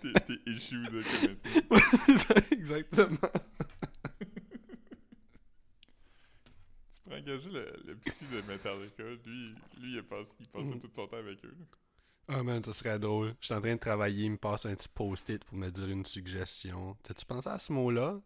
Tes, 0.00 0.12
tes 0.12 0.40
issues 0.50 0.82
de 0.82 1.02
commitment. 1.02 2.50
Exactement. 2.52 3.30
Tu 6.92 7.00
pourrais 7.02 7.20
engager 7.20 7.50
le, 7.50 7.82
le 7.86 7.96
psy 7.96 8.24
de 8.26 8.40
Metallica. 8.42 9.02
Lui, 9.26 9.54
lui 9.80 9.94
il, 9.96 10.02
passe, 10.02 10.28
il 10.40 10.48
passait 10.48 10.74
Mhm. 10.74 10.80
tout 10.80 10.90
son 10.94 11.06
temps 11.06 11.16
avec 11.18 11.44
eux. 11.44 11.56
Ah 12.28 12.42
man, 12.42 12.62
ça 12.64 12.72
serait 12.72 12.98
drôle. 12.98 13.34
Je 13.40 13.46
suis 13.46 13.54
en 13.54 13.60
train 13.60 13.74
de 13.74 13.80
travailler, 13.80 14.24
il 14.26 14.32
me 14.32 14.36
passe 14.38 14.66
un 14.66 14.74
petit 14.74 14.88
post-it 14.88 15.44
pour 15.44 15.58
me 15.58 15.70
dire 15.70 15.88
une 15.90 16.06
suggestion. 16.06 16.96
T'as-tu 17.02 17.24
pensé 17.26 17.48
à 17.50 17.58
ce 17.58 17.72
mot-là? 17.72 18.20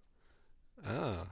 Ah. 0.85 1.27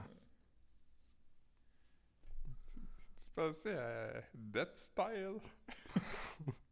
Tu 3.21 3.29
pensais 3.35 3.77
à 3.77 4.23
Death 4.33 4.75
Style? 4.77 5.39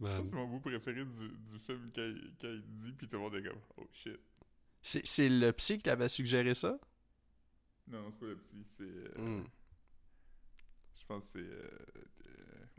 C'est 0.00 0.32
mon 0.32 0.46
bout 0.46 0.60
préféré 0.60 1.04
du, 1.04 1.28
du 1.28 1.58
film 1.58 1.90
quand 1.94 2.02
il, 2.02 2.32
quand 2.40 2.48
il 2.48 2.62
dit, 2.74 2.92
puis 2.92 3.08
tout 3.08 3.16
le 3.16 3.22
monde 3.22 3.34
est 3.34 3.42
comme 3.42 3.60
«Oh 3.78 3.88
shit 3.92 4.18
C'est 4.80 5.28
le 5.28 5.50
psy 5.52 5.76
qui 5.78 5.82
t'avait 5.84 6.08
suggéré 6.08 6.54
ça?». 6.54 6.78
Non, 7.88 8.02
non, 8.02 8.10
c'est 8.12 8.20
pas 8.20 8.26
le 8.26 8.36
psy, 8.38 8.64
c'est... 8.76 8.82
euh, 8.84 9.12
Hmm. 9.40 9.44
Je 11.00 11.06
pense 11.06 11.24
que 11.24 11.28
c'est... 11.32 11.38
euh, 11.38 11.70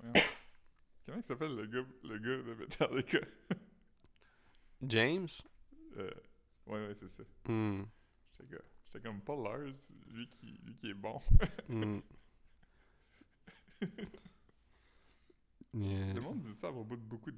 euh. 0.05 0.13
Comment 1.05 1.17
il 1.17 1.23
s'appelle 1.23 1.55
le 1.55 1.65
gars, 1.65 1.85
le 2.03 2.17
gars 2.19 2.43
de 2.43 2.53
Metallica? 2.53 3.19
James? 4.83 5.27
Euh, 5.97 6.11
ouais, 6.67 6.87
ouais, 6.87 6.95
c'est 6.99 7.09
ça. 7.09 7.23
J'étais 7.45 8.55
comme- 8.55 8.65
J'étais 8.85 9.01
comme 9.01 9.21
pas 9.21 9.35
Lars, 9.35 9.73
lui 10.13 10.27
qui, 10.29 10.59
lui 10.63 10.75
qui 10.75 10.89
est 10.91 10.93
bon. 10.93 11.19
Hmm. 11.67 11.99
Yeah. 15.73 16.13
Le 16.13 16.21
monde 16.21 16.39
dit 16.41 16.53
ça 16.53 16.69
à 16.69 16.71
propos 16.71 16.95
de 16.95 17.01
beaucoup 17.01 17.31
de 17.31 17.37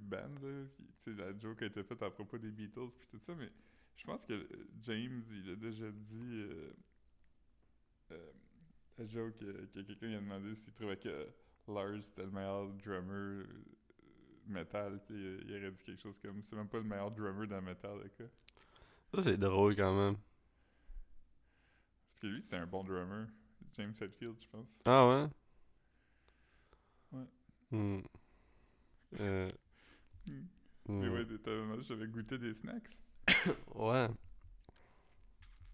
sais, 0.97 1.13
la 1.13 1.37
joke 1.37 1.61
a 1.63 1.65
été 1.65 1.83
faite 1.83 2.01
à 2.01 2.09
propos 2.09 2.37
des 2.37 2.51
Beatles, 2.51 2.89
puis 2.97 3.07
tout 3.09 3.19
ça, 3.19 3.35
mais 3.35 3.51
je 3.97 4.05
pense 4.05 4.25
que 4.25 4.33
euh, 4.33 4.67
James, 4.83 5.23
il 5.31 5.49
a 5.51 5.55
déjà 5.55 5.91
dit. 5.91 6.45
euh, 6.49 6.73
euh, 8.11 8.31
la 8.97 9.07
joke 9.07 9.41
euh, 9.41 9.65
que 9.73 9.79
quelqu'un 9.81 10.07
lui 10.07 10.15
a 10.15 10.19
demandé 10.19 10.53
s'il 10.55 10.73
trouvait 10.73 10.97
que 10.97 11.27
Lars 11.67 12.03
c'était 12.03 12.23
le 12.23 12.31
meilleur 12.31 12.67
drummer 12.73 13.45
euh, 13.45 13.45
metal, 14.47 15.01
puis 15.05 15.15
euh, 15.15 15.41
il 15.45 15.55
aurait 15.55 15.71
dit 15.71 15.83
quelque 15.83 16.01
chose 16.01 16.19
comme 16.19 16.41
c'est 16.41 16.55
même 16.55 16.67
pas 16.67 16.77
le 16.77 16.83
meilleur 16.83 17.11
drummer 17.11 17.47
dans 17.47 17.61
Metallica. 17.61 18.25
Ça, 19.13 19.21
c'est 19.23 19.37
drôle 19.37 19.75
quand 19.75 19.93
même. 19.95 20.15
Parce 22.09 22.21
que 22.21 22.27
lui, 22.27 22.43
c'est 22.43 22.57
un 22.57 22.67
bon 22.67 22.83
drummer. 22.83 23.27
James 23.73 23.93
Hetfield, 23.99 24.35
je 24.41 24.47
pense. 24.47 24.67
Ah 24.85 25.07
ouais? 25.07 25.27
Ouais. 27.11 27.25
Hmm. 27.71 28.01
Euh, 29.19 29.49
Hmm. 30.27 30.43
hmm. 30.87 30.99
Mais 30.99 31.09
ouais, 31.09 31.25
j'avais 31.81 32.07
goûté 32.07 32.37
des 32.37 32.53
snacks. 32.53 32.89
Ouais. 33.75 34.07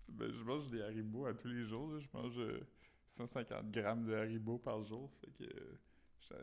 Ben, 0.07 0.31
je 0.31 0.41
mange 0.43 0.69
des 0.69 0.81
Haribo 0.81 1.25
à 1.25 1.33
tous 1.33 1.49
les 1.49 1.65
jours. 1.67 1.91
là. 1.91 1.99
Je 1.99 2.07
mange 2.13 2.37
euh, 2.39 2.61
150 3.17 3.69
grammes 3.71 4.05
de 4.05 4.13
Haribo 4.13 4.57
par 4.57 4.83
jour. 4.85 5.11
Fait 5.19 5.31
que 5.31 5.43
euh, 5.43 5.77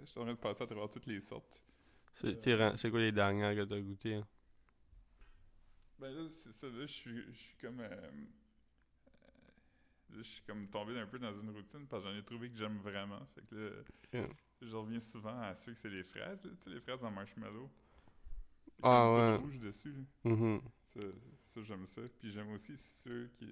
je 0.03 0.07
suis 0.07 0.21
en 0.21 0.25
train 0.25 0.35
de 0.35 0.39
passer 0.39 0.63
à 0.63 0.67
travers 0.67 0.91
toutes 0.91 1.07
les 1.07 1.21
sortes. 1.21 1.61
C'est 2.13 2.91
quoi 2.91 3.01
les 3.01 3.11
dernières 3.13 3.55
que 3.55 3.65
t'as 3.65 3.81
goûté? 3.81 4.15
hein? 4.17 4.27
Ben 5.99 6.11
là, 6.13 6.29
c'est 6.29 6.53
ça. 6.53 6.67
Là, 6.67 6.87
je 6.87 6.93
suis, 6.93 7.23
je 7.33 7.39
suis 7.39 7.57
comme. 7.57 7.81
euh, 7.81 7.89
euh, 7.89 8.11
là, 10.11 10.19
je 10.19 10.23
suis 10.23 10.43
comme 10.43 10.69
tombé 10.69 10.99
un 10.99 11.07
peu 11.07 11.19
dans 11.19 11.33
une 11.41 11.51
routine 11.51 11.87
parce 11.89 12.05
que 12.05 12.11
j'en 12.11 12.17
ai 12.17 12.23
trouvé 12.23 12.51
que 12.51 12.59
j'aime 12.59 12.79
vraiment. 12.79 13.25
Fait 13.35 13.43
que 13.47 13.55
là. 13.55 13.83
Je 14.63 14.75
reviens 14.77 15.01
souvent 15.01 15.39
à 15.41 15.55
ceux 15.55 15.73
que 15.73 15.79
c'est 15.79 15.91
les 15.91 16.03
fraises. 16.05 16.45
là, 16.45 16.51
Tu 16.57 16.63
sais, 16.65 16.71
les 16.71 16.81
fraises 16.81 17.05
en 17.05 17.11
marshmallow. 17.11 17.71
Ah, 18.83 19.13
ouais. 19.13 19.37
rouge 19.37 19.59
dessus. 19.59 19.95
Mhm. 20.25 20.61
Ça, 20.95 21.01
ça, 21.47 21.63
j'aime 21.63 21.87
ça. 21.87 22.03
Puis 22.19 22.31
j'aime 22.33 22.51
aussi 22.53 22.77
ceux 22.77 23.29
qui. 23.39 23.47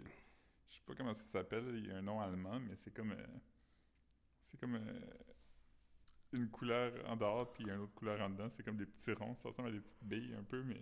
Je 0.70 0.76
sais 0.76 0.82
pas 0.86 0.94
comment 0.94 1.14
ça 1.14 1.24
s'appelle, 1.24 1.64
il 1.76 1.86
y 1.86 1.90
a 1.92 1.98
un 1.98 2.02
nom 2.02 2.20
allemand, 2.20 2.58
mais 2.60 2.74
c'est 2.76 2.92
comme. 2.92 3.12
euh, 3.12 3.26
c'est 4.50 4.58
comme 4.60 4.74
euh, 4.76 5.00
une 6.32 6.48
couleur 6.48 6.92
en 7.08 7.16
dehors, 7.16 7.52
puis 7.52 7.64
une 7.64 7.72
autre 7.78 7.94
couleur 7.94 8.20
en 8.20 8.30
dedans. 8.30 8.48
C'est 8.50 8.62
comme 8.62 8.76
des 8.76 8.86
petits 8.86 9.12
ronds. 9.12 9.34
Ça 9.34 9.48
ressemble 9.48 9.68
à 9.68 9.72
des 9.72 9.80
petites 9.80 10.02
billes 10.02 10.34
un 10.38 10.44
peu, 10.44 10.62
mais. 10.62 10.80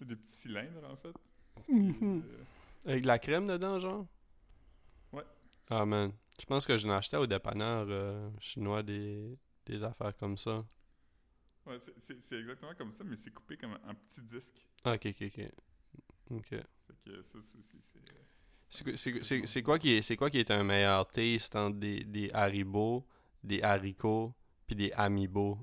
Des 0.00 0.16
petits 0.16 0.32
cylindres 0.32 0.88
en 0.90 0.96
fait. 0.96 1.14
Puis, 1.66 1.94
euh, 2.02 2.44
Avec 2.86 3.02
de 3.02 3.06
la 3.06 3.18
crème 3.18 3.46
dedans, 3.46 3.78
genre? 3.78 4.06
Ouais. 5.12 5.24
Ah 5.68 5.84
man. 5.84 6.12
Je 6.40 6.44
pense 6.46 6.66
que 6.66 6.76
je 6.78 6.88
acheté 6.88 7.16
au 7.16 7.26
dépanneur 7.26 7.86
euh, 7.88 8.30
chinois 8.40 8.82
des, 8.82 9.38
des 9.66 9.82
affaires 9.84 10.16
comme 10.16 10.36
ça. 10.38 10.64
ouais, 11.66 11.78
c'est- 11.78 11.94
c'est 11.98 12.20
c'est 12.22 12.38
exactement 12.38 12.74
comme 12.74 12.92
ça, 12.92 13.04
mais 13.04 13.16
c'est 13.16 13.30
coupé 13.32 13.56
comme 13.56 13.72
un, 13.72 13.80
un 13.90 13.94
petit 13.94 14.22
disque. 14.22 14.66
Ah, 14.84 14.94
ok, 14.94 15.06
ok, 15.06 15.22
ok. 15.26 15.50
Ok. 16.30 16.48
Fait 16.86 16.94
que 17.04 17.22
ça, 17.22 17.38
c'est 17.42 17.58
aussi. 17.58 17.78
c'est, 17.82 18.00
C'est 18.68 18.84
quoi- 18.84 18.96
c'est- 18.96 19.22
c'est- 19.24 19.46
c'est 19.46 19.62
qui 19.78 19.90
est- 19.92 20.02
c'est 20.02 20.16
quoi 20.16 20.30
qui 20.30 20.38
est 20.38 20.50
un 20.50 20.64
meilleur 20.64 21.06
taste 21.08 21.56
entre 21.56 21.78
des, 21.78 22.04
des 22.04 22.30
haribots, 22.32 23.06
des 23.42 23.62
haricots, 23.62 24.34
puis 24.66 24.76
des 24.76 24.92
amiibo? 24.92 25.58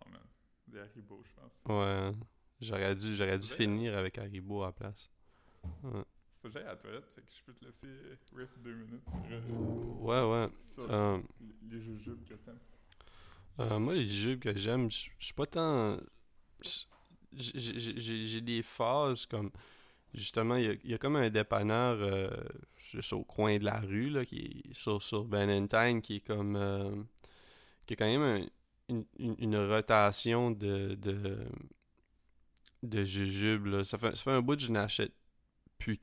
Oh 0.00 0.08
man. 0.10 0.22
Des 0.66 0.78
Haribo, 0.80 1.22
je 1.24 1.32
pense. 1.34 1.62
Ouais. 1.66 2.12
J'aurais 2.60 2.96
dû, 2.96 3.14
dû 3.38 3.46
Ouais. 3.50 3.56
finir 3.56 3.96
avec 3.96 4.18
haribo 4.18 4.62
à 4.62 4.66
la 4.66 4.72
place. 4.72 5.10
Ouais. 5.82 6.04
Faut 6.40 6.48
que 6.48 6.54
j'aille 6.54 6.64
à 6.64 6.68
la 6.68 6.76
toilette, 6.76 7.04
fait 7.14 7.22
que 7.22 7.26
je 7.36 7.42
peux 7.44 7.52
te 7.54 7.64
laisser 7.64 7.88
riff 8.34 8.48
deux 8.62 8.74
minutes 8.74 9.02
sur, 9.08 9.36
euh, 9.36 9.40
Ouais, 10.00 10.22
ouais. 10.46 10.48
sur 10.74 10.86
Euh, 10.92 11.18
les- 11.70 11.80
jujubes 11.82 12.24
que 12.24 12.34
t'aimes. 12.34 12.58
Euh, 13.60 13.78
moi, 13.80 13.94
les 13.94 14.06
jujubes 14.06 14.38
que 14.40 14.56
j'aime, 14.56 14.88
je 14.90 15.08
suis 15.18 15.34
pas 15.34 15.46
tant. 15.46 15.98
j'ai- 17.32 18.40
des 18.40 18.62
phases 18.62 19.26
comme. 19.26 19.50
Justement, 20.14 20.56
il 20.56 20.64
y 20.64 20.68
a, 20.68 20.72
il 20.84 20.90
y 20.90 20.94
a 20.94 20.98
comme 20.98 21.16
un 21.16 21.28
dépanneur 21.28 21.98
euh, 22.00 22.30
juste 22.76 23.12
au 23.12 23.24
coin 23.24 23.58
de 23.58 23.64
la 23.64 23.78
rue, 23.80 24.08
là, 24.08 24.24
qui 24.24 24.62
est 24.70 24.72
sur, 24.74 25.02
sur 25.02 25.24
Valentine, 25.24 26.00
qui 26.00 26.16
est 26.16 26.20
comme. 26.20 26.56
euh, 26.56 26.94
qui 27.86 27.94
a 27.94 27.96
quand 27.96 28.06
même 28.06 28.22
un- 28.22 28.46
une, 28.88 29.04
une- 29.18 29.36
une 29.38 29.56
rotation 29.56 30.50
de. 30.52 30.94
de 30.94 31.36
de 32.84 33.04
jujubes, 33.04 33.66
là. 33.66 33.84
Ça 33.84 33.98
fait, 33.98 34.14
ça 34.16 34.22
fait 34.22 34.30
un 34.30 34.40
bout 34.40 34.56
que 34.56 34.62
je 34.62 34.70
n'achète 34.70 35.12
plus 35.78 35.98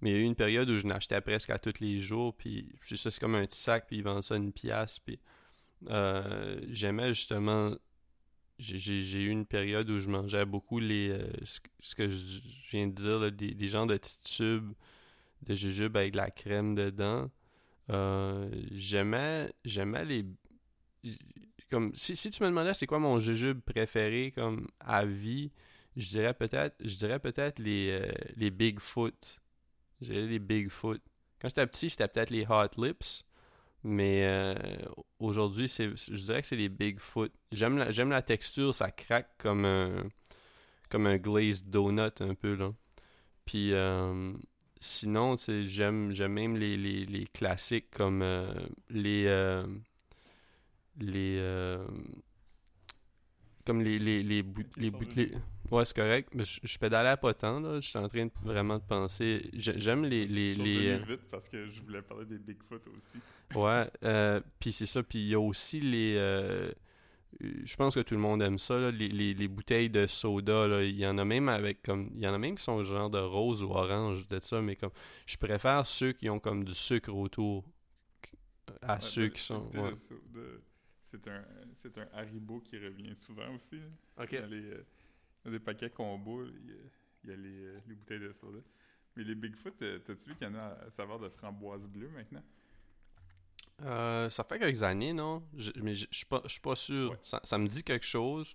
mais 0.00 0.10
il 0.10 0.14
y 0.14 0.16
a 0.18 0.20
eu 0.20 0.24
une 0.24 0.34
période 0.36 0.68
où 0.70 0.78
je 0.78 0.86
n'achetais 0.86 1.20
presque 1.20 1.50
à 1.50 1.58
tous 1.58 1.80
les 1.80 2.00
jours, 2.00 2.34
puis 2.36 2.68
ça, 2.98 3.10
c'est 3.10 3.20
comme 3.20 3.34
un 3.36 3.46
petit 3.46 3.58
sac, 3.60 3.86
puis 3.86 3.96
ils 3.98 4.02
vendent 4.04 4.22
ça 4.22 4.36
une 4.36 4.52
pièce, 4.52 4.98
puis 4.98 5.18
euh, 5.90 6.60
j'aimais 6.70 7.14
justement. 7.14 7.72
J'ai- 8.58 8.78
eu 9.24 9.28
une 9.30 9.46
période 9.46 9.90
où 9.90 10.00
je 10.00 10.08
mangeais 10.08 10.46
beaucoup 10.46 10.78
les. 10.80 11.10
euh, 11.10 11.26
ce, 11.44 11.94
que- 11.94 12.08
je 12.10 12.40
viens 12.70 12.86
de 12.88 12.92
dire, 12.92 13.18
là, 13.18 13.30
des, 13.30 13.52
des 13.54 13.68
genres 13.68 13.86
de 13.86 13.96
petits 13.96 14.20
tubes 14.20 14.72
de 15.42 15.54
jujube 15.54 15.96
avec 15.96 16.12
de 16.12 16.18
la 16.18 16.30
crème 16.30 16.74
dedans. 16.76 17.30
Euh, 17.90 18.50
j'aimais. 18.72 19.52
J'aimais 19.64 20.04
les. 20.04 20.26
Comme, 21.70 21.92
si, 21.94 22.14
si 22.16 22.30
tu 22.30 22.42
me 22.42 22.48
demandais 22.48 22.74
c'est 22.74 22.86
quoi 22.86 22.98
mon 22.98 23.18
jujube 23.20 23.60
préféré 23.60 24.32
comme 24.34 24.66
à 24.80 25.04
vie, 25.04 25.50
je 25.96 26.08
dirais 26.08 26.34
peut-être 26.34 26.76
je 26.80 26.96
dirais 26.96 27.18
peut-être 27.18 27.58
les, 27.58 27.90
euh, 27.90 28.12
les 28.36 28.50
Bigfoot. 28.50 29.40
Je 30.00 30.12
dirais 30.12 30.26
les 30.26 30.38
Bigfoot. 30.38 31.00
Quand 31.40 31.48
j'étais 31.48 31.66
petit, 31.66 31.90
c'était 31.90 32.08
peut-être 32.08 32.30
les 32.30 32.46
Hot 32.48 32.80
Lips. 32.82 33.24
Mais 33.84 34.24
euh, 34.24 34.54
aujourd'hui, 35.18 35.68
c'est, 35.68 35.90
je 35.94 36.24
dirais 36.24 36.40
que 36.40 36.46
c'est 36.46 36.56
les 36.56 36.70
Bigfoot. 36.70 37.30
J'aime 37.52 37.76
la, 37.76 37.90
j'aime 37.90 38.08
la 38.10 38.22
texture, 38.22 38.74
ça 38.74 38.90
craque 38.90 39.30
comme 39.36 39.66
un, 39.66 40.08
comme 40.88 41.06
un 41.06 41.18
glazed 41.18 41.68
donut 41.68 42.20
un 42.20 42.34
peu 42.34 42.54
là. 42.54 42.72
Puis 43.44 43.74
euh, 43.74 44.32
sinon, 44.80 45.36
j'aime, 45.66 46.12
j'aime 46.12 46.32
même 46.32 46.56
les, 46.56 46.76
les, 46.76 47.26
classiques 47.26 47.90
comme 47.90 48.22
euh, 48.22 48.52
les, 48.90 49.24
euh, 49.26 49.66
les, 50.98 51.38
comme 53.64 53.80
les, 53.82 53.98
les, 53.98 54.22
les, 54.22 54.44
les 54.76 54.90
Ouais, 55.70 55.84
c'est 55.84 55.96
correct. 55.96 56.28
Mais 56.34 56.44
je, 56.44 56.60
je 56.62 56.78
pédalais 56.78 57.08
à 57.08 57.16
pas 57.16 57.32
tant, 57.34 57.58
là. 57.58 57.80
Je 57.80 57.88
suis 57.88 57.98
en 57.98 58.06
train 58.06 58.26
de 58.26 58.30
vraiment 58.44 58.76
de 58.78 58.82
penser. 58.84 59.48
J'ai- 59.54 59.78
J'aime 59.78 60.04
les. 60.04 60.26
les, 60.26 60.54
les 60.54 60.94
revenu 60.96 61.12
vite 61.12 61.22
parce 61.30 61.48
que 61.48 61.68
je 61.70 61.80
voulais 61.80 62.02
parler 62.02 62.26
des 62.26 62.38
Bigfoot 62.38 62.86
aussi. 62.88 63.58
Ouais, 63.58 63.88
euh, 64.04 64.40
puis 64.60 64.72
c'est 64.72 64.86
ça. 64.86 65.02
Puis 65.02 65.20
il 65.20 65.28
y 65.28 65.34
a 65.34 65.40
aussi 65.40 65.80
les. 65.80 66.14
euh, 66.16 66.70
euh, 67.42 67.52
je 67.64 67.76
pense 67.76 67.94
que 67.94 68.00
tout 68.00 68.14
le 68.14 68.20
monde 68.20 68.42
aime 68.42 68.58
ça, 68.58 68.78
là, 68.78 68.90
les, 68.90 69.08
les, 69.08 69.32
les 69.34 69.48
bouteilles 69.48 69.88
de 69.90 70.06
soda. 70.06 70.68
Là. 70.68 70.84
Il 70.84 70.96
y 70.96 71.06
en 71.06 71.16
a 71.18 71.24
même 71.24 71.48
avec 71.48 71.82
comme. 71.82 72.10
Il 72.14 72.20
y 72.22 72.28
en 72.28 72.34
a 72.34 72.38
même 72.38 72.56
qui 72.56 72.62
sont 72.62 72.82
genre 72.84 73.08
de 73.10 73.18
rose 73.18 73.62
ou 73.62 73.70
orange, 73.70 74.28
de 74.28 74.38
ça, 74.40 74.60
mais 74.60 74.76
comme. 74.76 74.92
Je 75.26 75.38
préfère 75.38 75.86
ceux 75.86 76.12
qui 76.12 76.28
ont 76.28 76.38
comme 76.40 76.64
du 76.64 76.74
sucre 76.74 77.12
autour 77.12 77.64
à 78.82 78.94
Ouais, 78.96 79.00
ceux 79.00 79.22
ben, 79.28 79.32
qui 79.32 79.40
sont. 79.42 79.64
ouais. 79.74 79.92
de- 80.34 80.60
C'est 81.22 81.28
un, 81.28 81.44
c'est 81.76 81.96
un 81.98 82.08
Haribo 82.12 82.60
qui 82.60 82.76
revient 82.78 83.14
souvent 83.14 83.54
aussi. 83.54 83.76
là. 83.76 83.86
Ok. 84.24 84.40
Dans 84.40 84.46
les, 84.50 84.64
euh, 84.64 84.86
dans 85.44 85.50
des 85.52 85.60
paquets 85.60 85.90
combo, 85.90 86.44
il 86.44 86.66
y 86.70 86.72
a, 86.72 86.76
il 87.24 87.30
y 87.30 87.32
a 87.32 87.36
les, 87.36 87.64
euh, 87.66 87.80
les 87.86 87.94
bouteilles 87.94 88.20
de 88.20 88.32
soda. 88.32 88.58
Mais 89.16 89.22
les 89.24 89.36
Bigfoot, 89.36 89.80
euh, 89.82 90.00
t'as-tu 90.00 90.30
vu 90.30 90.34
qu'il 90.36 90.46
y 90.48 90.50
en 90.50 90.54
a 90.56 90.76
à 90.86 90.90
saveur 90.90 91.20
de 91.20 91.28
framboise 91.28 91.86
bleue 91.86 92.08
maintenant? 92.08 92.42
Euh, 93.82 94.30
ça 94.30 94.44
fait 94.44 94.58
quelques 94.58 94.82
années, 94.82 95.12
non? 95.12 95.42
Je- 95.56 95.72
mais 95.82 95.94
je 95.94 96.06
suis 96.10 96.26
pas, 96.26 96.76
sûr. 96.76 97.10
Ouais. 97.12 97.18
Ça, 97.22 97.40
ça 97.44 97.58
me 97.58 97.66
dit 97.66 97.82
quelque 97.82 98.06
chose. 98.06 98.54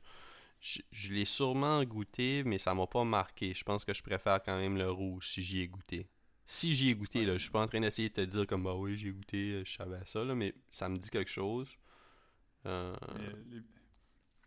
Je, 0.60 0.82
je 0.92 1.14
l'ai 1.14 1.26
sûrement 1.26 1.84
goûté, 1.86 2.44
mais 2.46 2.58
ça 2.58 2.74
m'a 2.74 2.88
pas 2.88 3.04
marqué. 3.06 3.54
Je 3.54 3.64
pense 3.64 3.86
que 3.86 3.94
je 3.94 4.04
préfère 4.04 4.42
quand 4.44 4.58
même 4.60 4.78
le 4.78 4.90
rouge 4.92 5.28
si 5.30 5.44
j'y 5.44 5.62
ai 5.62 5.68
goûté. 5.68 6.08
Si 6.46 6.74
j'y 6.74 6.90
ai 6.90 6.96
goûté, 6.96 7.20
Ouais. 7.20 7.26
là, 7.26 7.34
je 7.34 7.44
suis 7.44 7.52
pas 7.52 7.62
en 7.64 7.68
train 7.68 7.80
d'essayer 7.82 8.10
de 8.10 8.14
te 8.16 8.22
dire 8.22 8.48
comme 8.48 8.64
bah 8.64 8.76
oui, 8.76 8.98
j'ai 8.98 9.12
goûté, 9.12 9.64
je 9.66 9.72
savais 9.72 10.02
ça, 10.06 10.24
là, 10.26 10.36
mais 10.36 10.54
ça 10.72 10.90
me 10.90 10.98
dit 10.98 11.10
quelque 11.10 11.30
chose. 11.32 11.76
Euh, 12.66 12.96
les, 13.50 13.62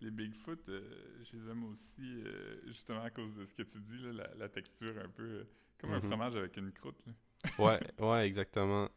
les 0.01 0.11
Bigfoot, 0.11 0.69
euh, 0.69 0.81
je 1.25 1.37
les 1.37 1.49
aime 1.49 1.65
aussi, 1.65 2.23
euh, 2.27 2.61
justement 2.67 3.03
à 3.03 3.11
cause 3.11 3.35
de 3.35 3.45
ce 3.45 3.55
que 3.55 3.63
tu 3.63 3.79
dis, 3.81 3.99
là, 3.99 4.13
la, 4.13 4.35
la 4.37 4.49
texture 4.49 4.95
un 5.03 5.09
peu 5.09 5.23
euh, 5.23 5.45
comme 5.79 5.91
un 5.93 6.01
Mhm. 6.01 6.09
fromage 6.09 6.37
avec 6.37 6.57
une 6.57 6.73
croûte. 6.73 6.99
Là. 7.07 7.13
ouais, 7.59 7.81
ouais, 7.99 8.27
exactement. 8.27 8.89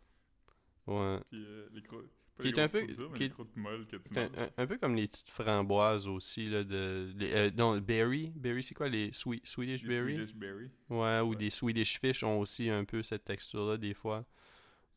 Ouais. 0.87 1.19
Puis 1.29 1.45
les 1.73 1.81
croûtes. 1.81 2.11
Qui 2.37 2.49
est 2.49 2.59
un 2.59 2.67
peu- 2.67 2.85
dures, 2.85 3.13
qui 3.13 3.23
est- 3.23 3.55
molles 3.55 3.87
que 3.87 3.95
tu 3.95 4.19
Un, 4.19 4.25
un- 4.25 4.49
un 4.57 4.67
peu 4.67 4.77
comme 4.77 4.93
les 4.93 5.07
petites 5.07 5.29
framboises 5.29 6.05
aussi, 6.05 6.49
là, 6.49 6.65
de... 6.65 7.13
les- 7.15 7.49
non, 7.51 7.77
berry. 7.77 8.33
Berry, 8.35 8.61
c'est 8.61 8.73
quoi, 8.75 8.89
les 8.89 9.13
sweet, 9.13 9.47
Swedish 9.47 9.83
Les 9.83 9.87
berry? 9.87 10.15
Swedish 10.15 10.35
berry. 10.35 10.69
Ouais, 10.89 11.21
ou 11.21 11.33
des 11.33 11.49
Swedish 11.49 11.97
fish 11.97 12.23
ont 12.23 12.37
aussi 12.41 12.69
un 12.69 12.83
peu 12.83 13.01
cette 13.03 13.23
texture-là 13.23 13.77
des 13.77 13.93
fois. 13.93 14.25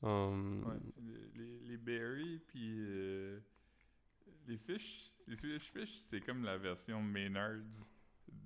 Um, 0.03 0.65
Ouais, 0.65 0.75
les, 1.37 1.61
les, 1.61 1.77
berries, 1.77 2.41
puis 2.49 2.81
les 4.49 4.59
fish. 4.59 5.13
Les 5.27 5.37
Swedish 5.37 5.71
fish, 5.73 5.99
c'est 6.09 6.21
comme 6.21 6.43
la 6.43 6.57
version 6.57 7.03
Maynards 7.03 7.61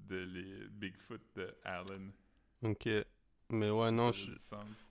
de 0.09 0.17
les 0.17 0.69
Bigfoot 0.69 1.21
de 1.37 1.55
Allen. 1.65 2.13
Ok. 2.63 2.89
Mais 3.51 3.71
ouais, 3.71 3.91
non, 3.91 4.13
je... 4.13 4.31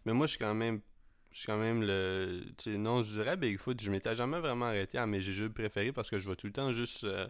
mais 0.06 0.14
moi 0.14 0.28
je 0.28 0.32
suis 0.32 0.40
quand 0.40 0.54
même. 0.54 0.82
Je 1.32 1.40
suis 1.40 1.46
quand 1.48 1.58
même 1.58 1.82
le. 1.82 2.44
Tu 2.58 2.72
sais, 2.72 2.78
non, 2.78 3.04
je 3.04 3.14
dirais 3.14 3.38
Bigfoot. 3.38 3.82
Je 3.82 3.92
m'étais 3.92 4.16
jamais 4.16 4.40
vraiment 4.40 4.66
arrêté 4.66 4.98
à 4.98 5.06
mes 5.06 5.22
jujubes 5.22 5.54
préférés 5.54 5.92
parce 5.92 6.10
que 6.10 6.20
je 6.20 6.30
vais 6.30 6.36
tout 6.36 6.48
le 6.48 6.54
temps 6.54 6.72
juste. 6.72 7.04
euh, 7.04 7.28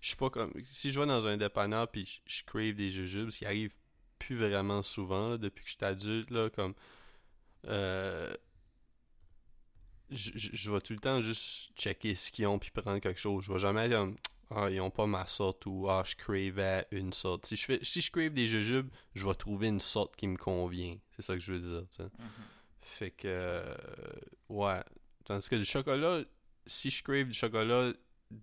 je 0.00 0.08
suis 0.08 0.16
pas 0.16 0.30
comme. 0.30 0.52
Si 0.64 0.90
je 0.90 1.00
vais 1.00 1.06
dans 1.06 1.26
un 1.26 1.36
dépanneur 1.36 1.90
puis 1.90 2.06
je, 2.06 2.38
je 2.38 2.44
crave 2.44 2.74
des 2.74 2.90
jujubes, 2.90 3.30
ce 3.30 3.38
qui 3.38 3.46
arrive 3.46 3.74
plus 4.18 4.36
vraiment 4.36 4.82
souvent 4.82 5.30
là, 5.30 5.38
depuis 5.38 5.64
que 5.64 5.70
je 5.70 5.76
suis 5.76 5.84
adulte, 5.84 6.30
là, 6.30 6.50
comme. 6.50 6.74
Euh, 7.66 8.32
je, 10.10 10.30
je- 10.34 10.70
vais 10.70 10.80
tout 10.80 10.92
le 10.92 10.98
temps 11.00 11.20
juste 11.20 11.72
checker 11.76 12.14
ce 12.14 12.30
qu'ils 12.30 12.46
ont 12.46 12.58
puis 12.58 12.70
prendre 12.70 12.98
quelque 12.98 13.20
chose. 13.20 13.44
Je 13.44 13.52
vais 13.52 13.58
jamais 13.58 13.86
être 13.86 13.92
comme 13.96 14.16
ah 14.50 14.70
ils 14.70 14.80
ont 14.80 14.90
pas 14.90 15.06
ma 15.06 15.26
sorte 15.26 15.66
ou 15.66 15.86
ah 15.90 16.02
je 16.06 16.16
cravais 16.16 16.86
une 16.92 17.12
sorte. 17.12 17.44
Si 17.46 17.56
je 17.56 17.64
fais 17.66 17.78
si 17.82 18.00
je 18.00 18.10
crave 18.10 18.32
des 18.32 18.48
jujubes, 18.48 18.88
je 19.14 19.26
vais 19.26 19.34
trouver 19.34 19.68
une 19.68 19.80
sorte 19.80 20.16
qui 20.16 20.26
me 20.26 20.36
convient. 20.36 20.96
C'est 21.14 21.22
ça 21.22 21.34
que 21.34 21.40
je 21.40 21.52
veux 21.52 21.60
dire. 21.60 21.86
Mhm. 22.00 22.10
Fait 22.80 23.10
que 23.10 23.28
euh, 23.28 23.74
ouais. 24.48 24.82
Tandis 25.24 25.48
que 25.48 25.56
du 25.56 25.64
chocolat, 25.66 26.22
si 26.66 26.90
je 26.90 27.02
crave 27.02 27.24
du 27.28 27.34
chocolat, 27.34 27.92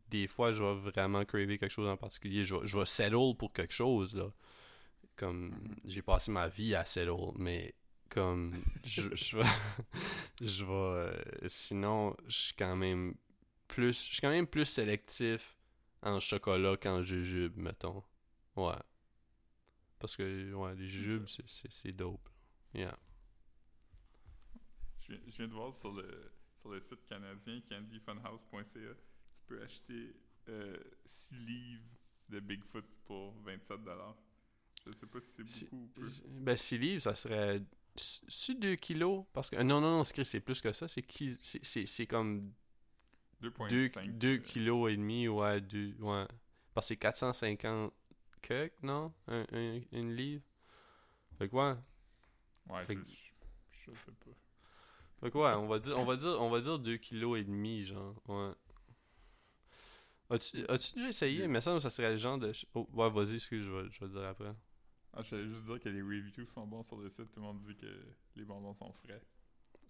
des 0.09 0.27
fois 0.27 0.53
je 0.53 0.61
vais 0.61 0.75
vraiment 0.91 1.25
craver 1.25 1.57
quelque 1.57 1.71
chose 1.71 1.87
en 1.89 1.97
particulier. 1.97 2.45
Je 2.45 2.53
vais, 2.55 2.67
je 2.67 2.77
vais 2.77 2.85
settle 2.85 3.33
pour 3.37 3.51
quelque 3.53 3.73
chose 3.73 4.15
là. 4.15 4.31
Comme 5.15 5.49
Mhm. 5.49 5.75
j'ai 5.85 6.01
passé 6.03 6.29
ma 6.29 6.47
vie 6.49 6.75
à 6.75 6.85
settle, 6.85 7.31
mais 7.37 7.73
comme 8.15 8.53
je, 8.83 9.03
je 9.15 9.37
vais 9.37 9.43
je 10.41 10.63
vais 10.65 10.71
euh, 10.73 11.47
sinon 11.47 12.15
je 12.27 12.37
suis 12.37 12.53
quand 12.55 12.75
même 12.75 13.15
plus 13.67 14.07
je 14.07 14.13
suis 14.13 14.21
quand 14.21 14.29
même 14.31 14.47
plus 14.47 14.65
sélectif 14.65 15.57
en 16.01 16.19
chocolat 16.19 16.77
qu'en 16.77 17.01
jujube 17.03 17.57
mettons. 17.57 18.03
Ouais. 18.55 18.73
Parce 19.99 20.15
que 20.15 20.53
ouais 20.53 20.75
les 20.75 20.87
jujubes 20.87 21.27
c'est- 21.27 21.47
c'est 21.47 21.71
c'est 21.71 21.91
dope 21.91 22.29
yeah. 22.73 22.97
Je 25.01 25.13
viens, 25.13 25.21
je 25.27 25.35
viens 25.37 25.47
de 25.47 25.53
voir 25.53 25.73
sur 25.73 25.91
le, 25.93 26.31
sur 26.61 26.69
le 26.69 26.79
site 26.79 27.05
canadien 27.07 27.61
candyfunhouse.ca, 27.69 28.63
tu 28.73 29.33
peux 29.47 29.61
acheter 29.61 30.15
6 31.05 31.35
livres 31.35 31.83
de 32.29 32.39
Bigfoot 32.39 32.85
pour 33.05 33.33
27 33.43 33.79
Je 34.85 34.91
sais 34.93 35.05
pas 35.07 35.19
si 35.21 35.31
c'est 35.47 35.69
beaucoup 35.71 35.83
ou 35.83 35.87
peu. 35.87 36.05
ben 36.41 36.57
6 36.57 36.77
livres 36.77 37.01
ça 37.01 37.15
serait 37.15 37.61
c'est 37.97 38.59
2 38.59 38.75
kilos 38.75 39.25
parce 39.33 39.49
que 39.49 39.55
non 39.57 39.81
non 39.81 39.97
non 39.97 40.03
c'est 40.03 40.39
plus 40.41 40.61
que 40.61 40.73
ça 40.73 40.87
c'est 40.87 41.01
qui- 41.01 41.37
c'est- 41.39 41.63
c'est 41.63 41.85
c'est 41.85 42.07
comme 42.07 42.51
2.5. 43.41 44.09
2 44.19 44.35
euh, 44.35 44.39
kilos 44.39 44.91
et 44.91 44.97
demi 44.97 45.27
ouais 45.27 45.61
deux 45.61 45.95
ouais 45.99 46.25
parce 46.73 46.87
que 46.87 46.89
c'est 46.89 46.97
450 46.97 47.93
que 48.41 48.71
non? 48.83 49.13
Un, 49.27 49.45
un- 49.53 49.81
une 49.91 50.15
livre 50.15 50.43
fait 51.37 51.49
que 51.49 51.55
ouais 51.55 51.73
Ouais, 52.69 52.85
Fait 52.85 52.95
je, 52.95 52.99
que- 52.99 53.05
je, 53.07 53.91
je 53.91 53.91
sais 53.91 54.11
pas. 54.11 54.31
Fait 55.21 55.31
que 55.31 55.37
ouais, 55.37 55.53
on 55.53 55.67
va 55.67 55.79
dire, 55.79 55.97
on 55.97 56.05
va 56.05 56.15
dire, 56.15 56.37
on 56.41 56.49
va 56.49 56.61
dire 56.61 56.79
2 56.79 56.97
kilos 56.97 57.39
et 57.39 57.43
demi, 57.43 57.85
genre, 57.85 58.15
ouais. 58.27 58.51
As-tu 60.29 60.65
as-tu 60.69 60.93
déjà 60.95 61.09
essayé? 61.09 61.47
Mais 61.47 61.61
ça, 61.61 61.79
ça 61.79 61.89
serait 61.89 62.11
le 62.11 62.17
genre 62.17 62.37
de... 62.37 62.51
Oh, 62.75 62.87
ouais, 62.93 63.09
vas-y, 63.09 63.35
excuse, 63.35 63.63
je 63.65 63.71
vais, 63.71 63.89
je 63.91 63.99
vais 63.99 64.07
le 64.07 64.11
dire 64.13 64.23
après. 64.29 64.53
Ah, 65.15 65.21
je 65.23 65.29
voulais 65.35 65.47
juste 65.47 65.65
dire 65.65 65.79
que 65.79 65.89
les 65.89 66.01
reviews 66.01 66.45
sont 66.53 66.67
bons 66.67 66.83
sur 66.83 66.97
le 66.97 67.09
site. 67.09 67.31
Tout 67.31 67.39
le 67.39 67.45
monde 67.45 67.61
dit 67.61 67.75
que 67.75 67.87
les 68.35 68.43
bonbons 68.43 68.73
sont 68.73 68.91
frais. 68.91 69.21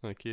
Ok. 0.03 0.27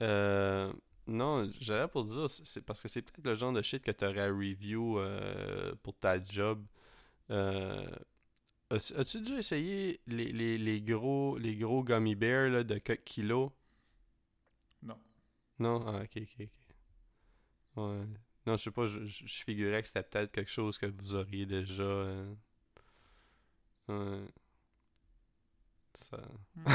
Euh, 0.00 0.72
non, 1.06 1.50
j'allais 1.60 1.88
pour 1.88 2.04
dire, 2.04 2.30
c'est 2.30 2.62
parce 2.62 2.82
que 2.82 2.88
c'est 2.88 3.02
peut-être 3.02 3.26
le 3.26 3.34
genre 3.34 3.52
de 3.52 3.60
shit 3.60 3.82
que 3.82 3.90
t'aurais 3.90 4.20
à 4.20 4.28
review 4.28 4.98
euh, 4.98 5.74
pour 5.82 5.98
ta 5.98 6.22
job. 6.22 6.64
Euh, 7.30 7.86
as-tu 8.70 9.20
déjà 9.20 9.38
essayé 9.38 10.00
les, 10.06 10.32
les, 10.32 10.58
les 10.58 10.80
gros 10.80 11.36
les 11.38 11.56
gros 11.56 11.84
gummy 11.84 12.14
bears 12.14 12.50
là, 12.50 12.64
de 12.64 12.78
quelques 12.78 13.04
kilos? 13.04 13.50
Non. 14.82 14.98
Non? 15.58 15.80
Ah, 15.86 16.02
ok, 16.04 16.22
ok, 16.22 16.36
ok. 16.40 16.48
Ouais. 17.76 18.06
Non, 18.46 18.56
je 18.56 18.62
sais 18.64 18.70
pas, 18.70 18.86
je, 18.86 19.26
figurais 19.26 19.82
que 19.82 19.88
c'était 19.88 20.02
peut-être 20.02 20.32
quelque 20.32 20.50
chose 20.50 20.78
que 20.78 20.86
vous 20.86 21.14
auriez 21.14 21.46
déjà. 21.46 21.84
Ouais. 23.88 24.24
Ça... 25.94 26.18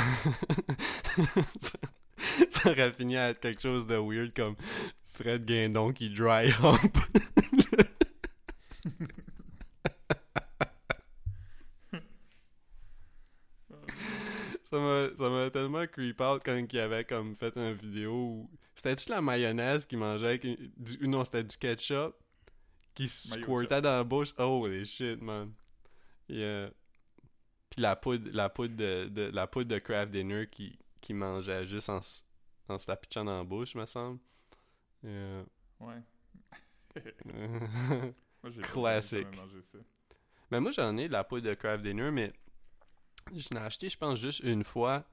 ça... 1.59 1.79
ça 2.49 2.71
aurait 2.71 2.91
fini 2.93 3.17
à 3.17 3.29
être 3.29 3.39
quelque 3.39 3.61
chose 3.61 3.87
de 3.87 3.95
weird 3.95 4.33
comme 4.35 4.55
Fred 5.07 5.45
Guindon 5.45 5.93
qui 5.93 6.09
dry 6.09 6.51
hump. 6.61 6.97
Ça 14.69 14.79
m'a, 14.79 15.07
ça 15.17 15.29
m'a 15.29 15.49
tellement 15.49 15.87
creep 15.87 16.19
out 16.19 16.41
quand 16.43 16.61
il 16.71 16.79
avait 16.79 17.05
comme 17.05 17.35
fait 17.35 17.55
une 17.55 17.73
vidéo 17.73 18.11
où... 18.13 18.49
C'était-tu 18.75 19.09
la 19.09 19.21
mayonnaise 19.21 19.85
qu'il 19.85 19.97
mangeait 19.97 20.25
avec 20.27 20.43
une- 20.43 20.71
du... 20.77 21.07
Non, 21.07 21.23
c'était 21.25 21.43
du 21.43 21.57
ketchup 21.57 22.15
qui 22.93 23.07
squirtait 23.07 23.81
dans 23.81 23.97
la 23.97 24.03
bouche? 24.03 24.33
Holy 24.37 24.85
shit, 24.85 25.21
man. 25.21 25.53
Yeah. 26.27 26.69
Puis 27.77 27.83
la 27.83 27.95
poudre, 27.95 28.31
la 28.33 28.49
poudre 28.49 28.75
de, 28.75 29.05
de- 29.07 29.29
la 29.31 29.45
poudre 29.45 29.69
de 29.69 29.77
Kraft 29.77 30.11
Dinner 30.11 30.47
qui, 30.49 30.79
qui 30.99 31.13
mangeait 31.13 31.63
juste 31.63 31.89
en, 31.89 31.99
en 32.69 32.77
se 32.79 32.89
la 32.89 32.97
pitchant 32.97 33.23
dans 33.23 33.37
la 33.37 33.43
bouche, 33.43 33.75
me 33.75 33.85
semble. 33.85 34.19
Yeah. 35.03 35.43
Ouais. 35.79 36.01
Moi, 38.43 38.51
mangé 39.35 39.61
ça. 39.61 39.77
Ben 40.49 40.59
moi 40.59 40.71
j'en 40.71 40.97
ai 40.97 41.07
de 41.07 41.13
la 41.13 41.23
poudre 41.23 41.47
de 41.49 41.53
Kraft 41.53 41.83
Dinner, 41.83 42.09
mais 42.09 42.33
je 43.31 43.49
l'ai 43.51 43.57
acheté 43.59 43.89
je 43.89 43.97
pense 43.97 44.17
juste 44.19 44.39
une 44.39 44.63
fois. 44.63 45.05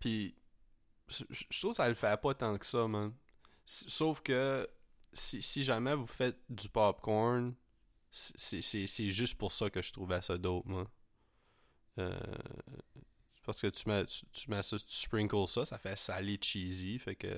Puis 0.00 0.34
je 1.08 1.60
trouve 1.60 1.70
que 1.70 1.76
ça 1.76 1.88
le 1.88 1.94
fait 1.94 2.20
pas 2.20 2.34
tant 2.34 2.58
que 2.58 2.66
ça, 2.66 2.88
man. 2.88 3.14
Sauf 3.64 4.22
que 4.22 4.68
si, 5.12 5.40
si 5.40 5.62
jamais 5.62 5.94
vous 5.94 6.06
faites 6.06 6.40
du 6.48 6.68
popcorn, 6.68 7.54
c'est 8.10 9.10
juste 9.10 9.36
pour 9.36 9.52
ça 9.52 9.70
que 9.70 9.82
je 9.82 9.92
trouvais 9.92 10.20
ça 10.20 10.36
dope, 10.36 10.66
moi. 10.66 10.90
Euh, 11.98 12.18
parce 13.44 13.60
que 13.60 13.66
tu 13.68 13.88
mets, 13.88 14.04
tu, 14.06 14.24
tu 14.32 14.50
mets 14.50 14.62
ça, 14.62 14.78
tu 14.78 14.84
sprinkles 14.86 15.48
ça, 15.48 15.64
ça 15.64 15.78
fait 15.78 15.96
salé 15.96 16.38
cheesy, 16.40 16.98
fait 16.98 17.16
que 17.16 17.28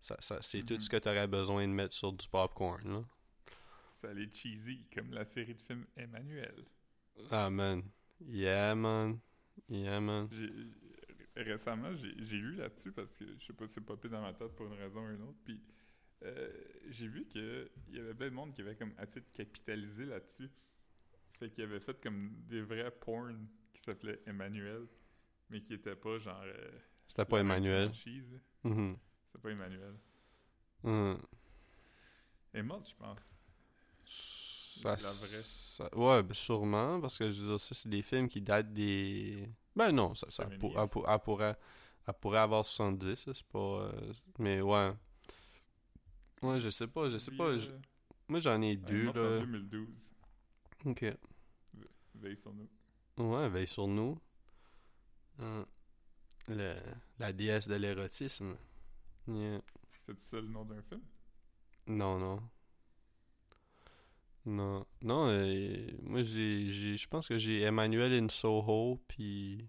ça, 0.00 0.16
ça, 0.20 0.40
c'est 0.42 0.62
tout 0.62 0.74
Mhm. 0.74 0.80
ce 0.80 0.88
que 0.90 0.96
tu 0.96 1.08
aurais 1.08 1.26
besoin 1.26 1.66
de 1.66 1.72
mettre 1.72 1.94
sur 1.94 2.12
du 2.12 2.26
popcorn, 2.28 2.82
là. 2.90 3.04
allait 4.08 4.30
cheesy, 4.30 4.86
comme 4.94 5.12
la 5.12 5.24
série 5.24 5.54
de 5.54 5.62
films 5.62 5.86
Emmanuel. 5.96 6.64
Ah, 7.30 7.50
man. 7.50 7.82
Yeah, 8.20 8.74
man. 8.74 9.18
Yeah, 9.68 10.00
man. 10.00 10.28
Récemment, 11.36 11.94
j'ai 11.96 12.36
lu 12.38 12.54
là-dessus 12.54 12.92
parce 12.92 13.16
que 13.16 13.24
je 13.38 13.46
sais 13.46 13.52
pas, 13.52 13.66
c'est 13.68 13.80
popé 13.80 14.08
dans 14.08 14.20
ma 14.22 14.32
tête 14.32 14.54
pour 14.56 14.66
une 14.66 14.72
raison 14.74 15.04
ou 15.06 15.10
une 15.10 15.22
autre. 15.22 15.38
Puis 15.44 15.60
euh, 16.24 16.50
j'ai 16.90 17.06
vu 17.06 17.26
qu'il 17.26 17.68
y 17.90 17.98
avait 18.00 18.14
plein 18.14 18.28
de 18.30 18.34
monde 18.34 18.52
qui 18.52 18.60
avait 18.62 18.74
comme 18.76 18.92
assez 18.98 19.20
de 19.20 19.26
capitalisé 19.32 20.04
là-dessus. 20.04 20.50
Fait 21.38 21.50
qu'il 21.50 21.64
avait 21.64 21.80
fait 21.80 22.00
comme 22.02 22.32
des 22.48 22.62
vrais 22.62 22.90
porn 22.90 23.46
qui 23.72 23.82
s'appelaient 23.82 24.20
Emmanuel, 24.26 24.86
mais 25.50 25.60
qui 25.62 25.74
étaient 25.74 25.94
pas 25.96 26.18
genre. 26.18 26.42
euh, 26.44 26.70
C'était 27.06 27.24
pas 27.24 27.36
la 27.38 27.44
même 27.44 27.52
Emmanuel. 27.58 27.88
franchise. 27.88 28.40
Mhm. 28.64 28.96
C'était 29.26 29.38
pas 29.42 29.50
Emmanuel. 29.50 29.94
Morte, 32.64 32.88
je 32.90 32.94
pense. 32.96 33.32
Ça, 34.04 34.90
La 34.90 34.96
vraie. 34.96 35.06
ça- 35.06 35.96
ouais, 35.96 36.22
ben, 36.22 36.34
sûrement, 36.34 37.00
parce 37.00 37.18
que 37.18 37.30
je 37.30 37.40
veux 37.42 37.48
dire, 37.50 37.60
ça, 37.60 37.74
c'est 37.74 37.88
des 37.88 38.02
films 38.02 38.28
qui 38.28 38.40
datent 38.40 38.72
des. 38.72 39.48
Ben 39.76 39.92
non, 39.92 40.14
ça, 40.14 40.28
ça 40.30 40.46
pour- 40.58 40.80
elle, 40.80 40.88
pour- 40.88 41.08
elle 41.10 42.14
pourrait, 42.20 42.38
avoir 42.38 42.64
70, 42.64 43.16
ça, 43.16 43.34
c'est 43.34 43.46
pas. 43.46 43.58
euh, 43.58 44.12
mais 44.38 44.60
ouais. 44.60 44.92
Ouais, 46.42 46.60
je 46.60 46.70
sais 46.70 46.86
pas, 46.86 47.08
je 47.08 47.18
sais 47.18 47.30
Puis, 47.30 47.38
pas. 47.38 47.44
euh, 47.50 47.58
je- 47.58 47.70
Moi, 48.28 48.40
j'en 48.40 48.60
ai 48.62 48.76
deux, 48.76 49.08
en 49.08 49.12
là. 49.12 49.40
2012. 49.40 50.14
Ok. 50.84 51.04
Veille 52.20 52.36
sur 52.36 52.52
nous. 52.52 52.68
Ouais, 53.16 53.48
veille 53.48 53.66
sur 53.66 53.86
nous. 53.86 54.18
Hein. 55.38 55.66
Le, 56.48 56.74
la 57.18 57.32
déesse 57.32 57.68
de 57.68 57.76
l'érotisme. 57.76 58.56
Yeah. 59.26 59.60
C'est 60.06 60.18
ça 60.18 60.40
le 60.40 60.48
nom 60.48 60.64
d'un 60.64 60.82
film? 60.82 61.02
Non, 61.86 62.18
non. 62.18 62.42
Non. 64.46 64.86
Non, 65.02 65.28
euh, 65.28 65.90
moi, 66.02 66.22
j'ai, 66.22 66.70
j'ai, 66.70 66.96
je 66.96 67.08
pense 67.08 67.28
que 67.28 67.38
j'ai 67.38 67.60
Emmanuel 67.60 68.12
in 68.12 68.28
Soho, 68.28 68.98
puis 69.08 69.68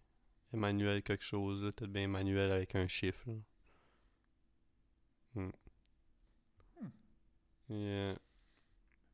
Emmanuel 0.53 1.03
quelque 1.03 1.23
chose, 1.23 1.63
là. 1.63 1.71
Peut-être 1.71 1.91
bien 1.91 2.03
Emmanuel 2.03 2.51
avec 2.51 2.75
un 2.75 2.87
chiffre. 2.87 3.29
Hmm. 5.35 5.49
Hmm. 6.81 6.89
Yeah. 7.69 8.17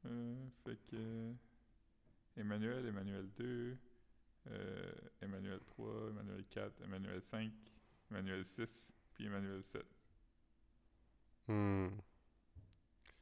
Euh, 0.05 0.47
fait 0.63 0.77
que. 0.87 1.33
Emmanuel, 2.37 2.85
Emmanuel 2.85 3.29
2, 3.37 3.77
euh, 4.47 4.91
Emmanuel 5.21 5.59
3, 5.65 6.09
Emmanuel 6.11 6.43
4, 6.49 6.81
Emmanuel 6.83 7.21
5, 7.21 7.51
Emmanuel 8.11 8.45
6, 8.45 8.91
puis 9.13 9.25
Emmanuel 9.25 9.63
7. 9.63 9.85
Hmm. 11.47 11.87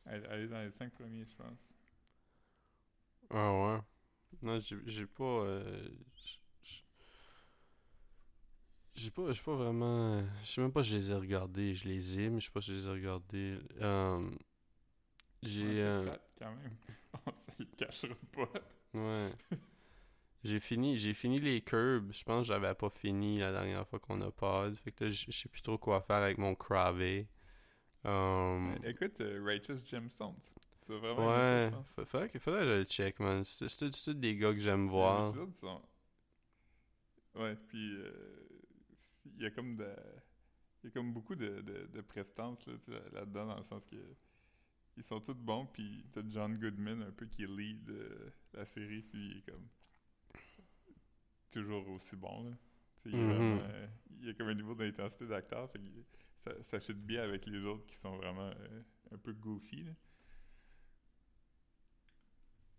Elle, 0.06 0.28
elle 0.30 0.42
est 0.42 0.48
dans 0.48 0.62
les 0.62 0.72
5 0.72 0.92
premiers, 0.94 1.26
je 1.26 1.36
pense. 1.36 1.60
Ah 3.30 3.52
ouais. 3.52 3.80
Non, 4.42 4.60
j'ai 4.60 5.06
pas. 5.06 5.24
euh, 5.24 5.90
j'ai 8.96 9.10
pas, 9.12 9.32
j'ai 9.32 9.42
pas 9.42 9.56
vraiment. 9.56 10.22
Je 10.44 10.48
sais 10.48 10.62
même 10.62 10.72
pas 10.72 10.84
si 10.84 10.92
je 10.92 10.96
les 10.98 11.12
ai 11.12 11.16
regardés. 11.16 11.76
Je 11.76 11.88
les 11.88 12.20
ai, 12.20 12.30
mais 12.30 12.40
je 12.40 12.46
sais 12.46 12.52
pas 12.52 12.62
si 12.62 12.72
je 12.72 12.76
les 12.78 12.86
ai 12.86 12.92
regardés. 12.92 13.60
Euh, 13.82 14.30
j'ai. 15.42 15.64
Ouais, 15.64 15.82
euh, 15.82 16.18
quand 16.38 16.54
même. 16.56 16.78
Ça 17.36 17.54
ne 17.60 17.66
cachera 17.66 18.16
pas. 18.32 18.50
Ouais. 18.94 19.32
J'ai 20.44 20.60
fini, 20.60 20.98
j'ai 20.98 21.14
fini 21.14 21.40
les 21.40 21.62
curbs. 21.62 22.12
Je 22.12 22.24
pense 22.24 22.42
que 22.42 22.48
j'avais 22.54 22.74
pas 22.76 22.90
fini 22.90 23.38
la 23.38 23.52
dernière 23.52 23.88
fois 23.88 24.00
qu'on 24.00 24.20
a 24.22 24.30
pod. 24.30 24.76
Fait 24.76 24.92
que 24.92 25.06
là, 25.06 25.12
je 25.12 25.32
sais 25.32 25.48
plus 25.48 25.62
trop 25.62 25.78
quoi 25.78 26.02
faire 26.02 26.18
avec 26.18 26.38
mon 26.38 26.54
cravé. 26.54 27.28
Mais 28.04 28.76
écoute, 28.84 29.22
euh, 29.22 29.42
Righteous 29.44 29.78
Gemstones. 29.86 30.36
Tu 30.86 30.92
vas 30.92 31.00
vraiment 31.14 31.28
ça, 31.30 31.38
ouais. 31.38 31.72
Fa- 31.96 32.06
Faudrait 32.06 32.30
que, 32.30 32.40
faudrait 32.40 32.62
que 32.64 32.68
je 32.68 32.74
le 32.74 32.84
check, 32.84 33.20
man. 33.22 33.46
C'est 33.46 33.90
tout 34.04 34.14
des 34.14 34.36
gars 34.36 34.52
que 34.52 34.60
j'aime 34.60 34.88
voir. 34.88 35.34
sont... 35.54 35.82
Ouais, 37.36 37.56
puis 37.56 37.96
euh, 37.96 38.12
il 39.38 39.44
y 39.44 39.46
a 39.46 39.52
comme 39.52 39.78
de... 39.78 39.88
Il 40.84 40.88
y 40.88 40.90
a 40.90 40.92
comme 40.92 41.14
beaucoup 41.14 41.36
de, 41.36 41.62
de, 41.62 41.88
de 41.94 42.02
prestance 42.02 42.66
là, 42.66 42.74
là-dedans, 43.14 43.46
dans 43.46 43.58
le 43.58 43.64
sens 43.64 43.86
que 43.86 43.96
ils 44.98 45.04
sont 45.04 45.20
tous 45.22 45.34
bons, 45.36 45.66
puis 45.68 46.06
t'as 46.12 46.22
John 46.30 46.58
Goodman 46.58 47.02
un 47.04 47.12
peu 47.12 47.26
qui 47.26 47.46
lead 47.48 47.90
euh, 47.90 48.30
la 48.54 48.66
série, 48.66 49.02
puis 49.04 49.32
il 49.32 49.38
est 49.38 49.52
comme 49.52 49.68
toujours 51.52 51.88
aussi 51.90 52.16
bon. 52.16 52.44
Là. 52.44 52.52
Il, 53.06 53.20
est 53.20 53.24
Mhm. 53.24 53.24
vraiment, 53.24 53.60
euh, 53.62 53.88
il 54.22 54.28
y 54.28 54.30
a 54.30 54.34
comme 54.34 54.48
un 54.48 54.54
niveau 54.56 54.76
d'intensité 54.76 55.28
d'acteur, 55.28 55.70
ça, 56.38 56.52
ça 56.64 56.80
fit 56.80 56.94
bien 56.94 57.24
avec 57.24 57.46
les 57.46 57.64
autres 57.66 57.86
qui 57.86 57.96
sont 57.96 58.16
vraiment 58.18 58.50
euh, 58.50 58.82
un 59.12 59.18
peu 59.18 59.34
goofy. 59.34 59.84
Là. 59.84 59.92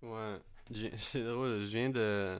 Ouais, 0.03 0.41
c'est 0.99 1.25
drôle, 1.25 1.63
je 1.63 1.77
viens 1.77 1.91
de... 1.91 2.39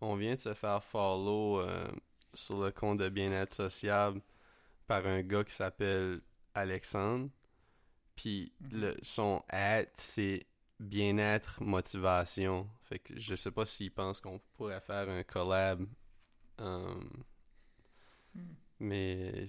On 0.00 0.16
vient 0.16 0.34
de 0.36 0.40
se 0.40 0.54
faire 0.54 0.82
follow 0.84 1.60
euh, 1.60 1.90
sur 2.32 2.62
le 2.62 2.70
compte 2.70 2.98
de 2.98 3.08
bien-être 3.08 3.54
sociable 3.54 4.20
par 4.86 5.06
un 5.06 5.22
gars 5.22 5.44
qui 5.44 5.54
s'appelle 5.54 6.20
Alexandre. 6.54 7.30
Puis 8.18 8.52
Mhm. 8.60 8.80
le, 8.80 8.96
son 9.02 9.42
ad, 9.48 9.88
c'est 9.96 10.44
bien-être 10.80 11.62
motivation. 11.62 12.68
Fait 12.82 12.98
que 12.98 13.18
je 13.18 13.36
sais 13.36 13.52
pas 13.52 13.64
s'il 13.64 13.92
pense 13.92 14.20
qu'on 14.20 14.40
pourrait 14.54 14.80
faire 14.80 15.08
un 15.08 15.22
collab. 15.22 15.86
euh, 16.60 17.00
Hmm. 18.34 18.54
mais 18.80 19.46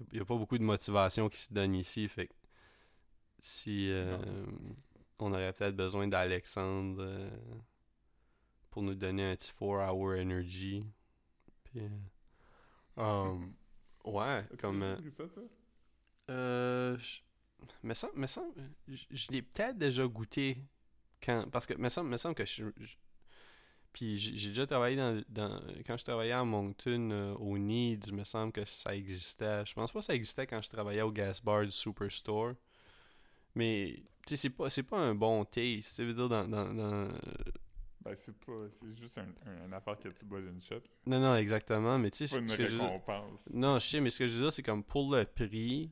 il 0.00 0.06
n'y 0.14 0.20
a, 0.20 0.24
pas 0.24 0.36
beaucoup 0.36 0.58
de 0.58 0.62
motivation 0.64 1.28
qui 1.28 1.38
se 1.38 1.52
donne 1.52 1.74
ici. 1.74 2.08
Fait 2.08 2.26
que 2.28 2.34
si 3.38 3.90
euh, 3.90 4.18
on 5.18 5.32
aurait 5.32 5.52
peut-être 5.52 5.76
besoin 5.76 6.08
d'Alexandre 6.08 7.02
euh, 7.02 7.30
pour 8.70 8.82
nous 8.82 8.94
donner 8.94 9.30
un 9.32 9.36
petit 9.36 9.52
4-hour 9.52 10.18
energy. 10.18 10.84
Puis, 11.64 11.80
euh, 11.80 11.88
um, 13.02 13.54
ouais, 14.04 14.44
comme. 14.58 14.82
euh, 14.82 14.96
euh, 16.30 16.98
je- 16.98 17.20
me 17.82 17.94
semble, 17.94 18.18
me 18.18 18.26
semble, 18.26 18.52
je, 18.88 19.04
je 19.10 19.28
l'ai 19.30 19.42
peut-être 19.42 19.78
déjà 19.78 20.06
goûté 20.06 20.58
quand, 21.22 21.48
parce 21.50 21.66
que 21.66 21.74
me 21.74 21.88
semble, 21.88 22.10
me 22.10 22.16
semble 22.16 22.34
que 22.34 22.44
je, 22.46 22.64
je- 22.78 22.96
puis 23.92 24.18
j'ai 24.18 24.48
déjà 24.48 24.66
travaillé 24.66 24.96
dans, 24.96 25.22
dans- 25.28 25.62
quand 25.86 25.96
je 25.96 26.04
travaillais 26.04 26.32
à 26.32 26.44
Moncton 26.44 27.10
euh, 27.10 27.34
au 27.36 27.56
Needs, 27.56 28.12
me 28.12 28.24
semble 28.24 28.52
que 28.52 28.64
ça 28.66 28.94
existait. 28.94 29.64
Je 29.64 29.72
pense 29.72 29.90
pas 29.90 30.00
que 30.00 30.04
ça 30.04 30.14
existait 30.14 30.46
quand 30.46 30.60
je 30.60 30.68
travaillais 30.68 31.00
au 31.02 31.10
gas 31.12 31.40
bar 31.42 31.64
du 31.64 31.70
Superstore. 31.70 32.52
Mais 33.54 33.94
tu 34.26 34.30
sais, 34.30 34.36
c'est 34.36 34.50
pas 34.50 34.68
c'est 34.68 34.82
pas 34.82 34.98
un 34.98 35.14
bon 35.14 35.44
taste, 35.46 35.96
tu 35.96 36.04
veux 36.04 36.12
dire 36.12 36.28
dans, 36.28 36.46
dans, 36.46 36.74
dans- 36.74 37.08
Ben, 38.04 38.14
c'est 38.14 38.36
pas... 38.36 38.52
C'est 38.70 38.94
juste 39.00 39.16
un, 39.18 39.28
un- 39.46 39.66
une 39.66 39.72
affaire 39.72 39.98
que 39.98 40.08
tu 40.10 40.26
bois 40.26 40.42
d'une 40.42 40.60
shot. 40.60 40.82
non 41.06 41.18
non 41.18 41.34
exactement, 41.36 41.98
mais 41.98 42.10
tu 42.10 42.18
sais 42.18 42.26
C'est 42.26 42.36
pas 42.36 42.42
une 42.42 42.48
ce 42.50 42.56
que 42.56 42.66
je. 42.68 42.76
Non, 43.54 43.78
je 43.78 43.86
sais, 43.86 44.00
mais 44.00 44.10
ce 44.10 44.18
que 44.18 44.28
je 44.28 44.34
veux 44.34 44.42
dire, 44.42 44.52
c'est 44.52 44.62
comme 44.62 44.84
pour 44.84 45.10
le 45.14 45.24
prix, 45.24 45.90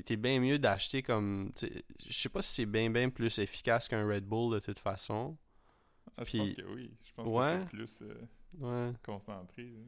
t'es 0.00 0.16
bien 0.16 0.40
mieux 0.40 0.58
d'acheter 0.58 1.02
comme. 1.02 1.52
Je 1.60 2.12
sais 2.12 2.28
pas 2.28 2.40
si 2.42 2.54
c'est 2.54 2.66
bien, 2.66 2.88
bien 2.90 3.10
plus 3.10 3.38
efficace 3.38 3.88
qu'un 3.88 4.06
Red 4.06 4.24
Bull 4.24 4.54
de 4.54 4.60
toute 4.60 4.78
façon. 4.78 5.36
Ah, 6.16 6.24
je 6.24 6.24
Puis- 6.24 6.38
pense 6.38 6.52
que 6.52 6.62
oui. 6.74 6.90
Je 7.04 7.12
pense 7.14 7.28
Ouais. 7.28 7.54
que 7.70 7.86
c'est 7.86 8.04
plus 8.06 8.08
euh, 8.62 8.88
Ouais. 8.88 8.92
concentré. 9.02 9.64
là. 9.70 9.80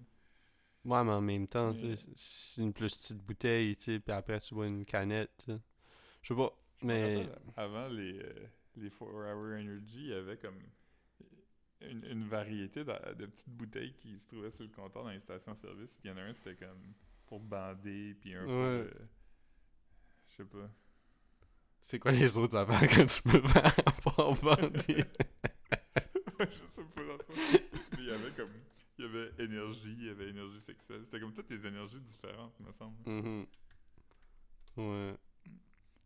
Ouais, 0.84 1.04
mais 1.04 1.12
en 1.12 1.20
même 1.22 1.46
temps, 1.46 1.72
Mais- 1.72 1.94
t'sais, 1.96 2.10
c'est 2.14 2.62
une 2.62 2.72
plus 2.74 2.94
petite 2.94 3.18
bouteille, 3.24 3.74
tu 3.76 4.00
puis 4.00 4.12
après 4.12 4.38
tu 4.40 4.54
bois 4.54 4.66
une 4.66 4.84
canette. 4.84 5.46
Je 6.20 6.28
sais 6.28 6.34
pas, 6.34 6.52
mais. 6.82 7.26
Avant 7.56 7.88
les, 7.88 8.18
euh, 8.18 8.46
les 8.76 8.90
4 8.90 9.02
Hour 9.02 9.58
Energy, 9.58 9.98
il 10.02 10.06
y 10.08 10.12
avait 10.12 10.36
comme 10.36 10.58
une, 11.80 12.04
une 12.04 12.24
variété 12.28 12.84
de, 12.84 13.14
de 13.14 13.26
petites 13.26 13.48
bouteilles 13.50 13.94
qui 13.94 14.18
se 14.18 14.26
trouvaient 14.28 14.50
sur 14.50 14.64
le 14.64 14.70
comptoir 14.70 15.04
dans 15.04 15.10
les 15.10 15.20
stations-service. 15.20 15.96
Puis 15.96 16.00
il 16.04 16.08
y 16.08 16.10
en 16.12 16.16
a 16.16 16.22
un, 16.22 16.32
c'était 16.32 16.54
comme 16.56 16.94
pour 17.26 17.40
bander, 17.40 18.14
puis 18.20 18.34
un 18.34 18.46
euh, 18.48 18.90
je 20.36 20.42
sais 20.42 20.48
pas. 20.48 20.70
C'est 21.80 21.98
quoi 21.98 22.12
les 22.12 22.38
autres 22.38 22.56
affaires 22.56 22.88
que 22.88 23.02
tu 23.14 23.22
peux 23.22 23.46
faire 23.46 23.74
pour 24.02 24.34
bander? 24.42 25.04
je 26.40 26.66
sais 26.66 26.82
pas. 26.82 27.02
Mais 27.92 27.98
il 27.98 28.04
y 28.06 28.10
avait 28.10 28.30
comme... 28.36 28.50
Il 28.96 29.04
y 29.04 29.08
avait 29.08 29.32
énergie, 29.44 29.92
il 29.98 30.06
y 30.06 30.08
avait 30.08 30.28
énergie 30.28 30.60
sexuelle. 30.60 31.00
C'était 31.04 31.18
comme 31.20 31.34
toutes 31.34 31.48
des 31.48 31.66
énergies 31.66 32.00
différentes, 32.00 32.58
me 32.60 32.70
semble. 32.72 32.96
Mhm. 33.06 33.46
Ouais. 34.76 35.14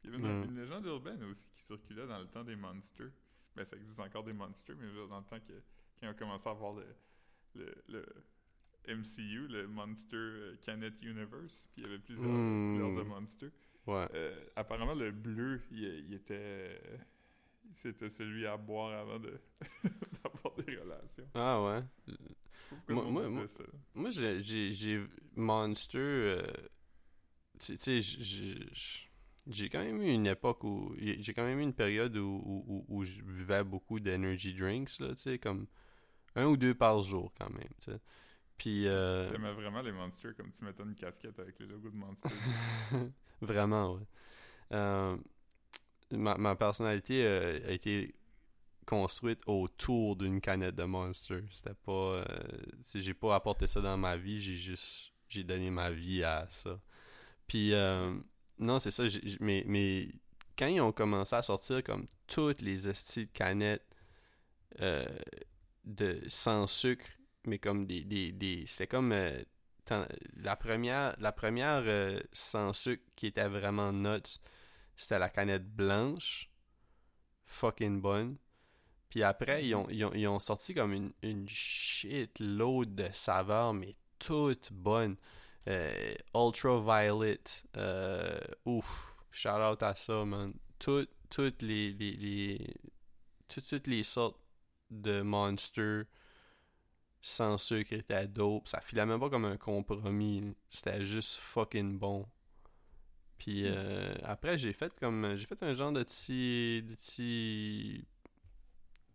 Il 0.05 0.11
y 0.11 0.15
avait 0.15 0.19
une, 0.25 0.41
Mm. 0.41 0.45
une 0.45 0.57
légende 0.61 0.87
urbaine 0.87 1.23
aussi 1.25 1.49
qui 1.53 1.61
circulait 1.61 2.07
dans 2.07 2.19
le 2.19 2.27
temps 2.29 2.45
des 2.45 2.57
monsters. 2.57 3.11
Ben, 3.55 3.65
ça 3.65 3.77
existe 3.77 4.01
encore 4.01 4.25
des 4.25 4.33
monsters, 4.33 4.75
mais 4.77 4.87
dans 5.09 5.19
le 5.19 5.25
temps 5.25 5.39
que, 5.41 5.53
quand 6.01 6.09
on 6.11 6.15
commençait 6.15 6.49
à 6.49 6.53
voir 6.55 6.75
le, 6.75 6.87
le, 7.55 7.75
le 8.87 8.95
MCU, 8.97 9.49
le 9.49 9.67
Monster 9.69 10.17
euh, 10.17 10.57
Canet 10.63 10.95
Universe, 11.03 11.69
puis 11.73 11.83
il 11.83 11.85
y 11.85 11.87
avait 11.87 11.99
plusieurs 11.99 12.27
Mm. 12.31 12.97
de 12.97 13.03
monsters. 13.03 13.51
Ouais. 13.89 14.07
Euh, 14.15 14.45
apparemment, 14.55 14.95
le 14.95 15.11
bleu, 15.11 15.61
il, 15.71 15.83
il 16.09 16.15
était. 16.15 16.81
C'était 17.75 18.09
celui 18.09 18.47
à 18.47 18.57
boire 18.57 18.93
avant 18.99 19.19
de 19.19 19.41
d'avoir 20.23 20.55
des 20.57 20.77
relations. 20.77 21.27
Ah 21.35 21.63
ouais. 21.63 21.83
Pourquoi 22.69 22.95
Moi- 22.95 23.05
moi- 23.11 23.29
moi- 23.29 23.49
ça? 23.49 23.65
Moi, 23.95 24.11
j'ai- 24.11 25.05
Monster. 25.37 25.99
euh, 25.99 26.43
tu 27.59 27.77
sais, 27.77 28.01
j'ai 29.47 29.69
quand 29.71 29.81
même 29.81 30.03
eu 30.03 30.11
une 30.13 30.27
époque 30.27 30.65
où. 30.65 30.95
J'ai 30.99 31.33
quand 31.35 31.45
même 31.45 31.59
eu 31.61 31.63
une 31.63 31.75
période 31.75 32.17
où, 32.17 32.43
où, 32.67 32.85
où 32.89 33.05
je 33.05 33.23
buvais 33.23 33.65
beaucoup 33.65 34.01
d'energy 34.01 34.55
drinks, 34.55 34.99
là, 35.01 35.09
tu 35.15 35.17
sais, 35.23 35.39
comme 35.39 35.67
un 36.35 36.45
ou 36.47 36.57
deux 36.57 36.75
par 36.75 37.03
jour 37.03 37.33
quand 37.39 37.51
même, 37.51 37.73
tu 37.81 37.91
sais. 37.93 37.99
Puis. 38.59 38.87
Euh... 38.87 39.31
T'aimais 39.31 39.53
vraiment 39.53 39.81
les 39.83 39.93
Monsters, 39.93 40.35
comme 40.37 40.51
tu 40.53 40.65
mettais 40.65 40.83
une 40.83 40.95
casquette 40.95 41.39
avec 41.39 41.59
les 41.59 41.67
logos 41.67 41.91
de 41.91 41.97
Monster. 41.97 42.29
vraiment, 43.41 43.95
ouais. 43.95 44.07
Euh, 44.73 45.17
ma, 46.11 46.37
ma, 46.37 46.55
personnalité 46.57 47.25
euh, 47.25 47.59
a 47.69 47.73
été 47.73 48.15
construite 48.87 49.41
autour 49.47 50.17
d'une 50.17 50.41
canette 50.41 50.77
de 50.77 50.85
Monster. 50.85 51.41
C'était 51.51 51.75
pas. 51.75 51.93
Euh, 51.93 52.25
j'ai 52.95 53.15
pas 53.15 53.35
apporté 53.35 53.67
ça 53.67 53.81
dans 53.81 53.97
ma 53.97 54.17
vie, 54.17 54.41
j'ai 54.41 54.57
juste. 54.57 55.13
J'ai 55.29 55.45
donné 55.45 55.71
ma 55.71 55.91
vie 55.91 56.25
à 56.25 56.47
ça. 56.51 56.81
Puis. 57.47 57.73
Non, 58.59 58.81
c'est 58.81 58.91
ça. 58.91 59.05
mais, 59.41 59.63
mais 59.67 60.09
quand 60.59 60.67
ils 60.67 60.81
ont 60.81 60.91
commencé 60.91 61.37
à 61.37 61.43
sortir 61.43 61.83
comme 61.85 62.09
toutes 62.27 62.61
les 62.61 62.93
styles 62.93 63.27
de 63.27 63.33
canettes 63.33 63.87
de, 65.85 66.21
sans 66.27 66.67
sucre, 66.67 67.07
mais 67.47 67.59
comme 67.59 67.87
des. 67.87 68.05
des, 68.05 68.33
des 68.33 68.65
C'était 68.67 68.87
comme. 68.89 69.15
La 70.37 70.57
première, 70.57 71.15
la 71.19 71.33
première 71.33 71.85
sans 72.33 72.73
sucre 72.73 73.05
qui 73.17 73.27
était 73.27 73.49
vraiment 73.49 73.93
nuts, 73.93 74.41
c'était 74.97 75.19
la 75.19 75.29
canette 75.29 75.69
blanche. 75.69 76.51
Fucking 77.47 78.01
bonne. 78.01 78.37
Puis 79.09 79.23
après, 79.23 79.65
ils 79.65 79.75
ont, 79.75 79.89
ils 79.89 80.29
ont, 80.29 80.39
sorti 80.39 80.75
comme 80.75 80.93
une, 80.93 81.13
une 81.23 81.49
shitload 81.49 82.95
de 82.95 83.09
saveurs, 83.13 83.73
mais 83.73 83.95
toutes 84.19 84.73
bonnes. 84.73 85.17
Euh, 85.67 86.15
Ultraviolet. 86.35 87.41
Euh, 87.77 88.39
ouf. 88.65 89.19
Shout 89.31 89.49
out 89.49 89.83
à 89.83 89.95
ça, 89.95 90.25
man. 90.25 90.55
toutes 90.79 91.63
les, 91.63 91.93
les, 91.93 92.13
les 92.13 92.75
toutes, 93.49 93.87
les 93.87 94.03
sortes 94.03 94.41
de 94.91 95.23
monsters 95.23 96.05
sans 97.21 97.59
sucre 97.59 97.93
étaient 97.93 98.29
dope. 98.29 98.69
Ça 98.69 98.81
filait 98.81 99.07
même 99.07 99.21
pas 99.21 99.31
comme 99.31 99.45
un 99.45 99.57
compromis. 99.57 100.55
C'était 100.71 101.05
juste 101.05 101.37
fucking 101.37 101.99
bon. 101.99 102.27
Puis 103.39 103.63
hmm. 103.63 103.73
euh, 103.75 104.15
après, 104.25 104.59
j'ai 104.59 104.73
fait 104.73 104.93
comme. 104.99 105.37
J'ai 105.37 105.47
fait 105.47 105.63
un 105.63 105.75
genre 105.75 105.93
de 105.93 106.03
petit. 106.03 106.83
De 106.83 106.95
petit 106.95 108.05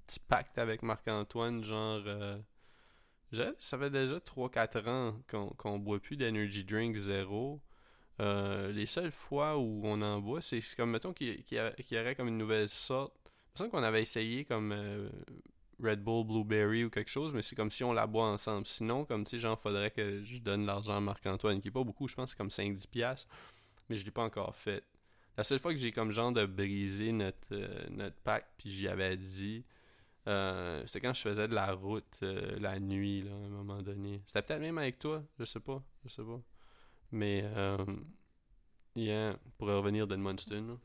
petit 0.05 0.19
pacte 0.19 0.57
avec 0.57 0.83
Marc-Antoine, 0.83 1.63
genre. 1.63 2.03
Euh, 2.05 2.37
ça 3.59 3.77
fait 3.79 3.89
déjà 3.89 4.17
3-4 4.17 4.89
ans 4.89 5.19
qu'on 5.57 5.79
boit 5.79 5.99
plus 5.99 6.17
d'energy 6.17 6.63
drink 6.63 6.95
zéro. 6.95 7.61
Euh, 8.19 8.71
les 8.71 8.85
seules 8.85 9.11
fois 9.11 9.57
où 9.57 9.81
on 9.85 10.01
en 10.01 10.19
boit, 10.19 10.41
c'est 10.41 10.61
comme, 10.77 10.91
mettons, 10.91 11.13
qu'il 11.13 11.43
y, 11.51 11.97
aurait 11.97 12.15
comme 12.15 12.27
une 12.27 12.37
nouvelle 12.37 12.69
sorte. 12.69 13.15
Il 13.59 13.65
me 13.65 13.69
qu'on 13.69 13.83
avait 13.83 14.01
essayé 14.01 14.45
comme 14.45 14.71
euh, 14.71 15.09
Red 15.81 16.03
Bull 16.03 16.25
Blueberry 16.25 16.85
ou 16.85 16.89
quelque 16.89 17.09
chose, 17.09 17.33
mais 17.33 17.41
c'est 17.41 17.55
comme 17.55 17.69
si 17.69 17.83
on 17.83 17.93
la 17.93 18.07
boit 18.07 18.27
ensemble. 18.27 18.65
Sinon, 18.67 19.05
comme 19.05 19.23
tu 19.23 19.31
sais, 19.31 19.39
genre, 19.39 19.59
faudrait 19.59 19.91
que 19.91 20.23
je 20.23 20.39
donne 20.39 20.65
l'argent 20.65 20.97
à 20.97 20.99
Marc-Antoine, 20.99 21.61
qui 21.61 21.69
est 21.69 21.71
pas 21.71 21.83
beaucoup, 21.83 22.07
je 22.07 22.15
pense 22.15 22.33
que 22.33 22.49
c'est 22.49 22.61
comme 22.61 22.75
5-10$, 22.75 23.25
mais 23.89 23.97
je 23.97 24.05
l'ai 24.05 24.11
pas 24.11 24.23
encore 24.23 24.55
fait. 24.55 24.83
La 25.35 25.43
seule 25.43 25.59
fois 25.59 25.73
que 25.73 25.79
j'ai 25.79 25.91
comme 25.91 26.11
genre 26.11 26.31
de 26.31 26.45
briser 26.45 27.11
notre, 27.11 27.55
notre 27.89 28.15
pacte, 28.17 28.47
puis 28.57 28.69
j'y 28.69 28.87
avais 28.87 29.17
dit, 29.17 29.65
euh, 30.27 30.83
c'est 30.85 31.01
quand 31.01 31.13
je 31.13 31.21
faisais 31.21 31.47
de 31.47 31.55
la 31.55 31.73
route 31.73 32.19
euh, 32.23 32.57
la 32.59 32.79
nuit, 32.79 33.23
là, 33.23 33.31
à 33.31 33.35
un 33.35 33.49
moment 33.49 33.81
donné. 33.81 34.21
C'était 34.25 34.41
peut-être 34.41 34.61
même 34.61 34.77
avec 34.77 34.99
toi, 34.99 35.23
je 35.39 35.45
sais 35.45 35.59
pas, 35.59 35.83
je 36.03 36.09
sais 36.09 36.23
pas. 36.23 36.39
Mais, 37.11 37.43
euh, 37.43 37.85
yeah, 38.95 39.37
pour 39.57 39.67
revenir 39.67 40.07
d'Edmundston, 40.07 40.79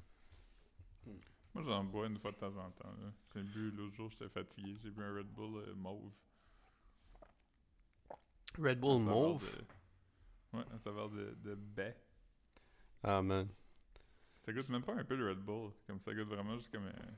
Moi, 1.59 1.66
j'en 1.66 1.84
bois 1.84 2.06
une 2.06 2.18
fois 2.18 2.30
de 2.32 2.36
temps 2.36 2.56
en 2.56 2.70
temps. 2.70 2.94
J'ai 3.34 3.42
bu 3.42 3.70
l'autre 3.72 3.94
jour, 3.94 4.11
j'étais 4.11 4.28
fatigué. 4.28 4.76
J'ai 4.82 4.90
bu 4.90 5.02
un 5.02 5.14
Red 5.16 5.26
Bull 5.26 5.56
euh, 5.56 5.74
mauve. 5.74 6.12
Red 8.59 8.80
Bull 8.80 9.02
mauve? 9.02 9.62
Ouais, 10.52 10.64
un 10.72 10.78
saveur 10.78 11.11
de, 11.11 11.36
de 11.42 11.54
baie. 11.54 11.96
Ah, 13.02 13.22
man. 13.22 13.48
Ça 14.44 14.52
goûte 14.52 14.68
même 14.68 14.84
pas 14.84 14.94
un 14.94 15.04
peu 15.04 15.16
le 15.16 15.30
Red 15.30 15.38
Bull. 15.38 15.72
Comme 15.86 16.00
ça 16.00 16.14
goûte 16.14 16.28
vraiment 16.28 16.56
juste 16.56 16.70
comme 16.70 16.86
un 16.86 17.16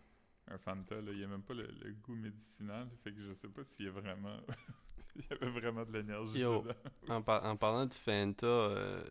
un 0.51 0.59
Fanta, 0.59 0.97
là, 0.97 1.13
il 1.13 1.19
n'y 1.19 1.25
a 1.25 1.29
même 1.29 1.43
pas 1.43 1.55
le, 1.55 1.67
goût 2.03 2.15
médicinal, 2.15 2.89
fait 3.03 3.13
que 3.13 3.23
je 3.23 3.35
sais 3.35 3.49
pas 3.49 3.63
s'il 3.65 3.87
y 3.87 3.89
a 3.89 3.93
vraiment... 3.93 4.37
il 5.17 5.23
y 5.23 5.33
avait 5.33 5.51
vraiment 5.51 5.85
de 5.85 5.93
l'énergie 5.93 6.45
en, 6.45 6.65
en, 7.09 7.57
parlant 7.57 7.87
de 7.87 7.95
Fanta, 7.95 8.47
euh, 8.47 9.05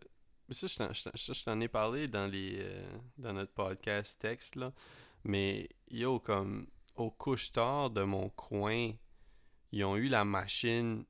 ça, 0.50 0.66
je 0.66 1.44
t'en 1.44 1.60
ai 1.60 1.68
parlé 1.68 2.08
dans 2.08 2.30
les 2.30 2.58
euh, 2.60 2.98
dans 3.16 3.32
notre 3.32 3.52
podcast 3.52 4.20
texte, 4.20 4.56
là, 4.56 4.72
mais 5.24 5.68
yo, 5.88 6.20
comme 6.20 6.66
au 6.96 7.10
couche-tard 7.10 7.90
de 7.90 8.02
mon 8.02 8.28
coin, 8.30 8.92
ils 9.72 9.84
ont 9.84 9.96
eu 9.96 10.08
la 10.08 10.24
machine 10.24 11.04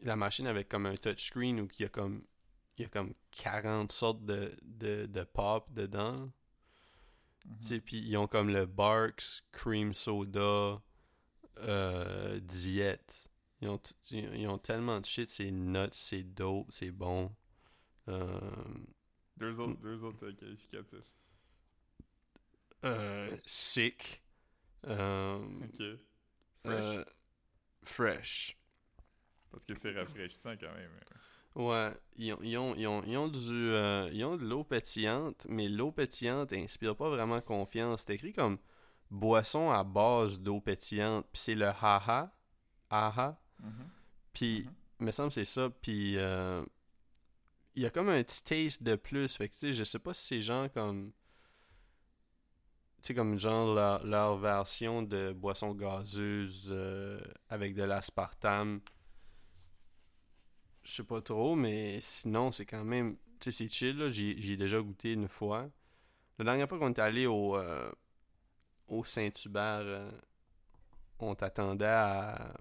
la 0.00 0.16
machine 0.16 0.46
avec 0.46 0.68
comme 0.68 0.86
un 0.86 0.96
touchscreen 0.96 1.60
où 1.60 1.68
il 1.78 1.82
y 1.82 1.84
a 1.84 1.88
comme 1.88 2.24
il 2.76 2.82
y 2.82 2.86
a 2.86 2.88
comme 2.88 3.14
40 3.32 3.92
sortes 3.92 4.24
de, 4.24 4.56
de, 4.62 5.06
de 5.06 5.22
pop 5.24 5.72
dedans. 5.72 6.30
Mhm. 7.44 7.80
Puis 7.80 7.98
ils 7.98 8.16
ont 8.16 8.26
comme 8.26 8.48
le 8.48 8.66
Barks 8.66 9.44
Cream 9.52 9.92
Soda 9.92 10.82
euh, 11.58 12.40
Diète. 12.40 13.28
Ils 13.60 13.68
ont, 13.68 13.80
ils 14.10 14.48
ont 14.48 14.58
tellement 14.58 15.00
de 15.00 15.06
shit, 15.06 15.30
c'est 15.30 15.50
nuts, 15.50 15.88
c'est 15.92 16.24
dope, 16.24 16.66
c'est 16.70 16.90
bon. 16.90 17.30
Euh, 18.08 18.40
deux 19.36 19.58
autres, 19.60 19.80
deux 19.80 20.02
autres 20.02 20.30
qualificatifs. 20.32 21.12
Euh, 22.84 23.36
sick. 23.46 24.22
Euh, 24.86 25.38
ok. 25.38 25.98
Fresh. 26.64 27.04
fresh. 27.84 28.58
Parce 29.50 29.64
que 29.64 29.74
c'est 29.74 29.92
rafraîchissant 29.92 30.56
quand 30.56 30.72
même. 30.74 30.90
Ouais, 31.54 31.92
ils 32.16 32.32
ont, 32.32 32.38
ils 32.42 32.56
ont, 32.56 32.74
ils 32.74 32.86
ont, 32.86 33.02
ils 33.02 33.16
ont, 33.18 33.28
du, 33.28 33.38
euh, 33.38 34.08
ils 34.12 34.24
ont 34.24 34.36
de 34.36 34.44
l'eau 34.44 34.64
pétillante, 34.64 35.46
mais 35.50 35.68
l'eau 35.68 35.92
pétillante 35.92 36.52
inspire 36.54 36.96
pas 36.96 37.10
vraiment 37.10 37.40
confiance. 37.42 38.04
C'est 38.06 38.14
écrit 38.14 38.32
comme 38.32 38.58
boisson 39.10 39.70
à 39.70 39.84
base 39.84 40.40
d'eau 40.40 40.60
pétillante, 40.60 41.26
puis 41.30 41.42
c'est 41.42 41.54
le 41.54 41.66
haha, 41.66 42.34
aha. 42.88 43.38
Mm 43.60 43.70
Puis, 44.32 44.60
mm-hmm. 44.60 44.70
il 45.00 45.06
me 45.06 45.10
semble 45.10 45.28
que 45.28 45.34
c'est 45.34 45.44
ça, 45.44 45.68
puis 45.68 46.16
euh, 46.16 46.64
il 47.74 47.82
y 47.82 47.86
a 47.86 47.90
comme 47.90 48.08
un 48.08 48.22
petit 48.22 48.42
taste 48.42 48.82
de 48.82 48.96
plus. 48.96 49.36
Fait 49.36 49.48
que, 49.48 49.52
tu 49.52 49.58
sais, 49.58 49.72
je 49.74 49.84
sais 49.84 49.98
pas 49.98 50.14
si 50.14 50.26
c'est 50.26 50.42
genre 50.42 50.72
comme. 50.72 51.12
Sais, 53.02 53.14
comme 53.14 53.38
genre 53.38 53.74
leur, 54.04 54.38
version 54.38 55.02
de 55.02 55.32
boisson 55.32 55.74
gazeuse 55.74 56.68
euh, 56.70 57.20
avec 57.50 57.74
de 57.74 57.82
l'aspartame 57.82 58.80
je 60.84 60.92
sais 60.92 61.04
pas 61.04 61.20
trop, 61.20 61.54
mais 61.54 61.98
sinon, 62.00 62.50
c'est 62.50 62.66
quand 62.66 62.84
même. 62.84 63.16
Tu 63.40 63.50
sais, 63.50 63.52
c'est 63.52 63.72
chill. 63.72 64.10
J'ai 64.10 64.56
déjà 64.56 64.80
goûté 64.80 65.12
une 65.12 65.28
fois. 65.28 65.70
La 66.38 66.44
dernière 66.44 66.68
fois 66.68 66.78
qu'on 66.78 66.88
est 66.88 66.98
allé 66.98 67.26
au, 67.26 67.56
euh, 67.56 67.90
au 68.88 69.04
Saint-Hubert, 69.04 69.82
euh, 69.82 70.10
on 71.20 71.34
t'attendait 71.34 71.84
à, 71.86 72.52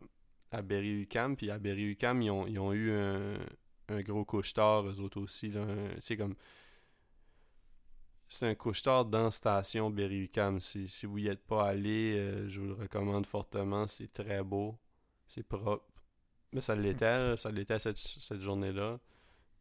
à 0.51 0.61
Berry-UQAM. 0.61 1.35
Puis 1.35 1.49
à 1.49 1.57
Berry-UQAM, 1.57 2.21
ils 2.21 2.31
ont, 2.31 2.47
ils 2.47 2.59
ont 2.59 2.73
eu 2.73 2.91
un, 2.91 3.33
un 3.89 4.01
gros 4.01 4.25
couche-tard, 4.25 4.87
eux 4.87 4.99
autres 4.99 5.21
aussi. 5.21 5.51
C'est 5.99 6.17
comme. 6.17 6.35
C'est 8.33 8.47
un 8.47 8.55
couche-tard 8.55 9.03
dans 9.03 9.29
station 9.29 9.89
Berry-UQAM. 9.89 10.61
Si, 10.61 10.87
si 10.87 11.05
vous 11.05 11.17
y 11.17 11.27
êtes 11.27 11.45
pas 11.45 11.67
allé, 11.67 12.15
euh, 12.17 12.47
je 12.47 12.61
vous 12.61 12.67
le 12.67 12.73
recommande 12.73 13.25
fortement. 13.25 13.87
C'est 13.87 14.13
très 14.13 14.41
beau. 14.41 14.79
C'est 15.27 15.43
propre. 15.43 15.85
Mais 16.53 16.61
ça 16.61 16.73
l'était, 16.73 17.35
ça 17.35 17.51
l'était 17.51 17.77
cette, 17.77 17.97
cette 17.97 18.39
journée-là. 18.39 18.99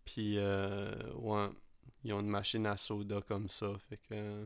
Puis, 0.05 0.37
euh, 0.39 0.95
ouais, 1.15 1.49
ils 2.05 2.13
ont 2.13 2.21
une 2.21 2.29
machine 2.29 2.65
à 2.65 2.77
soda 2.77 3.21
comme 3.23 3.49
ça. 3.49 3.73
Fait 3.89 3.97
que. 4.09 4.45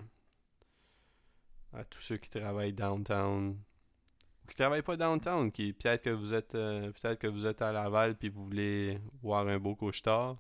À 1.75 1.85
tous 1.85 2.01
ceux 2.01 2.17
qui 2.17 2.31
travaillent 2.31 2.73
downtown. 2.73 3.51
Ou 3.51 4.47
qui 4.49 4.55
travaillent 4.55 4.81
pas 4.81 4.97
downtown, 4.97 5.53
qui 5.53 5.75
peut-être 5.75 6.03
que 6.03 6.11
vous 6.11 6.33
êtes 6.33 6.55
euh, 6.55 6.93
peut-être 6.93 7.19
que 7.19 7.27
vous 7.27 7.45
êtes 7.45 7.61
à 7.61 7.73
Laval 7.73 8.17
puis 8.17 8.31
vous 8.31 8.45
voulez 8.45 8.99
voir 9.23 9.47
un 9.49 9.59
beau 9.59 9.77
couche-tard. 9.77 10.39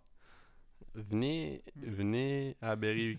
Venez, 0.94 1.62
venez 1.76 2.56
à 2.62 2.76
Berry 2.76 3.18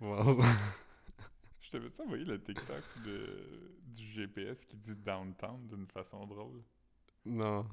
Je 1.60 1.70
t'avais 1.70 2.00
envoyé 2.00 2.24
le 2.24 2.40
TikTok 2.40 2.84
de, 3.04 3.74
du 3.86 4.04
GPS 4.04 4.64
qui 4.64 4.76
dit 4.76 4.94
downtown 4.94 5.66
d'une 5.66 5.86
façon 5.86 6.24
drôle. 6.26 6.62
Non. 7.24 7.66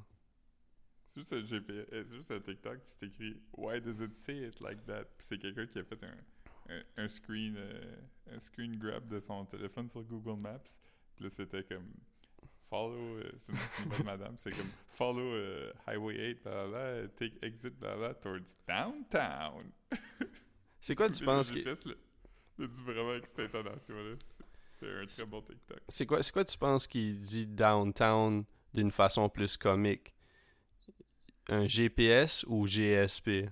C'est 1.14 1.20
juste 1.20 1.34
un 1.34 1.46
GPS, 1.46 1.88
euh, 1.94 2.04
c'est 2.10 2.16
juste 2.16 2.32
un 2.32 2.40
TikTok, 2.40 2.80
puis 2.80 2.96
c'est 3.00 3.06
écrit 3.06 3.42
Why 3.54 3.80
does 3.80 4.04
it 4.04 4.14
say 4.14 4.48
it 4.48 4.60
like 4.60 4.86
that? 4.86 5.06
Puis 5.18 5.28
c'est 5.28 5.38
quelqu'un 5.38 5.66
qui 5.66 5.80
a 5.80 5.84
fait 5.84 6.00
un, 6.04 6.82
un, 6.98 7.08
screen 7.08 7.56
euh, 7.58 7.96
un 8.32 8.40
screen 8.40 8.76
grab 8.78 9.08
de 9.08 9.20
son 9.20 9.46
téléphone 9.46 9.90
sur 9.90 10.04
Google 10.04 10.42
Maps. 10.42 10.82
Puis 11.16 11.24
là, 11.24 11.30
c'était 11.30 11.64
comme 11.64 11.94
Follow, 12.70 13.20
euh, 13.20 13.32
c'est 13.38 13.54
une, 13.54 13.90
bonne 13.90 14.06
madame, 14.06 14.36
c'est 14.40 14.52
comme 14.52 14.72
Follow 14.90 15.72
Highway 15.88 16.16
8, 16.16 16.44
blah, 16.44 16.68
blah, 16.68 17.08
take 17.16 17.38
exit, 17.44 17.80
blah, 17.80 17.96
blah, 17.96 18.14
towards 18.16 18.58
downtown. 18.68 19.72
C'est 20.82 20.96
quoi 20.96 21.08
tu 21.12 21.24
penses 21.24 21.54
le, 21.54 21.98
le 22.58 22.68
dit 22.68 22.82
vraiment 22.82 23.12
avec 23.12 23.26
cette 23.28 23.40
intonation-là. 23.40 24.16
C'est- 24.80 24.90
un 24.92 25.06
très 25.06 25.26
bon 25.26 25.42
TikTok. 25.42 25.80
C'est 25.90 26.06
quoi, 26.06 26.22
c'est 26.22 26.32
quoi 26.34 26.44
tu 26.46 26.58
penses 26.58 26.86
qu'il 26.88 27.20
dit 27.20 27.48
downtown 27.48 28.44
d'une 28.74 28.92
façon 28.92 29.30
plus 29.30 29.56
comique? 29.58 30.14
Un 31.48 31.68
GPS 31.68 32.44
ou 32.48 32.68
GSP? 32.68 33.50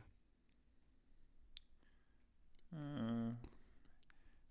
Euh, 2.73 3.31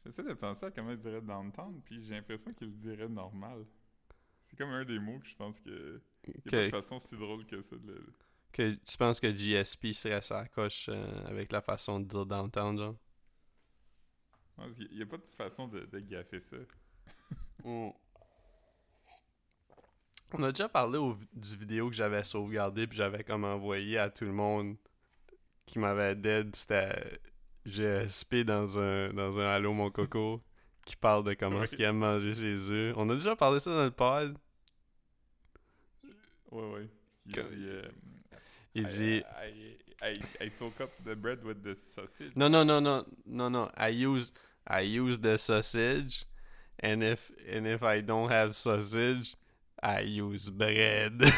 J'essaie 0.04 0.22
de 0.22 0.34
penser 0.34 0.66
à 0.66 0.70
comment 0.70 0.90
il 0.92 0.98
dirait 0.98 1.20
downtown, 1.20 1.80
puis 1.84 2.02
j'ai 2.04 2.14
l'impression 2.14 2.52
qu'il 2.52 2.74
dirait 2.76 3.08
normal. 3.08 3.64
C'est 4.48 4.56
comme 4.56 4.70
un 4.70 4.84
des 4.84 4.98
mots 4.98 5.18
que 5.20 5.26
je 5.26 5.36
pense 5.36 5.60
que. 5.60 6.00
Il 6.26 6.34
n'y 6.52 6.58
a 6.58 6.70
pas 6.70 6.78
de 6.78 6.82
façon 6.82 6.98
si 6.98 7.16
drôle 7.16 7.44
que 7.46 7.62
ça 7.62 7.76
de 7.76 7.86
le. 7.92 8.12
que 8.52 8.74
tu 8.74 8.96
penses 8.96 9.20
que 9.20 9.34
GSP 9.34 9.92
serait 9.92 10.22
sa 10.22 10.46
coche 10.46 10.88
euh, 10.88 11.24
avec 11.26 11.52
la 11.52 11.60
façon 11.60 12.00
de 12.00 12.06
dire 12.06 12.26
downtown, 12.26 12.76
genre? 12.78 12.96
Qu'il 14.76 14.96
n'y 14.96 15.02
a 15.02 15.06
pas 15.06 15.16
de 15.18 15.26
façon 15.36 15.66
de, 15.68 15.80
de 15.80 15.98
gaffer 16.00 16.40
ça. 16.40 16.56
Mm. 17.64 17.90
On 20.32 20.42
a 20.42 20.50
déjà 20.50 20.68
parlé 20.68 20.98
au- 20.98 21.16
du 21.32 21.56
vidéo 21.56 21.88
que 21.90 21.94
j'avais 21.94 22.24
sauvegardé 22.24 22.86
puis 22.88 22.96
j'avais 22.96 23.22
comme 23.22 23.44
envoyé 23.44 23.98
à 23.98 24.10
tout 24.10 24.24
le 24.24 24.32
monde 24.32 24.76
qui 25.66 25.78
m'avait 25.78 26.16
dead. 26.16 26.56
C'était 26.56 27.20
GSP 27.64 28.36
dans 28.44 28.78
un, 28.80 29.12
dans 29.12 29.38
un 29.38 29.44
Allo 29.44 29.72
Mon 29.72 29.90
Coco 29.92 30.42
qui 30.84 30.96
parle 30.96 31.22
de 31.24 31.34
comment 31.34 31.58
Ouais. 31.58 31.62
est-ce 31.64 31.76
qu'il 31.76 31.84
aime 31.84 31.98
manger 31.98 32.34
ses 32.34 32.70
œufs. 32.72 32.94
On 32.96 33.08
a 33.10 33.14
déjà 33.14 33.36
parlé 33.36 33.60
ça 33.60 33.70
dans 33.70 33.84
le 33.84 33.90
pod. 33.92 34.36
Ouais, 36.50 36.70
ouais. 36.72 36.88
Il 37.26 37.32
dit. 37.32 37.40
euh, 37.68 37.88
Il 38.74 38.82
I- 38.82 38.86
dit... 38.86 39.22
I, 39.46 39.78
I, 40.02 40.14
I 40.40 40.48
soak 40.48 40.80
up 40.80 40.90
the 41.04 41.14
bread 41.14 41.44
with 41.44 41.62
the 41.62 41.76
sausage. 41.76 42.36
Non, 42.36 42.50
non, 42.50 42.66
non, 42.66 42.82
non, 42.82 43.04
non, 43.24 43.52
non. 43.52 43.70
I 43.76 43.88
use, 43.88 44.32
I 44.66 44.80
use 44.80 45.18
the 45.18 45.38
sausage 45.38 46.24
and 46.80 47.04
if, 47.04 47.30
and 47.48 47.66
if 47.66 47.82
I 47.82 48.00
don't 48.00 48.30
have 48.30 48.56
sausage, 48.56 49.36
I 49.82 50.00
use 50.00 50.50
bread. 50.50 51.22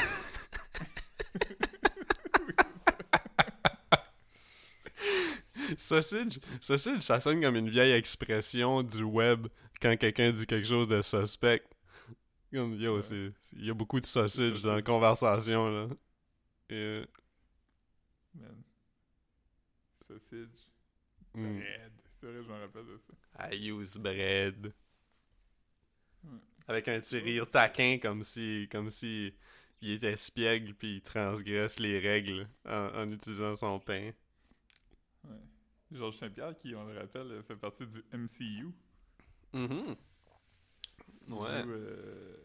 Sausage, 5.76 6.38
sausage, 6.60 7.00
ça 7.00 7.20
sonne 7.20 7.40
comme 7.40 7.56
une 7.56 7.70
vieille 7.70 7.92
expression 7.92 8.82
du 8.82 9.02
web 9.02 9.48
quand 9.80 9.96
quelqu'un 9.96 10.30
dit 10.30 10.46
quelque 10.46 10.66
chose 10.66 10.88
de 10.88 11.02
suspect. 11.02 11.62
Comme, 12.52 12.74
yo, 12.74 13.00
il 13.00 13.64
y 13.64 13.70
a 13.70 13.74
beaucoup 13.74 13.98
de 13.98 14.06
sausage 14.06 14.62
dans 14.62 14.74
la 14.74 14.82
conversation, 14.82 15.70
là. 15.70 15.88
Et, 16.70 17.02
Man. 18.34 18.64
Sausage. 20.06 20.68
mm, 21.34 21.58
Bread. 21.58 21.92
C'est 22.16 22.26
vrai, 22.26 22.42
je 22.42 22.48
me 22.48 22.60
rappelle 22.60 22.86
de 22.86 22.98
ça. 22.98 23.12
I 23.52 23.70
use 23.70 23.96
bread. 23.98 24.72
Avec 26.66 26.88
un 26.88 26.98
petit 27.00 27.18
rire 27.18 27.50
taquin, 27.50 27.98
comme 28.00 28.22
si, 28.22 28.68
comme 28.70 28.90
si 28.90 29.34
il 29.82 29.92
était 29.92 30.12
espiègle 30.12 30.74
puis 30.74 30.96
il 30.96 31.02
transgresse 31.02 31.78
les 31.78 31.98
règles 31.98 32.48
en, 32.64 32.88
en 32.94 33.08
utilisant 33.08 33.54
son 33.54 33.78
pain. 33.78 34.12
Ouais. 35.24 35.30
Georges 35.92 36.16
Saint-Pierre, 36.16 36.56
qui, 36.56 36.74
on 36.74 36.84
le 36.86 36.98
rappelle, 36.98 37.42
fait 37.42 37.56
partie 37.56 37.86
du 37.86 38.02
MCU. 38.12 38.68
Mhm. 39.52 39.96
Il 41.28 41.34
Ouais. 41.34 41.48
euh, 41.66 42.36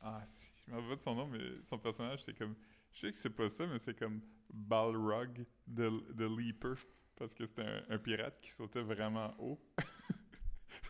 Ah, 0.00 0.24
je 0.66 0.70
me 0.70 0.76
rappelle 0.76 0.90
pas 0.90 0.96
de 0.96 1.00
son 1.02 1.14
nom, 1.14 1.26
mais 1.26 1.40
son 1.64 1.78
personnage, 1.78 2.22
c'est 2.24 2.34
comme. 2.36 2.54
Je 2.92 3.00
sais 3.00 3.12
que 3.12 3.18
c'est 3.18 3.30
pas 3.30 3.48
ça, 3.50 3.66
mais 3.66 3.78
c'est 3.78 3.98
comme 3.98 4.20
Balrog 4.52 5.44
de, 5.66 5.90
de 6.14 6.24
Leaper. 6.26 6.74
Parce 7.16 7.34
que 7.34 7.46
c'était 7.46 7.62
un, 7.62 7.82
un 7.90 7.98
pirate 7.98 8.38
qui 8.40 8.50
sautait 8.50 8.82
vraiment 8.82 9.34
haut. 9.38 9.60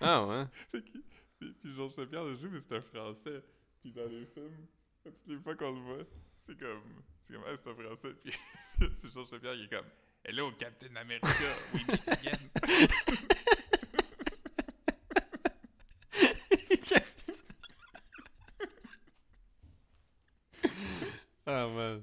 Ah 0.00 0.26
ouais. 0.26 0.44
Fait 0.72 0.82
que- 0.82 0.98
puis, 1.38 1.52
puis 1.60 1.74
Georges 1.74 1.92
Saint-Pierre 1.94 2.24
le 2.24 2.36
joue, 2.36 2.50
mais 2.50 2.60
c'est 2.60 2.76
un 2.76 2.80
français. 2.82 3.42
Puis 3.80 3.92
dans 3.92 4.06
les 4.06 4.26
films, 4.26 4.66
toutes 5.04 5.26
les 5.26 5.38
fois 5.38 5.54
qu'on 5.54 5.72
le 5.72 5.80
voit, 5.80 6.04
c'est 6.36 6.58
comme. 6.58 6.82
C'est 7.22 7.32
comme, 7.34 7.44
ah, 7.46 7.56
c'est 7.56 7.70
un 7.70 7.74
français. 7.74 8.14
Puis 8.22 8.32
c'est 8.92 9.10
Georges 9.12 9.28
Saint-Pierre, 9.28 9.54
il 9.54 9.64
est 9.64 9.68
comme. 9.68 9.86
Hello, 10.24 10.50
Captain 10.52 10.94
America, 10.96 11.28
we 11.72 11.86
meet 11.88 12.08
again. 12.08 12.38
ah 21.46 21.66
man. 21.68 22.02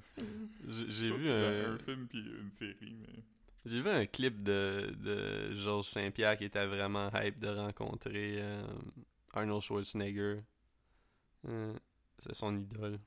J'ai 0.68 0.90
j'ai 0.90 1.04
Je 1.04 1.10
pense 1.10 1.18
vu 1.20 1.24
que 1.24 1.30
c'est 1.30 1.64
un, 1.66 1.74
un 1.74 1.78
film 1.78 2.06
puis 2.08 2.24
une 2.46 2.52
série, 2.52 2.94
mais. 2.94 3.22
j'ai 3.64 3.80
vu 3.82 3.88
un 3.88 4.06
clip 4.06 4.42
de, 4.42 4.92
de 4.98 5.54
Georges 5.56 5.86
Saint-Pierre 5.88 6.36
qui 6.36 6.44
était 6.44 6.66
vraiment 6.66 7.10
hype 7.14 7.38
de 7.38 7.48
rencontrer 7.48 8.36
euh, 8.42 8.66
Arnold 9.34 9.62
Schwarzenegger. 9.62 10.40
Euh, 11.48 11.74
c'est 12.18 12.34
son 12.34 12.56
idole. 12.56 12.98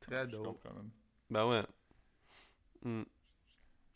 Très 0.00 0.24
Je 0.26 0.30
dope. 0.32 0.44
comprends, 0.46 0.74
man. 0.74 0.90
Ben 1.30 1.46
ouais. 1.48 1.62
Mm. 2.84 3.02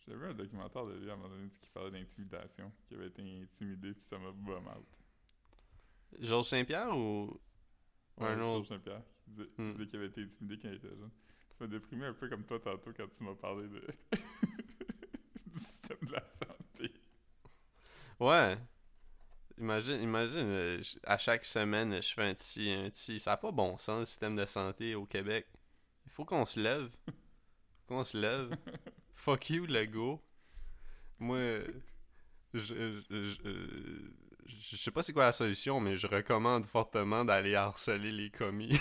J'avais 0.06 0.18
vu 0.18 0.26
un 0.26 0.34
documentaire 0.34 0.86
de 0.86 0.92
lui 0.94 1.10
à 1.10 1.14
un 1.14 1.16
moment 1.16 1.34
donné 1.34 1.50
qui 1.60 1.68
parlait 1.70 1.90
d'intimidation, 1.90 2.72
qui 2.86 2.94
avait 2.94 3.08
été 3.08 3.22
intimidé, 3.22 3.92
puis 3.92 4.04
ça 4.08 4.18
m'a 4.18 4.30
bum 4.30 4.66
out. 4.68 4.86
Georges 6.20 6.46
Saint-Pierre 6.46 6.96
ou 6.96 7.40
Ouais, 8.18 8.28
Arnold? 8.28 8.64
Georges 8.64 8.68
Saint-Pierre, 8.68 9.02
qui 9.24 9.30
disait, 9.30 9.48
qui 9.48 9.62
Hmm. 9.62 9.72
disait 9.72 9.86
qu'il 9.86 9.96
avait 9.98 10.06
été 10.08 10.22
intimidé 10.22 10.58
quand 10.58 10.68
il 10.68 10.74
était 10.76 10.88
jeune. 10.96 11.10
Ça 11.48 11.54
m'a 11.60 11.66
déprimé 11.66 12.06
un 12.06 12.12
peu 12.14 12.28
comme 12.28 12.44
toi 12.44 12.60
tantôt 12.60 12.92
quand 12.96 13.08
tu 13.08 13.24
m'as 13.24 13.34
parlé 13.34 13.66
de... 13.68 13.82
système 15.86 16.08
de 16.08 16.12
la 16.12 16.26
santé. 16.26 16.92
Ouais. 18.18 18.58
Imagine, 19.58 20.02
imagine, 20.02 20.36
euh, 20.38 20.82
à 21.04 21.16
chaque 21.16 21.44
semaine, 21.44 22.02
je 22.02 22.14
fais 22.14 22.24
un 22.24 22.34
petit, 22.34 22.70
un 22.70 22.90
petit. 22.90 23.18
Ça 23.18 23.32
n'a 23.32 23.36
pas 23.36 23.52
bon 23.52 23.78
sens, 23.78 24.00
le 24.00 24.04
système 24.04 24.36
de 24.36 24.46
santé 24.46 24.94
au 24.94 25.06
Québec. 25.06 25.46
Il 26.04 26.12
faut 26.12 26.24
qu'on 26.24 26.44
se 26.44 26.60
lève. 26.60 26.90
Faut 27.06 27.94
qu'on 27.94 28.04
se 28.04 28.16
lève. 28.16 28.54
Fuck 29.14 29.50
you, 29.50 29.66
Lego. 29.66 30.22
Moi, 31.18 31.38
je, 32.52 33.00
je, 33.10 33.10
je, 33.10 34.10
je 34.44 34.76
sais 34.76 34.90
pas 34.90 35.02
c'est 35.02 35.14
quoi 35.14 35.24
la 35.24 35.32
solution, 35.32 35.80
mais 35.80 35.96
je 35.96 36.06
recommande 36.06 36.66
fortement 36.66 37.24
d'aller 37.24 37.54
harceler 37.54 38.12
les 38.12 38.30
commis. 38.30 38.78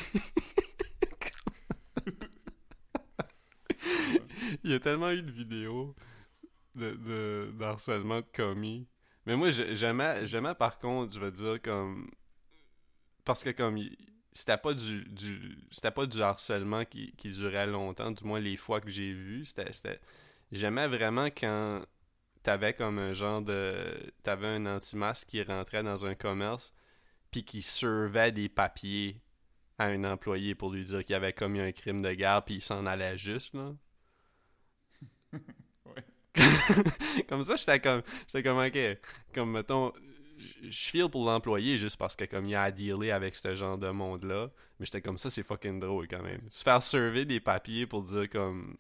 Il 4.64 4.72
y 4.72 4.74
a 4.74 4.80
tellement 4.80 5.12
eu 5.12 5.22
de 5.22 5.32
vidéos 5.32 5.96
de, 6.76 6.92
de, 6.96 7.52
d'harcèlement 7.60 8.22
de 8.22 8.26
commis. 8.34 8.88
Mais 9.26 9.36
moi, 9.36 9.52
j'ai- 9.52 9.76
j'aimais, 9.76 10.28
j'aimais 10.28 10.56
par 10.56 10.80
contre, 10.80 11.14
je 11.16 11.20
veux 11.20 11.32
dire, 11.32 11.62
comme. 11.62 12.10
Parce 13.24 13.44
que, 13.44 13.50
comme. 13.52 13.80
C'était 14.34 14.58
pas 14.58 14.74
du, 14.74 15.06
du. 15.06 15.58
C'était 15.72 15.92
pas 15.92 16.06
du 16.06 16.22
harcèlement 16.22 16.84
qui, 16.86 17.14
qui 17.18 17.30
durait 17.30 17.68
longtemps, 17.68 18.12
du 18.12 18.24
moins 18.26 18.40
les 18.40 18.58
fois 18.58 18.82
que 18.82 18.90
j'ai 18.90 19.14
vu. 19.14 19.46
C'était- 19.46 20.02
J'aimais 20.52 20.88
vraiment 20.88 21.26
quand 21.28 21.82
t'avais 22.44 22.74
comme 22.74 23.00
un 23.00 23.14
genre 23.14 23.42
de. 23.42 23.76
T'avais 24.24 24.48
un 24.48 24.66
anti-masque 24.68 25.28
qui 25.30 25.44
rentrait 25.44 25.84
dans 25.84 26.06
un 26.06 26.16
commerce, 26.16 26.74
puis 27.32 27.46
qui 27.46 27.62
servait 27.64 28.32
des 28.34 28.50
papiers 28.50 29.22
à 29.80 29.88
un 29.88 30.04
employé 30.06 30.56
pour 30.56 30.72
lui 30.74 30.86
dire 30.86 31.04
qu'il 31.06 31.16
avait 31.16 31.34
commis 31.34 31.62
un 31.62 31.72
crime 31.74 32.02
de 32.04 32.14
guerre, 32.14 32.44
puis 32.46 32.56
il 32.58 32.62
s'en 32.64 32.86
allait 32.88 33.18
juste, 33.18 33.54
là. 33.56 33.74
Comme 37.30 37.44
ça, 37.44 37.56
j'étais 37.56 37.80
comme, 37.80 38.02
j'étais 38.28 38.44
comme, 38.44 38.60
ok, 38.60 38.98
comme 39.34 39.52
mettons, 39.52 39.94
je 40.64 40.90
feel 40.90 41.10
pour 41.10 41.26
l'employé 41.26 41.78
juste 41.78 41.98
parce 41.98 42.16
que 42.16 42.26
comme 42.26 42.46
il 42.46 42.56
a 42.56 42.64
à 42.64 42.72
dealer 42.72 43.12
avec 43.12 43.36
ce 43.36 43.56
genre 43.56 43.78
de 43.78 43.90
monde-là, 43.90 44.50
mais 44.80 44.86
j'étais 44.86 45.02
comme 45.02 45.18
ça, 45.18 45.30
c'est 45.30 45.44
fucking 45.44 45.80
drôle 45.80 46.08
quand 46.08 46.22
même. 46.22 46.42
Se 46.50 46.64
faire 46.64 46.84
server 46.84 47.26
des 47.26 47.40
papiers 47.40 47.86
pour 47.86 48.04
dire 48.04 48.30
comme, 48.30 48.78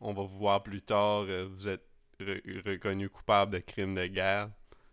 on 0.00 0.12
va 0.12 0.22
vous 0.22 0.38
voir 0.38 0.62
plus 0.62 0.82
tard, 0.82 1.24
euh, 1.28 1.48
vous 1.50 1.68
êtes 1.68 1.84
re- 2.20 2.68
reconnu 2.68 3.08
coupable 3.08 3.52
de 3.52 3.58
crime 3.58 3.94
de 3.94 4.06
guerre. 4.06 4.50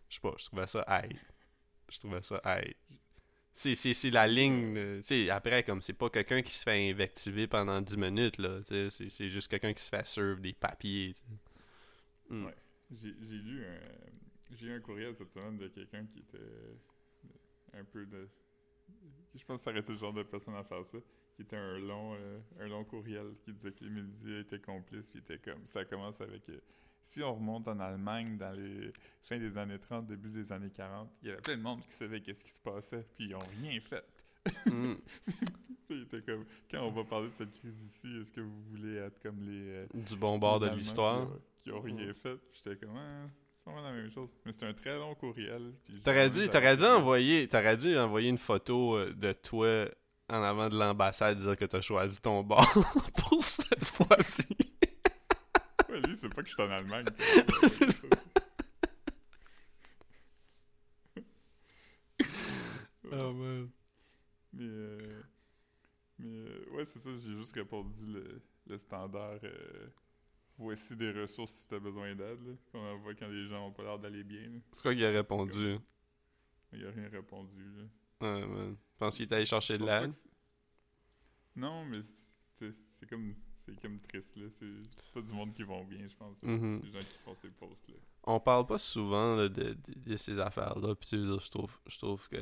Je 0.09 0.15
sais 0.15 0.21
pas, 0.21 0.33
je 0.37 0.45
trouvais 0.45 0.67
ça 0.67 0.85
high. 0.87 1.17
Je 1.89 1.99
trouvais 1.99 2.21
ça 2.21 2.41
high. 2.45 2.73
C'est, 3.53 4.09
la 4.09 4.27
ligne, 4.27 4.75
euh, 4.77 5.01
sais, 5.01 5.29
après, 5.29 5.63
comme 5.63 5.81
c'est 5.81 5.93
pas 5.93 6.09
quelqu'un 6.09 6.41
qui 6.41 6.51
se 6.51 6.63
fait 6.63 6.89
invectiver 6.89 7.47
pendant 7.47 7.79
10 7.79 7.97
minutes, 7.97 8.37
là, 8.37 8.59
c'est, 8.89 9.29
juste 9.29 9.47
quelqu'un 9.47 9.71
qui 9.73 9.81
se 9.81 9.89
fait 9.89 10.05
serve 10.05 10.41
des 10.41 10.51
papiers. 10.51 11.15
Mm. 12.30 12.45
Ouais. 12.45 12.55
J'ai 12.91 13.11
lu 13.11 13.65
un... 13.65 13.80
J'ai 14.51 14.67
eu 14.67 14.73
un 14.73 14.80
courriel 14.80 15.15
cette 15.15 15.32
semaine 15.32 15.57
de 15.57 15.67
quelqu'un 15.67 16.05
qui 16.05 16.19
était 16.19 16.38
un 17.73 17.84
peu 17.84 18.05
de... 18.05 18.30
Je 19.34 19.43
pense 19.43 19.57
que 19.57 19.63
ça 19.63 19.71
aurait 19.71 19.80
été 19.80 19.91
le 19.91 19.97
genre 19.97 20.13
de 20.13 20.23
personne 20.23 20.55
à 20.55 20.63
faire 20.63 20.86
ça. 20.86 20.97
Qui 21.36 21.41
était 21.41 21.57
un 21.57 21.80
long, 21.80 22.15
euh, 22.15 22.39
un 22.59 22.67
long 22.67 22.86
courriel 22.86 23.36
qui 23.43 23.51
disait 23.51 23.71
que 23.71 23.84
les 23.84 23.89
médias 23.89 24.39
étaient 24.39 24.59
complices. 24.59 25.09
Puis 25.09 25.19
était 25.19 25.39
comme... 25.39 25.65
Ça 25.67 25.84
commence 25.84 26.21
avec... 26.21 26.47
euh, 26.49 26.61
si 27.05 27.21
on 27.21 27.36
remonte 27.36 27.67
en 27.67 27.80
Allemagne 27.80 28.36
dans 28.38 28.51
les 28.51 28.91
fins 29.23 29.38
des 29.38 29.55
années 29.57 29.78
30, 29.78 30.07
début 30.07 30.30
des 30.30 30.51
années 30.51 30.71
40, 30.71 31.07
il 31.21 31.28
y 31.28 31.32
avait 31.32 31.41
plein 31.41 31.57
de 31.57 31.61
monde 31.61 31.84
qui 31.84 31.91
savait 31.91 32.19
qu'est-ce 32.19 32.43
qui 32.43 32.49
se 32.51 32.59
passait, 32.59 33.05
puis 33.15 33.26
ils 33.26 33.32
n'ont 33.32 33.39
rien 33.61 33.80
fait. 33.80 34.03
Mm. 34.65 34.93
Puis 35.25 35.35
il 35.89 36.01
était 36.03 36.21
comme, 36.21 36.45
quand 36.69 36.81
on 36.83 36.91
va 36.91 37.03
parler 37.03 37.29
de 37.29 37.33
cette 37.35 37.51
crise 37.59 37.83
ici, 37.85 38.07
est-ce 38.21 38.31
que 38.33 38.41
vous 38.41 38.63
voulez 38.71 38.95
être 38.97 39.19
comme 39.21 39.39
les... 39.41 39.69
euh, 39.69 39.85
Du 39.93 40.15
bon 40.15 40.37
bord 40.37 40.59
de 40.59 40.67
l'histoire. 40.69 41.27
Qui, 41.63 41.71
ont- 41.71 41.81
qui 41.81 41.91
ont 41.93 41.97
rien 41.97 42.11
Mm. 42.11 42.13
fait. 42.15 42.35
Puis 42.35 42.61
J'étais 42.63 42.85
comme, 42.85 42.95
ah, 42.97 43.27
C'est 43.57 43.69
vraiment 43.71 43.87
la 43.87 43.93
même 43.93 44.11
chose. 44.11 44.29
Mais 44.45 44.51
c'est 44.53 44.65
un 44.65 44.73
très 44.73 44.97
long 44.97 45.15
courriel. 45.15 45.73
T'aurais 46.03 46.29
dû, 46.29 46.47
t'aurais 46.49 46.77
dû 46.77 46.83
envoyer, 46.85 47.47
t'aurais 47.47 47.77
dû 47.77 47.97
envoyer 47.97 48.29
une 48.29 48.37
photo 48.37 48.95
euh, 48.97 49.13
de 49.13 49.31
toi 49.31 49.85
en 50.29 50.41
avant 50.41 50.69
de 50.69 50.77
l'ambassade 50.77 51.37
dire 51.37 51.55
que 51.55 51.65
t'as 51.65 51.81
choisi 51.81 52.19
ton 52.19 52.41
bord 52.43 52.71
pour 53.17 53.43
cette 53.43 53.83
fois-ci. 53.85 54.47
Ouais, 55.87 56.01
lui, 56.01 56.15
c'est 56.17 56.27
pas 56.33 56.41
que 56.41 56.49
je 56.49 56.53
suis 56.55 56.63
en 56.63 56.69
Allemagne. 56.71 57.05
C'est 57.69 57.89
ça. 57.91 58.07
Oh 63.11 63.31
man. 63.33 63.69
Mais, 64.56 64.64
euh, 64.68 65.22
mais 66.20 66.28
euh, 66.28 66.66
ouais, 66.72 66.86
c'est 66.86 66.99
ça, 66.99 67.10
j'ai 67.20 67.34
juste 67.38 67.53
répondu 67.53 68.06
le, 68.06 68.41
le 68.68 68.78
standard. 68.78 69.39
euh, 69.43 69.88
voici 70.58 70.95
des 70.95 71.12
ressources 71.12 71.51
si 71.53 71.68
t'as 71.68 71.80
besoin 71.80 72.16
d'aide. 72.16 72.39
là, 72.47 72.53
Qu'on 72.72 72.80
envoie 72.80 73.14
quand 73.16 73.28
les 73.28 73.47
gens 73.47 73.68
ont 73.68 73.72
pas 73.74 73.84
l'air 73.84 73.99
d'aller 73.99 74.24
bien. 74.24 74.47
là. 74.49 74.60
C'est 74.72 74.82
quoi 74.82 74.93
qu'il 74.95 75.03
a 75.06 75.12
répondu? 75.12 75.78
Il 76.74 76.86
a 76.86 76.91
rien 76.91 77.10
répondu. 77.10 77.64
Là. 77.78 77.84
Ouais, 78.22 78.47
man. 78.47 78.76
Je 78.93 78.97
pense 78.97 79.18
qu'il 79.18 79.26
est 79.28 79.34
allé 79.34 79.45
chercher 79.45 79.78
de 79.78 79.86
l'aide? 79.86 80.14
Non, 81.56 81.86
mais 81.86 81.99
c'est 82.58 82.74
comme, 83.10 83.36
c'est 83.66 83.80
comme 83.82 83.99
triste. 84.01 84.36
là. 84.38 84.45
C'est 84.51 85.12
pas 85.14 85.22
du 85.22 85.32
monde 85.34 85.53
qui 85.53 85.64
vont 85.64 85.84
bien, 85.86 86.08
je 86.08 86.16
pense. 86.16 86.41
là. 86.41 86.49
Mhm. 86.49 86.82
Les 86.84 86.89
gens 86.91 86.99
qui 86.99 87.18
font 87.24 87.36
ces 87.36 87.49
posts. 87.49 87.88
Là. 87.89 87.95
On 88.24 88.39
parle 88.39 88.66
pas 88.66 88.80
souvent 88.80 89.36
là, 89.36 89.47
de, 89.49 89.74
de- 89.74 89.99
de 90.12 90.18
ces 90.18 90.39
affaires-là, 90.39 90.95
puis 90.95 91.10
tu 91.10 91.18
sais, 91.18 91.24
je 91.45 91.49
trouve, 91.51 91.78
je 91.88 91.97
trouve 91.97 92.28
que 92.30 92.38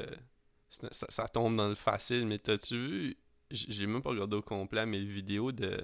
ça, 0.91 1.05
ça 1.09 1.27
tombe 1.27 1.55
dans 1.55 1.67
le 1.67 1.75
facile, 1.75 2.25
mais 2.25 2.39
t'as-tu 2.39 2.75
vu, 2.75 3.17
j'ai 3.51 3.85
même 3.85 4.01
pas 4.01 4.09
regardé 4.09 4.35
au 4.37 4.41
complet, 4.41 4.85
mais 4.85 4.99
le 4.99 5.11
vidéo 5.11 5.51
de... 5.51 5.77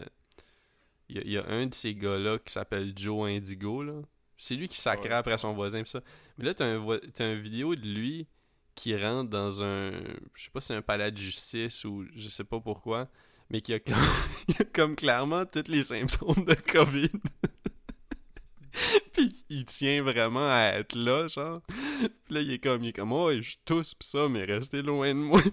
Il 1.10 1.28
y 1.28 1.32
y 1.32 1.38
a 1.38 1.46
un 1.48 1.66
de 1.66 1.74
ces 1.74 1.96
gars-là 1.96 2.38
qui 2.40 2.54
s'appelle 2.54 2.94
Joe 2.96 3.30
Indigo, 3.30 3.84
là. 3.84 3.94
C'est 4.38 4.56
lui 4.56 4.68
qui 4.68 4.78
sacrait 4.78 5.10
Ouais. 5.10 5.16
après 5.16 5.38
son 5.38 5.54
voisin, 5.54 5.84
pis 5.84 5.90
ça. 5.90 6.02
Mais 6.38 6.46
là, 6.46 6.54
t'as 6.54 6.66
un, 6.66 7.34
une 7.34 7.42
vidéo 7.42 7.76
de 7.76 7.86
lui 7.86 8.28
qui 8.76 8.96
rentre 8.96 9.30
dans 9.30 9.62
un... 9.62 9.92
Je 10.34 10.44
sais 10.44 10.50
pas 10.52 10.62
si 10.62 10.68
c'est 10.68 10.76
un 10.76 10.82
palais 10.82 11.12
de 11.12 11.18
justice 11.18 11.84
ou 11.84 12.06
je 12.16 12.30
sais 12.30 12.46
pas 12.46 12.60
pourquoi, 12.62 13.10
mais 13.50 13.60
qui 13.62 13.74
a, 13.74 13.78
a 14.60 14.64
comme 14.74 14.96
clairement 14.96 15.46
tous 15.46 15.68
les 15.68 15.84
symptômes 15.84 16.46
de 16.46 16.54
COVID. 16.54 17.10
Puis 19.14 19.36
il 19.50 19.66
tient 19.66 20.04
vraiment 20.04 20.48
à 20.50 20.72
être 20.76 20.96
là, 20.96 21.28
genre. 21.28 21.62
Puis 22.26 22.34
là, 22.34 22.42
il 22.42 22.52
est 22.52 22.60
comme, 22.64 22.84
il 22.84 22.90
est 22.90 22.94
comme, 22.94 23.12
oh, 23.12 23.32
je 23.32 23.56
tousse 23.66 23.94
pis 23.94 24.08
ça, 24.08 24.28
mais 24.30 24.44
restez 24.44 24.82
loin 24.82 25.10
de 25.14 25.20
moi. 25.20 25.42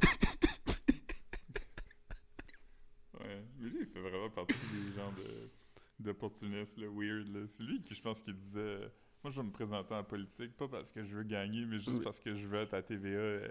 Ouais. 3.20 3.42
Mais 3.59 3.68
lui, 3.68 3.78
il 3.80 3.86
fait 3.86 4.01
vraiment 4.01 4.30
partie 4.30 4.55
des 4.55 4.94
gens 4.97 5.11
de 5.12 5.51
d'opportunistes, 5.99 6.76
le 6.76 6.88
weird. 6.88 7.26
là. 7.34 7.40
C'est 7.49 7.62
lui 7.62 7.80
qui, 7.80 7.94
je 7.94 8.03
pense, 8.03 8.20
qui 8.20 8.32
disait 8.32 8.78
Moi, 9.24 9.30
je 9.30 9.40
vais 9.40 9.47
me 9.47 9.51
présenter 9.53 9.94
en 9.94 10.05
politique, 10.05 10.55
pas 10.57 10.68
parce 10.68 10.90
que 10.90 11.03
je 11.05 11.16
veux 11.16 11.22
gagner, 11.22 11.64
mais 11.64 11.78
juste 11.78 11.88
Oui. 11.99 12.01
parce 12.05 12.18
que 12.20 12.36
je 12.36 12.47
veux 12.47 12.59
être 12.61 12.74
à 12.74 12.82
TVA 12.82 13.09
euh, 13.18 13.49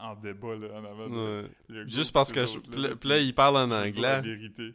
en 0.00 0.16
débat 0.16 0.56
là, 0.56 0.74
en 0.80 0.84
avant 0.84 1.08
de. 1.08 1.42
Ouais. 1.42 1.50
le 1.68 1.86
Juste 1.86 2.12
parce 2.12 2.32
que. 2.32 2.44
Je... 2.44 3.06
là, 3.08 3.18
il 3.18 3.32
parle 3.34 3.56
en 3.58 3.66
dire 3.68 4.00
La 4.00 4.18
anglais, 4.18 4.20
vérité. 4.22 4.74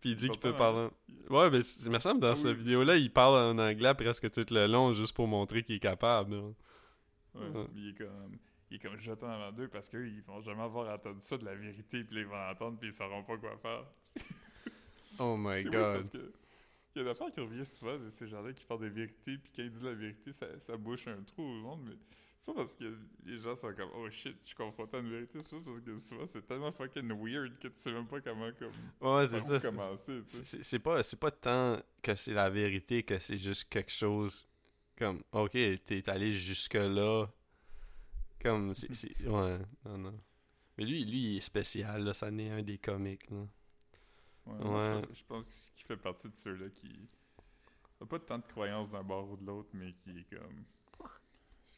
Puis 0.00 0.10
il 0.10 0.16
dit 0.16 0.28
qu'il 0.28 0.40
peut 0.40 0.52
parler. 0.52 0.88
en- 1.30 1.34
Ouais, 1.34 1.50
mais 1.50 1.62
c'est- 1.62 1.84
il 1.84 1.90
me 1.90 1.98
semble 2.00 2.20
dans 2.20 2.32
Ah 2.32 2.36
cette 2.36 2.52
oui. 2.52 2.58
vidéo-là, 2.64 2.96
il 2.96 3.10
parle 3.12 3.34
en 3.54 3.58
anglais 3.58 3.94
presque 3.94 4.30
tout 4.30 4.44
le 4.54 4.66
long 4.66 4.92
juste 4.92 5.14
pour 5.14 5.26
montrer 5.26 5.62
qu'il 5.62 5.76
est 5.76 5.80
capable. 5.80 6.34
Ouais, 6.34 6.42
Ouais. 7.34 7.50
mais 7.54 7.66
il 7.80 7.88
est 7.90 7.94
comme. 7.98 8.38
Il 8.70 8.76
est 8.76 8.78
comme 8.78 8.98
jeté 8.98 9.24
en 9.26 9.28
avant 9.30 9.52
d'eux 9.52 9.68
parce 9.68 9.88
qu'eux, 9.88 10.06
ils 10.08 10.22
vont 10.22 10.40
jamais 10.40 10.62
avoir 10.62 10.92
entendu 10.94 11.20
ça 11.20 11.36
de 11.36 11.44
la 11.44 11.54
vérité, 11.54 12.04
puis 12.04 12.20
ils 12.20 12.26
vont 12.26 12.36
l'entendre, 12.36 12.78
puis 12.78 12.88
ils 12.88 12.92
sauront 12.92 13.22
pas 13.22 13.36
quoi 13.36 13.56
faire. 13.58 13.84
Oh 15.18 15.36
my 15.36 15.62
god. 15.64 15.72
parce 15.94 16.08
que. 16.08 16.32
Il 16.94 16.98
y 16.98 17.00
a 17.00 17.02
une 17.04 17.08
affaire 17.10 17.30
qui 17.30 17.40
revient 17.40 17.64
souvent 17.64 17.96
de 17.98 18.08
ces 18.10 18.26
gens-là 18.28 18.52
qui 18.52 18.64
parlent 18.66 18.80
de 18.82 18.86
vérité, 18.88 19.38
puis 19.38 19.50
quand 19.56 19.62
ils 19.62 19.70
disent 19.70 19.84
la 19.84 19.94
vérité, 19.94 20.30
ça, 20.32 20.46
ça 20.58 20.76
bouche 20.76 21.06
un 21.08 21.22
trou 21.22 21.42
au 21.42 21.54
monde, 21.54 21.80
mais 21.86 21.94
c'est 22.44 22.46
pas 22.46 22.54
parce 22.54 22.74
que 22.76 22.98
les 23.24 23.38
gens 23.38 23.54
sont 23.54 23.72
comme 23.72 23.90
oh 23.94 24.10
shit, 24.10 24.36
je 24.42 24.48
suis 24.48 24.56
confronté 24.56 24.96
à 24.96 25.00
une 25.00 25.10
vérité, 25.10 25.40
c'est 25.42 25.50
juste 25.50 25.64
parce 25.64 25.80
que 25.80 25.96
souvent 25.98 26.26
c'est 26.26 26.44
tellement 26.46 26.72
fucking 26.72 27.08
weird 27.12 27.56
que 27.60 27.68
tu 27.68 27.74
sais 27.76 27.92
même 27.92 28.06
pas 28.08 28.20
comment 28.20 28.50
comme. 28.58 28.72
Ouais, 29.00 29.28
c'est 29.28 29.38
ça. 29.38 29.60
c'est- 29.60 29.68
commencer. 29.68 30.22
C'est 30.26 30.62
c'est 30.64 30.78
pas, 30.80 31.02
c'est 31.04 31.20
pas 31.20 31.30
tant 31.30 31.76
que 32.02 32.16
c'est 32.16 32.34
la 32.34 32.50
vérité 32.50 33.04
que 33.04 33.16
c'est 33.20 33.38
juste 33.38 33.68
quelque 33.68 33.92
chose 33.92 34.44
comme, 34.98 35.22
ok, 35.32 35.52
t'es 35.52 36.02
allé 36.10 36.32
jusque-là. 36.32 37.26
Comme, 38.42 38.74
c'est. 38.74 38.92
c'est- 38.92 39.26
Ouais, 39.26 39.58
non, 39.84 39.98
non. 39.98 40.20
Mais 40.76 40.84
lui, 40.84 41.04
lui, 41.04 41.18
il 41.34 41.36
est 41.36 41.40
spécial, 41.42 42.02
là, 42.02 42.12
ça 42.14 42.30
n'est 42.30 42.50
un 42.50 42.62
des 42.62 42.78
comiques, 42.78 43.30
là. 43.30 43.46
Ouais, 44.46 44.64
Ouais. 44.66 45.02
Je, 45.10 45.18
je 45.20 45.24
pense 45.28 45.70
qu'il 45.76 45.86
fait 45.86 45.96
partie 45.96 46.28
de 46.28 46.34
ceux-là 46.34 46.68
qui. 46.70 47.08
n'a 48.00 48.06
pas 48.08 48.18
tant 48.18 48.38
de 48.38 48.46
croyances 48.46 48.90
d'un 48.90 49.04
bord 49.04 49.30
ou 49.30 49.36
de 49.36 49.46
l'autre, 49.46 49.68
mais 49.74 49.92
qui 50.02 50.10
est 50.10 50.24
comme. 50.36 50.64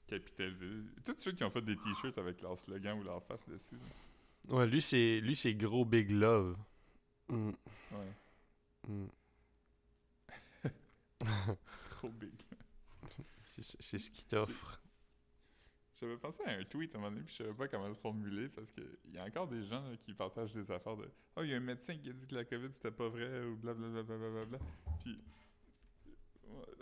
Capitalisé. 0.06 0.66
Tous 1.04 1.14
ceux 1.16 1.32
qui 1.32 1.44
ont 1.44 1.50
fait 1.50 1.62
des 1.62 1.76
t-shirts 1.76 2.18
avec 2.18 2.40
leur 2.42 2.58
slogan 2.58 2.98
ou 2.98 3.04
leur 3.04 3.22
face 3.24 3.48
dessus. 3.48 3.76
là. 3.76 4.56
Ouais, 4.56 4.66
lui, 4.66 4.82
c'est, 4.82 5.20
lui, 5.20 5.34
c'est 5.34 5.54
gros 5.54 5.84
Big 5.84 6.10
Love. 6.10 6.56
Mm, 7.28 7.50
Ouais. 7.92 8.12
mm. 8.88 9.06
Trop 11.90 12.10
big. 12.10 12.34
C'est, 13.46 13.98
ce 13.98 14.10
qu'il 14.10 14.24
t'offre. 14.26 14.80
J'avais 15.98 16.16
pensé 16.18 16.42
à 16.44 16.50
un 16.50 16.64
tweet 16.64 16.94
à 16.94 16.98
un 16.98 17.00
moment 17.00 17.12
donné, 17.12 17.24
puis 17.24 17.34
je 17.38 17.44
savais 17.44 17.54
pas 17.54 17.68
comment 17.68 17.88
le 17.88 17.94
formuler, 17.94 18.48
parce 18.48 18.70
qu'il 18.72 18.84
y 19.12 19.16
a 19.18 19.24
encore 19.24 19.46
des 19.46 19.64
gens 19.64 19.80
là, 19.88 19.96
qui 19.96 20.12
partagent 20.12 20.52
des 20.52 20.70
affaires 20.70 20.96
de 20.96 21.08
«Oh, 21.36 21.42
il 21.42 21.50
y 21.50 21.54
a 21.54 21.56
un 21.56 21.60
médecin 21.60 21.96
qui 21.96 22.10
a 22.10 22.12
dit 22.12 22.26
que 22.26 22.34
la 22.34 22.44
COVID, 22.44 22.68
c'était 22.72 22.90
pas 22.90 23.08
vrai, 23.08 23.44
ou 23.44 23.56
blablabla. 23.56 24.02
Bla, 24.02 24.16
bla, 24.18 24.30
bla, 24.30 24.44
bla. 24.44 24.58
Puis, 25.00 25.18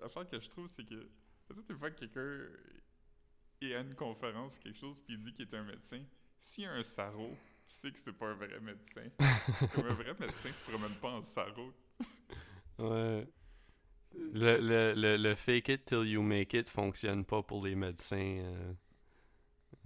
l'affaire 0.01 0.27
que 0.29 0.41
je 0.41 0.49
trouve, 0.49 0.67
c'est 0.69 0.85
que 0.85 1.09
toutes 1.55 1.69
les 1.69 1.77
fois 1.77 1.91
que 1.91 2.01
quelqu'un 2.01 2.49
est 3.71 3.77
à 3.77 3.81
une 3.81 3.95
conférence 3.95 4.57
ou 4.57 4.61
quelque 4.61 4.79
chose, 4.79 4.99
puis 5.01 5.15
il 5.15 5.23
dit 5.23 5.33
qu'il 5.33 5.47
est 5.49 5.55
un 5.55 5.65
médecin, 5.65 6.03
s'il 6.41 6.65
y 6.65 6.67
a 6.67 6.73
un 6.73 6.83
sarreau, 6.83 7.31
tu 7.69 7.75
sais 7.77 7.91
que 7.93 7.99
c'est 7.99 8.13
pas 8.13 8.27
un 8.29 8.35
vrai 8.35 8.61
médecin. 8.61 9.09
Comme 9.75 9.87
un 9.87 9.95
vrai 9.95 10.15
médecin 10.19 10.49
qui 10.49 10.55
se 10.55 10.71
promène 10.71 10.95
pas 11.01 11.11
en 11.11 11.23
sarreau. 11.23 11.73
Ouais. 12.79 13.27
Le, 14.15 14.59
le, 14.59 14.93
le, 14.95 15.17
le 15.17 15.35
fake 15.35 15.69
it 15.69 15.85
till 15.87 16.05
you 16.07 16.21
make 16.23 16.53
it 16.55 16.69
fonctionne 16.69 17.25
pas 17.25 17.43
pour 17.43 17.65
les 17.65 17.75
médecins. 17.75 18.41
euh, 18.45 18.73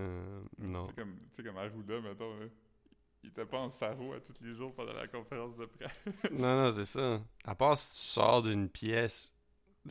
euh, 0.00 0.42
non. 0.58 0.86
C'est 0.88 0.96
comme, 0.96 1.16
tu 1.30 1.36
sais, 1.36 1.42
comme 1.44 1.56
Arruda, 1.58 2.00
mettons. 2.00 2.34
Il 3.22 3.30
était 3.30 3.44
pas 3.46 3.58
en 3.58 3.70
sarreau 3.70 4.12
à 4.14 4.20
tous 4.20 4.34
les 4.40 4.52
jours 4.52 4.74
pendant 4.74 4.92
la 4.92 5.06
conférence 5.08 5.56
de 5.56 5.66
presse. 5.66 5.92
Non, 6.32 6.60
non, 6.62 6.72
c'est 6.74 6.84
ça. 6.84 7.20
À 7.44 7.54
part 7.54 7.76
si 7.78 7.90
tu 7.90 7.98
sors 7.98 8.42
d'une 8.42 8.68
pièce, 8.68 9.32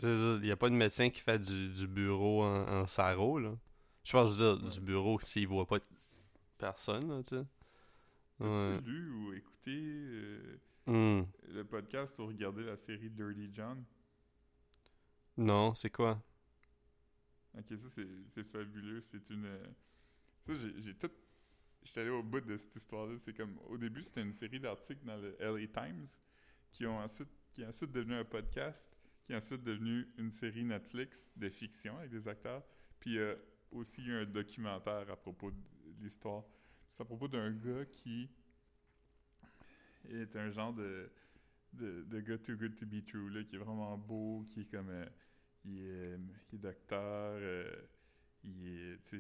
il 0.02 0.40
n'y 0.42 0.52
a 0.52 0.58
pas 0.58 0.70
de 0.70 0.76
médecin 0.76 1.10
qui 1.10 1.22
fait 1.22 1.40
du, 1.40 1.70
du 1.70 1.88
bureau 1.88 2.44
en, 2.44 2.82
en 2.82 2.86
sarreau, 2.86 3.40
là. 3.40 3.58
Je 4.06 4.12
pense, 4.12 4.38
dire, 4.38 4.58
du 4.58 4.80
bureau 4.80 5.20
s'il 5.20 5.48
voit 5.48 5.66
pas 5.68 5.80
personne, 6.58 7.10
là, 7.10 7.24
tu 7.24 7.30
sais. 7.30 7.46
Ouais. 8.40 8.78
T'as-tu 8.78 8.90
lu 8.92 9.10
ou 9.12 9.34
écouté 9.34 9.72
euh, 9.76 10.58
Hmm. 10.88 11.24
le 11.48 11.64
podcast 11.64 12.20
ou 12.20 12.28
regardé 12.28 12.64
la 12.64 12.78
série 12.78 13.10
Dirty 13.10 13.50
John? 13.52 13.84
Non, 15.38 15.74
c'est 15.74 15.90
quoi? 15.90 16.22
Ok, 17.58 17.66
ça 17.70 18.02
c'est 18.30 18.44
fabuleux. 18.44 19.02
C'est 19.02 19.28
une. 19.32 19.46
euh, 19.46 19.66
Ça, 20.46 20.54
j'ai 20.78 20.94
tout. 20.94 21.10
J'étais 21.84 22.02
allé 22.02 22.10
au 22.12 22.22
bout 22.24 22.42
de 22.42 22.56
cette 22.58 22.76
histoire-là. 22.76 23.16
C'est 23.20 23.34
comme. 23.34 23.58
Au 23.70 23.78
début, 23.78 24.04
c'était 24.04 24.22
une 24.22 24.34
série 24.34 24.60
d'articles 24.60 25.04
dans 25.06 25.18
le 25.18 25.36
LA 25.40 25.68
Times 25.68 26.06
qui 26.72 26.86
ont 26.86 27.00
ensuite. 27.00 27.30
qui 27.52 27.62
est 27.64 27.66
ensuite 27.66 27.92
devenu 27.92 28.14
un 28.16 28.26
podcast, 28.26 28.96
qui 29.26 29.34
est 29.34 29.38
ensuite 29.38 29.64
devenu 29.64 30.08
une 30.18 30.30
série 30.30 30.64
Netflix 30.64 31.32
de 31.36 31.50
fiction 31.50 31.98
avec 31.98 32.12
des 32.12 32.28
acteurs. 32.28 32.64
Puis 33.00 33.18
aussi 33.72 34.10
un 34.12 34.26
documentaire 34.26 35.10
à 35.10 35.16
propos 35.16 35.52
de 35.52 35.58
l'histoire. 36.02 36.44
C'est 36.92 37.02
à 37.02 37.06
propos 37.06 37.28
d'un 37.28 37.52
gars 37.52 37.86
qui 37.86 38.30
est 40.10 40.36
un 40.36 40.50
genre 40.52 40.74
de, 40.74 41.12
de, 41.74 42.20
gars 42.22 42.38
too 42.38 42.56
good 42.56 42.76
to 42.76 42.86
be 42.86 43.04
true, 43.06 43.30
là, 43.30 43.44
qui 43.44 43.56
est 43.56 43.60
vraiment 43.60 43.98
beau, 43.98 44.44
qui 44.48 44.62
est 44.62 44.72
comme. 44.72 44.90
euh, 44.90 45.06
il, 45.66 45.80
est, 45.84 46.18
il 46.52 46.56
est 46.56 46.62
docteur, 46.62 47.38
euh, 47.42 47.76
il 48.44 48.68
est, 48.68 49.16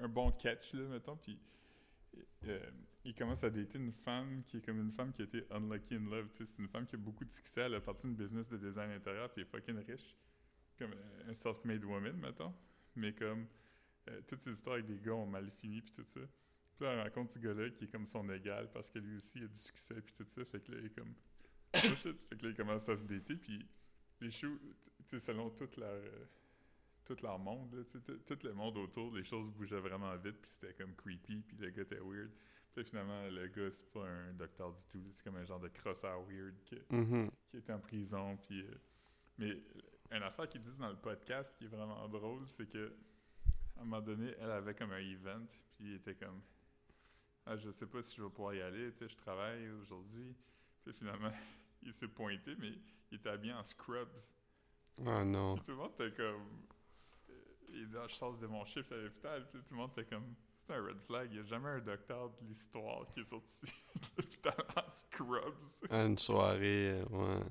un, 0.00 0.08
bon 0.08 0.32
catch, 0.32 0.74
là, 0.74 0.82
mettons, 0.88 1.16
puis 1.16 1.38
euh, 2.48 2.70
il 3.04 3.14
commence 3.14 3.44
à 3.44 3.50
dater 3.50 3.78
une 3.78 3.92
femme 3.92 4.42
qui 4.44 4.58
est 4.58 4.60
comme 4.60 4.80
une 4.80 4.92
femme 4.92 5.12
qui 5.12 5.22
a 5.22 5.24
été 5.24 5.44
unlucky 5.50 5.94
in 5.94 6.10
love, 6.10 6.28
c'est 6.32 6.58
une 6.58 6.68
femme 6.68 6.86
qui 6.86 6.96
a 6.96 6.98
beaucoup 6.98 7.24
de 7.24 7.30
succès, 7.30 7.62
elle 7.62 7.74
a 7.74 7.80
parti 7.80 8.06
d'une 8.06 8.16
business 8.16 8.48
de 8.48 8.56
design 8.56 8.90
intérieur, 8.90 9.30
puis 9.30 9.42
est 9.42 9.44
fucking 9.44 9.78
riche, 9.86 10.16
comme 10.78 10.94
un 11.28 11.34
self-made 11.34 11.84
woman, 11.84 12.16
mettons, 12.16 12.52
mais 12.96 13.12
comme 13.14 13.46
euh, 14.08 14.20
toutes 14.26 14.40
ces 14.40 14.52
histoires 14.52 14.74
avec 14.74 14.86
des 14.86 14.98
gars 14.98 15.14
ont 15.14 15.26
mal 15.26 15.50
fini, 15.50 15.80
puis 15.82 15.92
tout 15.92 16.04
ça. 16.04 16.20
Puis 16.76 16.84
là, 16.84 16.92
elle 16.92 17.00
rencontre 17.02 17.32
ce 17.34 17.38
gars-là 17.38 17.70
qui 17.70 17.84
est 17.84 17.88
comme 17.88 18.06
son 18.06 18.28
égal, 18.30 18.70
parce 18.72 18.90
que 18.90 18.98
lui 18.98 19.16
aussi, 19.16 19.38
il 19.38 19.44
a 19.44 19.48
du 19.48 19.58
succès, 19.58 20.00
puis 20.00 20.14
tout 20.14 20.24
ça, 20.24 20.44
fait 20.44 20.60
que 20.60 20.72
là, 20.72 20.78
il 20.80 20.86
est 20.86 20.94
comme... 20.94 21.14
Oh! 21.74 21.78
Fait 21.96 22.36
que 22.36 22.44
là, 22.44 22.50
il 22.50 22.54
commence 22.54 22.88
à 22.88 22.96
se 22.96 23.04
dater, 23.06 23.36
puis 23.36 23.64
les 24.20 24.30
shows, 24.30 24.58
tu 24.58 25.04
sais, 25.04 25.18
selon 25.18 25.50
toute 25.50 25.76
leur, 25.78 25.88
euh, 25.90 26.26
tout 27.04 27.16
leur 27.22 27.38
monde, 27.38 27.74
là, 27.74 27.82
tu 27.84 27.98
sais, 28.00 28.18
tout, 28.36 28.46
le 28.46 28.52
monde 28.54 28.76
autour, 28.76 29.14
les 29.14 29.24
choses 29.24 29.50
bougeaient 29.50 29.80
vraiment 29.80 30.14
vite, 30.16 30.36
puis 30.42 30.50
c'était 30.50 30.74
comme 30.74 30.94
creepy, 30.94 31.42
puis 31.42 31.56
le 31.58 31.70
gars 31.70 31.82
était 31.82 31.98
weird. 32.00 32.30
Puis 32.74 32.84
finalement, 32.84 33.28
le 33.28 33.48
gars, 33.48 33.70
c'est 33.70 33.90
pas 33.90 34.06
un 34.08 34.32
docteur 34.34 34.72
du 34.72 34.84
tout, 34.86 35.04
c'est 35.10 35.22
comme 35.22 35.36
un 35.36 35.44
genre 35.44 35.60
de 35.60 35.68
crosseur 35.68 36.22
weird 36.26 36.54
qui, 36.64 36.76
Mhm. 36.90 37.30
qui 37.50 37.56
était 37.58 37.72
en 37.72 37.80
prison, 37.80 38.36
puis... 38.38 38.62
euh, 38.62 38.74
mais 39.38 39.62
une 40.16 40.22
affaire 40.22 40.48
qu'ils 40.48 40.62
disent 40.62 40.78
dans 40.78 40.88
le 40.90 40.96
podcast 40.96 41.54
qui 41.56 41.64
est 41.64 41.68
vraiment 41.68 42.08
drôle, 42.08 42.46
c'est 42.46 42.68
que 42.68 42.92
à 43.76 43.80
un 43.80 43.84
moment 43.84 44.00
donné, 44.02 44.34
elle 44.38 44.50
avait 44.50 44.74
comme 44.74 44.92
un 44.92 44.98
event, 44.98 45.46
puis 45.76 45.90
il 45.90 45.94
était 45.94 46.14
comme 46.14 46.40
ah, 47.46 47.56
je 47.56 47.70
sais 47.70 47.86
pas 47.86 48.02
si 48.02 48.14
je 48.16 48.22
vais 48.22 48.30
pouvoir 48.30 48.54
y 48.54 48.62
aller, 48.62 48.92
tu 48.92 48.98
sais, 48.98 49.08
je 49.08 49.16
travaille 49.16 49.68
aujourd'hui. 49.70 50.36
Puis 50.84 50.92
finalement, 50.92 51.32
il 51.82 51.92
s'est 51.92 52.08
pointé, 52.08 52.54
mais 52.58 52.72
il 53.10 53.16
était 53.18 53.30
habillé 53.30 53.52
en 53.52 53.62
scrubs. 53.64 54.08
Oh 55.00 55.24
non. 55.24 55.54
Puis 55.56 55.64
tout 55.64 55.70
le 55.72 55.78
monde 55.78 55.92
était 55.98 56.12
comme. 56.12 56.60
euh, 57.30 57.34
Il 57.70 57.88
dit, 57.88 57.96
ah, 57.98 58.06
je 58.06 58.14
sors 58.14 58.36
de 58.36 58.46
mon 58.46 58.64
shift 58.64 58.92
à 58.92 58.96
l'hôpital. 58.96 59.48
Puis 59.50 59.60
tout 59.62 59.74
le 59.74 59.80
monde 59.80 59.90
était 59.96 60.04
comme, 60.04 60.34
c'est 60.58 60.72
un 60.74 60.84
red 60.84 61.00
flag. 61.00 61.30
Il 61.32 61.40
n'y 61.40 61.40
a 61.40 61.44
jamais 61.44 61.68
un 61.70 61.80
docteur 61.80 62.30
de 62.30 62.46
l'histoire 62.46 63.08
qui 63.08 63.20
est 63.20 63.24
sorti 63.24 63.66
de 63.96 64.22
l'hôpital 64.22 64.54
en 64.76 64.88
scrubs. 64.88 65.90
À 65.90 66.04
une 66.04 66.18
soirée, 66.18 66.90
euh, 67.00 67.04
ouais. 67.10 67.44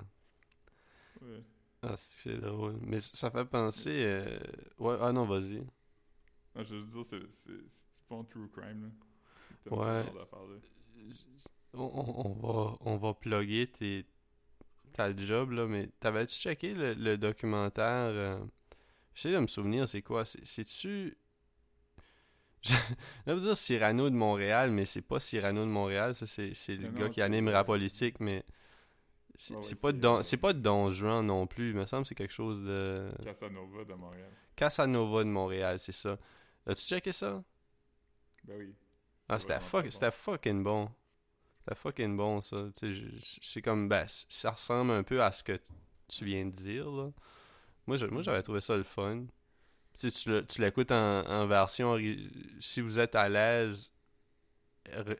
Ouais. 1.20 1.44
Ah, 1.82 1.94
c'est 1.96 2.38
drôle. 2.40 2.78
Mais 2.82 3.00
ça 3.00 3.30
fait 3.30 3.44
penser. 3.44 3.90
euh, 4.04 4.38
Ouais, 4.78 4.96
ah 5.00 5.12
non, 5.12 5.26
vas-y. 5.26 5.62
Non, 6.54 6.62
je 6.64 6.74
veux 6.74 6.80
juste 6.80 6.90
dire, 6.92 7.04
c'est, 7.44 7.50
du 7.50 8.02
bon 8.08 8.24
true 8.24 8.48
crime. 8.48 8.84
Là. 8.84 8.90
Ouais. 9.70 10.04
On, 11.74 11.82
on- 11.84 12.34
va, 12.34 12.76
on 12.80 12.96
va 12.98 13.14
plugger 13.14 13.66
tes, 13.66 14.06
ta 14.92 15.16
job, 15.16 15.52
là, 15.52 15.66
mais 15.66 15.88
t'avais-tu 16.00 16.34
checké 16.36 16.74
le, 16.74 16.94
le 16.94 17.18
documentaire 17.18 17.86
euh, 18.10 18.38
J'essaie 19.14 19.34
de 19.34 19.40
me 19.40 19.48
souvenir, 19.48 19.88
c'est 19.88 20.02
quoi? 20.02 20.24
C'est- 20.24 20.44
C'est-tu. 20.46 21.16
Je 22.62 22.74
je 23.26 23.32
veux 23.32 23.40
dire 23.40 23.56
Cyrano 23.56 24.08
de 24.10 24.14
Montréal, 24.14 24.70
mais 24.70 24.86
c'est 24.86 25.02
pas 25.02 25.18
Cyrano 25.20 25.64
de 25.64 25.70
Montréal, 25.70 26.14
ça 26.14 26.26
c'est 26.26 26.54
c'est 26.54 26.76
le 26.76 26.88
Non, 26.88 26.90
gars 26.90 27.08
qui 27.08 27.20
anime 27.22 27.48
rap 27.48 27.66
politique, 27.66 28.20
mais. 28.20 28.44
C'est 29.34 29.54
Ouais, 29.54 29.60
ouais, 29.60 29.66
c'est 29.66 29.74
pas, 29.76 29.92
Don- 29.92 30.20
euh, 30.20 30.36
pas 30.36 30.52
de 30.52 30.60
Don 30.60 30.90
Juan 30.90 31.26
non 31.26 31.46
plus, 31.46 31.70
il 31.70 31.76
me 31.76 31.86
semble 31.86 32.02
que 32.02 32.08
c'est 32.08 32.14
quelque 32.14 32.32
chose 32.32 32.62
de. 32.62 33.10
Casanova 33.24 33.84
de 33.84 33.94
Montréal. 33.94 34.30
Casanova 34.54 35.24
de 35.24 35.28
Montréal, 35.30 35.78
c'est 35.78 35.92
ça. 35.92 36.18
As-tu 36.66 36.84
checké 36.84 37.12
ça? 37.12 37.42
Ben 38.44 38.56
oui. 38.58 38.74
Ah, 39.28 39.38
c'était 39.38 39.58
fuck- 39.60 40.00
bon. 40.00 40.10
fucking 40.10 40.62
bon. 40.62 40.90
C'était 41.60 41.76
fucking 41.80 42.16
bon, 42.16 42.40
ça. 42.42 42.68
C'est 43.40 43.62
comme, 43.62 43.88
ben, 43.88 44.04
ça 44.08 44.50
ressemble 44.50 44.90
un 44.92 45.02
peu 45.02 45.22
à 45.22 45.32
ce 45.32 45.42
que 45.42 45.58
tu 46.08 46.24
viens 46.24 46.44
de 46.44 46.50
dire, 46.50 46.90
là. 46.90 47.10
Moi, 47.86 47.96
j'avais 47.96 48.42
trouvé 48.42 48.60
ça 48.60 48.76
le 48.76 48.82
fun. 48.84 49.24
Tu 49.98 50.10
sais, 50.10 50.10
tu 50.10 50.28
le- 50.30 50.46
tu 50.46 50.60
l'écoutes 50.60 50.92
en, 50.92 51.26
en 51.26 51.46
version... 51.46 51.98
Si 52.60 52.80
vous 52.80 52.98
êtes 52.98 53.14
à 53.14 53.28
l'aise, 53.28 53.92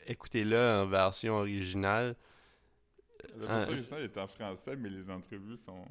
écoutez-le 0.07 0.59
en 0.59 0.87
version 0.87 1.35
originale. 1.39 2.17
Le 3.35 3.41
message 3.41 3.69
original 3.69 4.01
est 4.03 4.19
en 4.19 4.27
français, 4.27 4.77
mais 4.77 4.89
les 4.91 5.11
entrevues 5.11 5.57
sont 5.57 5.85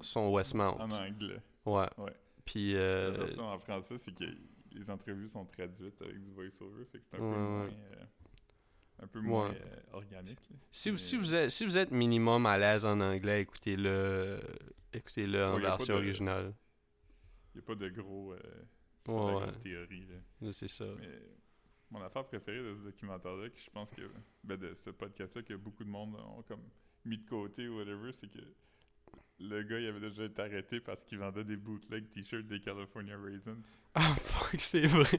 Son 0.00 0.30
Westmount. 0.32 0.76
en 0.80 0.90
anglais. 0.90 1.40
Ouais. 1.64 1.86
Ouais. 1.98 2.12
Puis, 2.44 2.72
La 2.74 2.78
euh, 2.80 3.10
version 3.12 3.46
en 3.48 3.58
français, 3.58 3.98
c'est 3.98 4.14
que 4.14 4.24
les 4.72 4.90
entrevues 4.90 5.28
sont 5.28 5.44
traduites 5.46 6.00
avec 6.02 6.22
du 6.22 6.30
voice-over, 6.30 6.84
fait 6.84 6.98
que 6.98 7.04
c'est 7.10 7.16
un, 7.16 7.20
Ouais, 7.20 7.32
peu 7.34 7.38
moins, 7.40 7.64
ouais. 7.64 7.72
euh, 7.92 8.04
un 9.02 9.06
peu 9.06 9.20
moins 9.20 9.50
euh, 9.52 9.76
organique. 9.92 10.38
si, 10.70 10.90
vous- 10.90 10.96
mais- 10.96 11.02
si, 11.02 11.16
vous 11.16 11.34
êtes, 11.34 11.50
si 11.50 11.64
vous 11.64 11.76
êtes 11.78 11.90
minimum 11.90 12.46
à 12.46 12.56
l'aise 12.58 12.84
en 12.84 13.00
anglais, 13.00 13.40
écoutez-le 13.42 14.40
écoutez-le 14.92 15.44
en 15.44 15.58
version 15.58 15.94
originale. 15.96 16.54
Il 17.54 17.58
n'y 17.58 17.64
a 17.64 17.66
pas 17.66 17.74
de 17.74 17.88
gros. 17.88 18.32
Euh, 18.32 18.38
la 19.40 19.52
théorie. 19.52 20.06
C'est 20.52 20.68
ça. 20.68 20.84
Mais 20.98 21.08
mon 21.90 22.02
affaire 22.02 22.24
préférée 22.24 22.62
de 22.62 22.74
ce 22.74 22.80
documentaire-là, 22.80 23.48
que 23.50 23.58
je 23.58 23.70
pense 23.70 23.90
que. 23.90 24.02
Ben, 24.44 24.56
de 24.56 24.74
ce 24.74 24.90
podcast-là, 24.90 25.42
que 25.42 25.54
beaucoup 25.54 25.84
de 25.84 25.90
monde 25.90 26.14
ont 26.16 26.42
comme 26.42 26.62
mis 27.04 27.18
de 27.18 27.28
côté 27.28 27.68
ou 27.68 27.78
whatever, 27.78 28.12
c'est 28.12 28.30
que 28.30 28.40
le 29.38 29.62
gars, 29.62 29.78
il 29.78 29.86
avait 29.86 30.00
déjà 30.00 30.24
été 30.24 30.42
arrêté 30.42 30.80
parce 30.80 31.04
qu'il 31.04 31.18
vendait 31.18 31.44
des 31.44 31.56
bootleg 31.56 32.08
t-shirts 32.10 32.46
des 32.46 32.60
California 32.60 33.16
Raisins. 33.18 33.62
Ah 33.94 34.14
fuck, 34.14 34.60
c'est 34.60 34.86
vrai. 34.86 35.18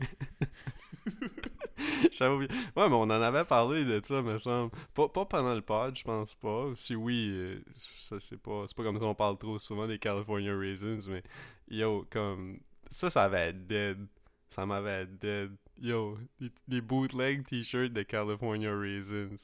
J'avais 2.12 2.34
oublié. 2.34 2.52
Ouais, 2.76 2.90
mais 2.90 2.96
on 2.96 3.02
en 3.02 3.10
avait 3.10 3.46
parlé 3.46 3.86
de 3.86 4.00
ça, 4.04 4.22
me 4.22 4.38
semble. 4.38 4.72
Pas, 4.94 5.08
pas 5.10 5.26
pendant 5.26 5.54
le 5.54 5.62
pod, 5.62 5.96
je 5.96 6.04
pense 6.04 6.36
pas. 6.36 6.72
Si 6.76 6.96
oui, 6.96 7.28
euh, 7.30 7.60
ça 7.74 8.20
c'est 8.20 8.42
pas. 8.42 8.66
C'est 8.68 8.76
pas 8.76 8.84
comme 8.84 9.00
ça 9.00 9.06
on 9.06 9.16
parle 9.16 9.38
trop 9.38 9.60
souvent 9.60 9.88
des 9.88 10.00
California 10.00 10.58
Raisins, 10.58 11.00
mais 11.10 11.24
yo, 11.70 12.06
comme. 12.10 12.60
Ça, 12.90 13.10
ça 13.10 13.24
avait 13.24 13.54
dead. 13.54 14.08
Ça 14.50 14.66
m'avait 14.66 15.06
dead. 15.06 15.56
Yo, 15.80 16.18
des, 16.40 16.52
des 16.68 16.82
bootleg 16.82 17.46
t-shirts 17.46 17.94
de 17.94 18.02
California 18.04 18.76
Raisins. 18.78 19.38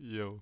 Yo. 0.00 0.40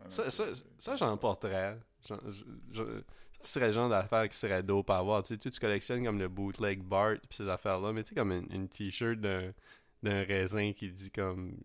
Ah, 0.00 0.10
Ça, 0.10 0.30
ça, 0.30 0.44
ça 0.78 0.96
j'en 0.96 1.16
porterais. 1.16 1.78
J'en- 2.06 2.18
je- 2.30 2.44
je- 2.72 3.00
ça 3.40 3.48
serait 3.48 3.66
le 3.68 3.72
genre 3.72 3.88
d'affaire 3.88 4.28
qui 4.28 4.36
serait 4.36 4.62
dope 4.62 4.90
à 4.90 4.98
avoir. 4.98 5.22
Tu 5.22 5.34
sais, 5.34 5.50
tu 5.50 5.60
collectionnes 5.60 6.04
comme 6.04 6.18
le 6.18 6.28
bootleg 6.28 6.82
Bart 6.82 7.16
pis 7.28 7.36
ces 7.36 7.48
affaires-là, 7.48 7.92
mais 7.92 8.02
tu 8.02 8.10
sais, 8.10 8.14
comme 8.14 8.32
une, 8.32 8.46
une 8.52 8.68
t-shirt 8.68 9.18
d'un, 9.20 9.52
d'un 10.02 10.24
raisin 10.24 10.72
qui 10.72 10.90
dit 10.90 11.10
comme. 11.10 11.56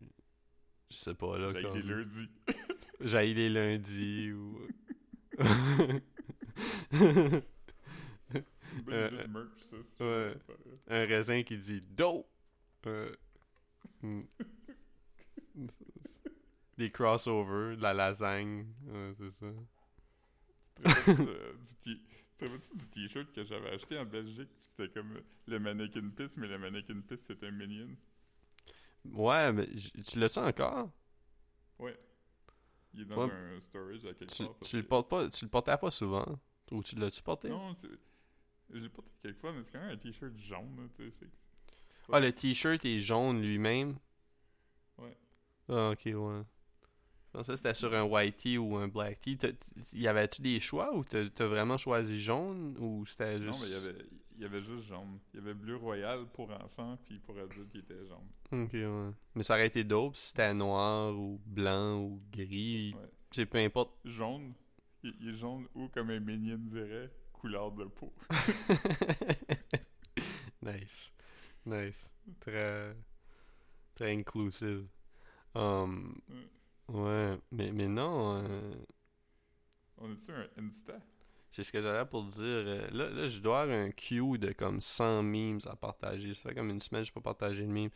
Je 0.91 0.97
sais 0.97 1.13
pas, 1.15 1.37
là. 1.37 1.51
J'ai 1.55 1.61
comme, 1.63 1.75
les 1.77 1.81
lundis. 1.83 2.29
J'aille 3.01 3.33
les 3.33 3.49
lundis 3.49 4.31
ou. 4.33 4.59
C'est 8.89 8.95
Euh, 8.95 9.07
idée 9.09 9.23
de 9.23 9.27
merch, 9.27 9.61
ça. 9.61 9.77
si 9.83 9.93
tu 9.95 10.03
ouais. 10.03 10.33
veux 10.33 10.39
faire. 10.39 10.55
un 10.89 11.05
raisin 11.05 11.43
qui 11.43 11.57
dit 11.57 11.79
dope. 11.89 12.27
Euh, 12.87 13.13
hmm. 14.01 14.21
Des 16.77 16.89
crossovers, 16.91 17.75
de 17.77 17.81
la 17.81 17.93
lasagne. 17.93 18.65
Ouais, 18.87 19.11
c'est 19.17 19.31
ça. 19.31 19.47
Tu 20.77 20.83
te 20.83 22.45
de- 22.45 22.57
du 22.75 22.87
t-shirt 22.89 23.33
que 23.33 23.43
j'avais 23.43 23.71
acheté 23.71 23.99
en 23.99 24.05
Belgique? 24.05 24.49
C'était 24.61 24.87
comme 24.93 25.19
le 25.47 25.59
mannequin 25.59 26.09
piss, 26.15 26.37
mais 26.37 26.47
le 26.47 26.57
mannequin 26.57 27.01
piss 27.01 27.19
c'était 27.27 27.47
un 27.47 27.51
minion? 27.51 27.89
Ouais, 29.05 29.51
mais 29.51 29.67
tu 29.67 30.19
l'as-tu 30.19 30.39
encore? 30.39 30.89
Ouais. 31.79 31.97
Il 32.93 33.01
est 33.01 33.05
dans 33.05 33.27
Ouais. 33.27 33.33
un 33.33 33.59
storage 33.59 34.05
à 34.05 34.13
quelque 34.13 34.31
Tu, 34.33 34.43
part. 34.45 34.55
tu 34.63 34.77
le 34.77 34.83
portes 34.83 35.09
pas, 35.09 35.29
tu 35.29 35.43
le 35.45 35.51
portais 35.51 35.77
pas 35.77 35.91
souvent. 35.91 36.39
Ou 36.71 36.81
tu 36.81 36.95
l'as-tu 36.95 37.21
porté? 37.21 37.49
Non, 37.49 37.75
c'est- 37.75 37.87
je 38.73 38.79
l'ai 38.79 38.89
porté 38.89 39.11
quelques 39.21 39.39
fois, 39.39 39.51
mais 39.53 39.63
c'est 39.63 39.71
quand 39.71 39.79
même 39.81 39.91
un 39.91 39.97
t-shirt 39.97 40.35
jaune, 40.37 40.89
tu 40.95 41.09
sais. 41.11 41.27
Ah, 42.11 42.19
le 42.19 42.31
t-shirt 42.31 42.83
est 42.85 43.01
jaune 43.01 43.41
lui-même? 43.41 43.97
Ouais. 44.97 45.15
Ah, 45.69 45.91
ok, 45.91 46.05
ouais. 46.05 46.41
Que 47.31 47.43
c'était 47.55 47.75
sur 47.75 47.93
un 47.93 48.03
white 48.03 48.37
tee 48.37 48.57
ou 48.57 48.75
un 48.77 48.87
black 48.87 49.21
tee. 49.21 49.37
Y 49.93 50.07
avait-tu 50.07 50.41
des 50.41 50.59
choix 50.59 50.95
ou 50.95 51.03
t'as 51.03 51.45
vraiment 51.45 51.77
choisi 51.77 52.19
jaune 52.19 52.75
ou 52.79 53.05
c'était 53.05 53.37
Non, 53.37 53.53
juste. 53.53 53.61
mais 53.61 53.67
il 53.67 53.71
y 53.73 53.75
avait, 53.75 54.05
y 54.39 54.45
avait 54.45 54.63
juste 54.63 54.87
jaune. 54.87 55.19
Il 55.33 55.37
y 55.39 55.43
avait 55.43 55.53
bleu 55.53 55.75
royal 55.75 56.25
pour 56.33 56.49
enfants, 56.49 56.97
puis 57.05 57.19
pour 57.19 57.37
adultes, 57.37 57.69
il 57.75 57.81
était 57.81 58.03
jaune. 58.07 58.27
Ok, 58.65 58.73
ouais. 58.73 59.11
Mais 59.35 59.43
ça 59.43 59.53
aurait 59.53 59.67
été 59.67 59.83
dope 59.83 60.15
si 60.15 60.29
c'était 60.29 60.55
noir 60.55 61.15
ou 61.15 61.39
blanc 61.45 61.99
ou 62.01 62.19
gris. 62.31 62.95
Ouais. 62.95 63.07
C'est 63.29 63.45
peu 63.45 63.59
importe. 63.59 63.91
Jaune, 64.05 64.53
il, 65.03 65.13
il 65.21 65.29
est 65.29 65.37
jaune 65.37 65.67
ou 65.75 65.87
comme 65.89 66.09
un 66.09 66.19
minion 66.19 66.57
dirait, 66.57 67.11
couleur 67.39 67.71
de 67.71 67.85
peau. 67.85 68.13
nice. 70.61 71.13
Nice. 71.65 72.11
Très. 72.39 72.95
Très 73.95 74.13
inclusive. 74.13 74.87
Um, 75.55 76.13
ouais, 76.89 77.37
mais, 77.51 77.71
mais 77.71 77.87
non. 77.87 78.41
euh, 78.43 78.73
On 79.97 80.11
est-tu 80.13 80.31
un 80.31 80.47
Insta? 80.57 80.93
C'est 81.51 81.63
ce 81.63 81.71
que 81.71 81.81
j'avais 81.81 82.07
pour 82.07 82.23
dire. 82.25 82.43
Euh, 82.43 82.87
Là, 82.91 83.09
là, 83.09 83.27
je 83.27 83.39
dois 83.39 83.61
avoir 83.61 83.77
un 83.77 83.91
queue 83.91 84.37
de 84.37 84.51
comme 84.53 84.79
100 84.79 85.23
memes 85.23 85.59
à 85.65 85.75
partager. 85.75 86.33
Ça 86.33 86.49
fait 86.49 86.55
comme 86.55 86.69
une 86.69 86.81
semaine 86.81 87.01
que 87.01 87.07
je 87.07 87.13
pas 87.13 87.21
partager 87.21 87.63
de 87.63 87.71
memes. 87.71 87.89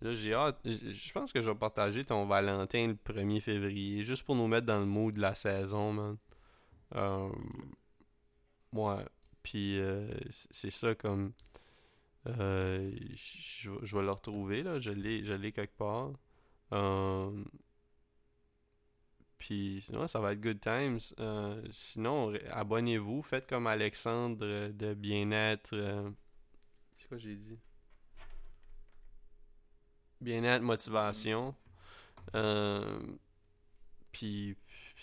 Là, 0.00 0.14
j'ai 0.14 0.34
hâte. 0.34 0.58
Je 0.64 1.12
pense 1.12 1.32
que 1.32 1.42
je 1.42 1.50
vais 1.50 1.56
partager 1.56 2.04
ton 2.04 2.26
Valentin 2.26 2.88
le 2.88 2.94
1er 2.94 3.40
février. 3.40 4.04
Juste 4.04 4.24
pour 4.24 4.36
nous 4.36 4.46
mettre 4.48 4.66
dans 4.66 4.78
le 4.80 4.86
mood 4.86 5.14
de 5.14 5.20
la 5.20 5.34
saison, 5.34 5.92
man. 5.92 6.16
Euh, 6.94 7.28
ouais. 8.72 9.04
Puis, 9.42 9.78
euh, 9.80 10.08
c'est 10.50 10.70
ça 10.70 10.94
comme. 10.94 11.32
euh, 12.26 12.90
je 13.14 13.70
vais 13.96 14.02
le 14.02 14.10
retrouver, 14.12 14.62
là. 14.62 14.78
Je 14.78 14.90
l'ai 14.90 15.52
quelque 15.52 15.76
part. 15.76 16.12
Euh, 16.72 17.44
puis 19.38 19.80
sinon, 19.84 20.06
ça 20.08 20.20
va 20.20 20.32
être 20.32 20.40
good 20.40 20.60
times. 20.60 20.98
Euh, 21.20 21.62
sinon, 21.72 22.32
abonnez-vous. 22.50 23.22
Faites 23.22 23.46
comme 23.48 23.66
Alexandre 23.66 24.68
de 24.70 24.94
bien-être. 24.94 25.76
C'est 26.98 27.08
quoi 27.08 27.18
j'ai 27.18 27.34
dit? 27.36 27.58
Bien-être, 30.20 30.62
motivation. 30.62 31.54
Euh, 32.36 33.00
puis 34.12 34.56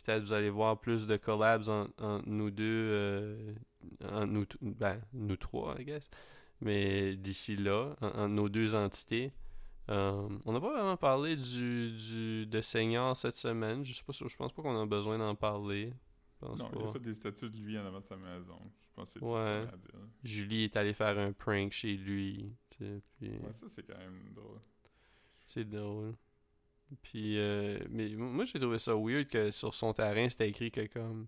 peut-être 0.05 0.23
vous 0.23 0.33
allez 0.33 0.49
voir 0.49 0.79
plus 0.79 1.07
de 1.07 1.17
collabs 1.17 1.67
entre 1.69 1.91
en 2.03 2.21
nous 2.25 2.51
deux. 2.51 2.63
euh, 2.65 3.53
entre 4.05 4.25
nous, 4.27 4.45
ben, 4.61 5.01
nous 5.13 5.35
trois, 5.37 5.75
I 5.79 5.85
guess. 5.85 6.09
Mais 6.61 7.15
d'ici 7.15 7.55
là, 7.55 7.95
en- 8.01 8.07
entre 8.07 8.27
nos 8.27 8.49
deux 8.49 8.75
entités. 8.75 9.31
Euh, 9.89 10.29
on 10.45 10.51
n'a 10.53 10.59
pas 10.61 10.71
vraiment 10.71 10.97
parlé 10.97 11.35
du, 11.35 11.91
du 11.93 12.45
de 12.45 12.61
Seigneur 12.61 13.15
cette 13.17 13.35
semaine. 13.35 13.83
Je 13.85 13.93
sais 13.93 14.03
pas, 14.03 14.13
si- 14.13 14.27
je 14.27 14.35
pense 14.37 14.53
pas 14.53 14.61
qu'on 14.61 14.79
a 14.79 14.85
besoin 14.85 15.17
d'en 15.17 15.33
parler. 15.35 15.93
pense 16.39 16.59
Non, 16.59 16.69
pas. 16.69 16.77
il 16.79 16.87
a 16.87 16.91
fait 16.93 16.99
des 16.99 17.13
statues 17.15 17.49
de 17.49 17.57
lui 17.57 17.77
en 17.79 17.85
avant 17.85 17.99
de 17.99 18.05
sa 18.05 18.15
maison. 18.15 18.57
Je 18.81 18.87
pense 18.95 19.11
que 19.13 19.19
c'est 19.19 19.25
Ouais. 19.25 19.39
à 19.39 19.75
dire. 19.77 19.99
Julie 20.23 20.63
est 20.65 20.77
allée 20.77 20.93
faire 20.93 21.17
un 21.17 21.31
prank 21.33 21.71
chez 21.71 21.95
lui. 21.97 22.53
tu 22.69 22.77
sais, 22.85 23.01
puis 23.17 23.29
Ouais, 23.31 23.51
ça, 23.59 23.65
c'est 23.75 23.83
quand 23.83 23.97
même 23.97 24.31
drôle. 24.33 24.59
c'est 25.47 25.67
drôle. 25.67 26.13
Puis, 27.03 27.37
euh, 27.37 27.79
mais 27.89 28.09
moi, 28.15 28.45
j'ai 28.45 28.59
trouvé 28.59 28.79
ça 28.79 28.95
weird 28.95 29.27
que 29.27 29.51
sur 29.51 29.73
son 29.75 29.93
terrain, 29.93 30.27
c'était 30.29 30.49
écrit 30.49 30.71
que 30.71 30.85
comme. 30.87 31.27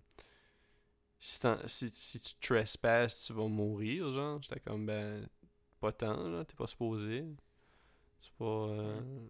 Si, 1.18 1.38
si, 1.66 1.90
si 1.90 2.20
tu 2.20 2.34
trespasses, 2.40 3.26
tu 3.26 3.32
vas 3.32 3.48
mourir, 3.48 4.12
genre. 4.12 4.42
J'étais 4.42 4.60
comme, 4.60 4.86
ben, 4.86 5.28
pas 5.80 5.92
tant, 5.92 6.28
là, 6.28 6.44
t'es 6.44 6.56
pas 6.56 6.66
supposé. 6.66 7.24
C'est 8.20 8.32
pas. 8.34 8.44
euh, 8.44 9.28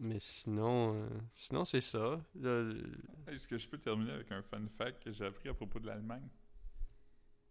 Mais 0.00 0.18
sinon, 0.20 0.94
euh, 0.96 1.08
sinon 1.32 1.64
c'est 1.64 1.80
ça. 1.82 2.20
Le- 2.36 2.82
Est-ce 3.28 3.46
que 3.46 3.58
je 3.58 3.68
peux 3.68 3.78
terminer 3.78 4.12
avec 4.12 4.32
un 4.32 4.42
fun 4.42 4.66
fact 4.76 5.02
que 5.04 5.12
j'ai 5.12 5.24
appris 5.26 5.48
à 5.48 5.54
propos 5.54 5.78
de 5.80 5.86
l'Allemagne? 5.86 6.28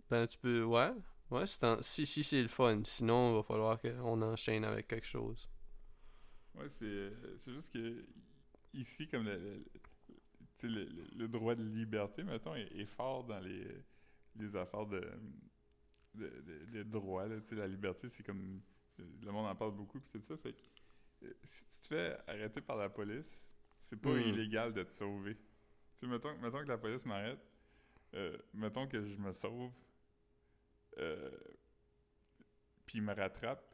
ben, 0.09 0.27
tu 0.27 0.37
peux. 0.37 0.63
Ouais. 0.63 0.91
Ouais, 1.29 1.43
en- 1.63 1.81
si, 1.81 2.05
si 2.05 2.23
c'est 2.23 2.41
le 2.41 2.47
fun. 2.47 2.81
Sinon, 2.83 3.31
il 3.31 3.35
va 3.37 3.43
falloir 3.43 3.79
qu'on 3.81 4.21
enchaîne 4.21 4.63
avec 4.63 4.87
quelque 4.87 5.05
chose. 5.07 5.47
Ouais, 6.57 6.69
c'est 6.69 7.11
c'est 7.37 7.53
juste 7.53 7.71
que 7.71 8.05
ici, 8.73 9.07
comme 9.07 9.25
le, 9.25 9.63
le- 10.63 10.69
le, 10.85 11.07
le- 11.17 11.27
droit 11.27 11.55
de 11.55 11.63
liberté, 11.63 12.23
mettons, 12.23 12.55
est, 12.55 12.71
est 12.75 12.85
fort 12.85 13.23
dans 13.25 13.39
les, 13.39 13.67
les 14.35 14.55
affaires 14.55 14.85
de, 14.87 15.01
de, 16.15 16.27
de- 16.41 16.65
de 16.71 16.83
droit. 16.83 17.27
Là, 17.27 17.39
tu 17.41 17.47
sais, 17.49 17.55
la 17.55 17.67
liberté, 17.67 18.09
c'est 18.09 18.23
comme. 18.23 18.61
Le 19.21 19.31
monde 19.31 19.45
en 19.45 19.55
parle 19.55 19.75
beaucoup, 19.75 19.99
puis 19.99 20.09
tout 20.11 20.21
ça. 20.21 20.35
Fait 20.37 20.53
que 20.53 20.57
euh, 21.27 21.33
si 21.43 21.65
tu 21.67 21.79
te 21.81 21.87
fais 21.87 22.17
arrêter 22.27 22.61
par 22.61 22.77
la 22.77 22.89
police, 22.89 23.47
c'est 23.79 24.01
pas 24.01 24.19
Hmm. 24.19 24.19
illégal 24.19 24.73
de 24.73 24.83
te 24.83 24.91
sauver. 24.91 25.37
Tu 25.97 26.07
mettons, 26.07 26.37
mettons 26.39 26.59
que 26.63 26.67
la 26.69 26.77
police 26.79 27.05
m'arrête, 27.05 27.39
euh, 28.15 28.37
mettons 28.53 28.87
que 28.87 29.01
je 29.05 29.15
me 29.17 29.33
sauve, 29.33 29.71
euh, 30.97 31.29
puis 32.85 32.99
il 32.99 33.03
me 33.03 33.13
rattrape, 33.13 33.66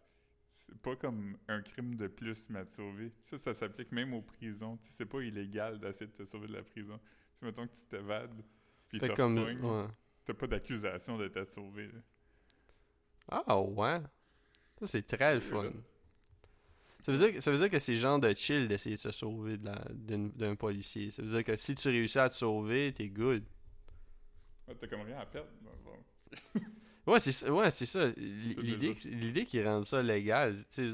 c'est 0.54 0.78
pas 0.78 0.96
comme 0.96 1.36
un 1.48 1.62
crime 1.62 1.96
de 1.96 2.08
plus 2.08 2.50
m'être 2.50 2.70
sauvé. 2.70 3.12
Ça, 3.24 3.38
ça 3.38 3.54
s'applique 3.54 3.92
même 3.92 4.14
aux 4.14 4.22
prisons. 4.22 4.78
Tu 4.78 4.90
c'est 4.92 5.06
pas 5.06 5.22
illégal 5.22 5.80
d'essayer 5.80 6.08
de 6.08 6.12
te 6.12 6.26
sauver 6.26 6.48
de 6.48 6.54
la 6.54 6.64
prison. 6.64 7.00
Tu 7.38 7.44
mettons 7.44 7.68
que 7.68 7.76
tu 7.76 7.86
t'évades, 7.86 8.44
puis 8.88 9.00
t'as 9.00 9.10
comme. 9.10 9.38
Ouais. 9.38 9.88
t'as 10.26 10.34
pas 10.34 10.48
d'accusation 10.48 11.18
de 11.18 11.28
t'être 11.28 11.52
sauvé. 11.52 11.90
Ah 13.28 13.60
ouais. 13.60 14.00
Ça 14.80 14.88
c'est 14.88 15.04
très 15.04 15.36
le 15.36 15.42
fun. 15.42 15.72
Ça 17.02 17.12
veut, 17.12 17.18
dire, 17.18 17.34
que- 17.34 17.42
ça 17.42 17.52
veut 17.52 17.58
dire 17.58 17.70
que 17.70 17.80
c'est 17.80 17.98
genre 17.98 18.18
de 18.20 18.34
chill 18.34 18.68
d'essayer 18.70 18.96
de 18.96 19.02
se 19.02 19.12
sauver 19.12 19.58
d'un 19.58 20.56
policier. 20.56 21.12
Ça 21.12 21.22
veut 21.22 21.30
dire 21.30 21.44
que 21.44 21.56
si 21.58 21.76
tu 21.76 21.90
réussis 21.90 22.20
à 22.20 22.30
te 22.30 22.34
sauver, 22.36 22.94
t'es 22.94 23.10
good. 23.10 23.44
Ouais, 24.68 24.76
t'as 24.80 24.88
comme 24.88 25.02
rien 25.02 25.18
à 25.18 25.26
perdre. 25.26 25.50
Bon. 25.84 25.98
Ouais, 27.06 27.20
c'est 27.20 27.32
ça. 27.34 27.52
Ouais, 27.54 27.70
c'est 27.72 27.86
ça. 27.86 28.08
L'idée, 28.18 29.46
qu'ils 29.46 29.68
rendent 29.68 29.86
ça 29.86 30.02
légal, 30.02 30.58
tu 30.58 30.66
sais, 30.70 30.90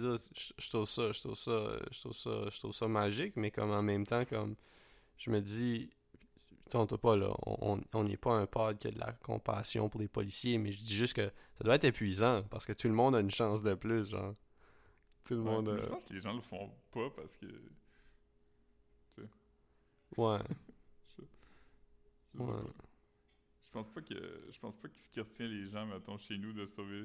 je 0.57 0.69
trouve 0.69 0.87
ça, 0.89 1.11
je 1.11 1.19
trouve 1.21 1.35
ça, 1.35 1.79
je 1.91 1.99
trouve 1.99 2.13
ça, 2.15 2.49
je 2.49 2.59
trouve 2.59 2.73
ça 2.73 2.87
magique, 2.87 3.35
mais 3.35 3.51
comme 3.51 3.71
en 3.71 3.83
même 3.83 4.05
temps, 4.07 4.25
comme 4.25 4.55
je 5.17 5.29
me 5.29 5.39
dis, 5.41 5.89
tente 6.69 6.97
pas 6.97 7.15
là, 7.17 7.33
on 7.45 7.79
on 7.93 8.03
n'est 8.05 8.17
pas 8.17 8.33
un 8.33 8.47
pod 8.47 8.77
qui 8.79 8.87
a 8.87 8.91
de 8.91 8.99
la 8.99 9.13
compassion 9.13 9.89
pour 9.89 10.01
les 10.01 10.07
policiers, 10.07 10.57
mais 10.57 10.71
je 10.71 10.83
dis 10.83 10.95
juste 10.95 11.15
que 11.15 11.25
ça 11.57 11.63
doit 11.63 11.75
être 11.75 11.85
épuisant 11.85 12.43
parce 12.49 12.65
que 12.65 12.73
tout 12.73 12.87
le 12.87 12.95
monde 12.95 13.15
a 13.15 13.19
une 13.21 13.31
chance 13.31 13.63
de 13.63 13.75
plus, 13.75 14.09
genre. 14.11 14.33
Tout 15.25 15.35
le 15.35 15.41
Ouais, 15.41 15.51
monde. 15.51 15.69
mais 15.75 15.81
a- 15.81 15.83
Je 15.83 15.89
pense 15.89 16.05
que 16.05 16.13
les 16.13 16.21
gens 16.21 16.33
le 16.33 16.41
font 16.41 16.71
pas 16.91 17.09
parce 17.11 17.37
que. 17.37 17.45
Ouais. 20.17 20.39
Je, 21.17 21.23
je 22.37 22.39
sais 22.39 22.43
Ouais. 22.43 22.47
pas. 22.47 22.88
Je 23.69 23.73
pense 23.73 23.87
pas 23.93 24.01
que. 24.01 24.47
Je 24.51 24.59
pense 24.59 24.75
pas 24.75 24.87
que 24.87 24.99
ce 24.99 25.09
qui 25.09 25.19
retient 25.19 25.47
les 25.47 25.69
gens, 25.69 25.85
mettons, 25.85 26.17
chez 26.17 26.37
nous 26.37 26.53
de 26.53 26.65
sauver, 26.65 27.03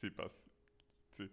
c'est 0.00 0.10
parce. 0.10 0.44
Tu 1.16 1.24
sais. 1.24 1.30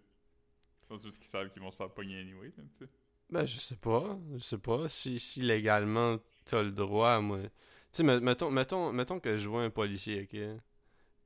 Je 0.82 0.86
pense 0.88 1.02
juste 1.02 1.18
qu'ils 1.18 1.30
savent 1.30 1.50
qu'ils 1.50 1.62
vont 1.62 1.70
se 1.70 1.76
faire 1.76 1.92
pogner 1.94 2.18
anyway, 2.20 2.52
là. 2.58 2.86
Ben, 3.30 3.46
je 3.46 3.58
sais 3.58 3.76
pas. 3.76 4.18
Je 4.34 4.38
sais 4.40 4.58
pas. 4.58 4.88
Si, 4.88 5.18
si 5.20 5.40
légalement, 5.42 6.18
t'as 6.44 6.62
le 6.62 6.72
droit, 6.72 7.20
moi. 7.20 7.40
Tu 7.42 7.48
sais, 7.92 8.02
me- 8.02 8.18
mettons, 8.20 8.50
mettons, 8.50 8.92
mettons 8.92 9.20
que 9.20 9.38
je 9.38 9.48
vois 9.48 9.62
un 9.62 9.70
policier, 9.70 10.22
ok? 10.22 10.60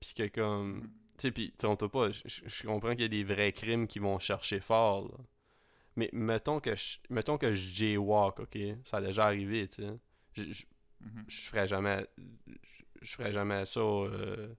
Puis 0.01 0.15
que 0.15 0.29
comme. 0.29 0.77
Mhm. 0.83 0.91
Tu 1.19 1.23
sais, 1.23 1.33
pis 1.33 1.53
trompe 1.59 1.87
pas, 1.89 2.13
je, 2.13 2.67
comprends 2.67 2.93
qu'il 2.93 3.01
y 3.01 3.05
a 3.05 3.09
des 3.09 3.25
vrais 3.25 3.53
crimes 3.53 3.89
qui 3.89 3.99
vont 3.99 4.19
chercher 4.21 4.61
fort, 4.61 5.09
là. 5.09 5.19
Mais 5.97 6.11
mettons 6.13 6.61
que 6.61 6.77
je, 6.77 6.99
mettons 7.11 7.39
que 7.39 7.55
je 7.55 7.71
jaywalk, 7.71 8.41
ok? 8.41 8.59
Ça 8.85 8.99
a 8.99 9.01
déjà 9.03 9.27
arrivé, 9.27 9.69
tu 9.69 9.83
sais. 9.83 9.99
Je, 10.37 10.65
Mhm. 11.01 11.25
je 11.29 11.41
ferais 11.43 11.69
jamais. 11.69 12.07
Je, 13.03 13.13
ferais 13.15 13.33
jamais 13.33 13.65
ça. 13.67 13.81
euh, 13.81 14.55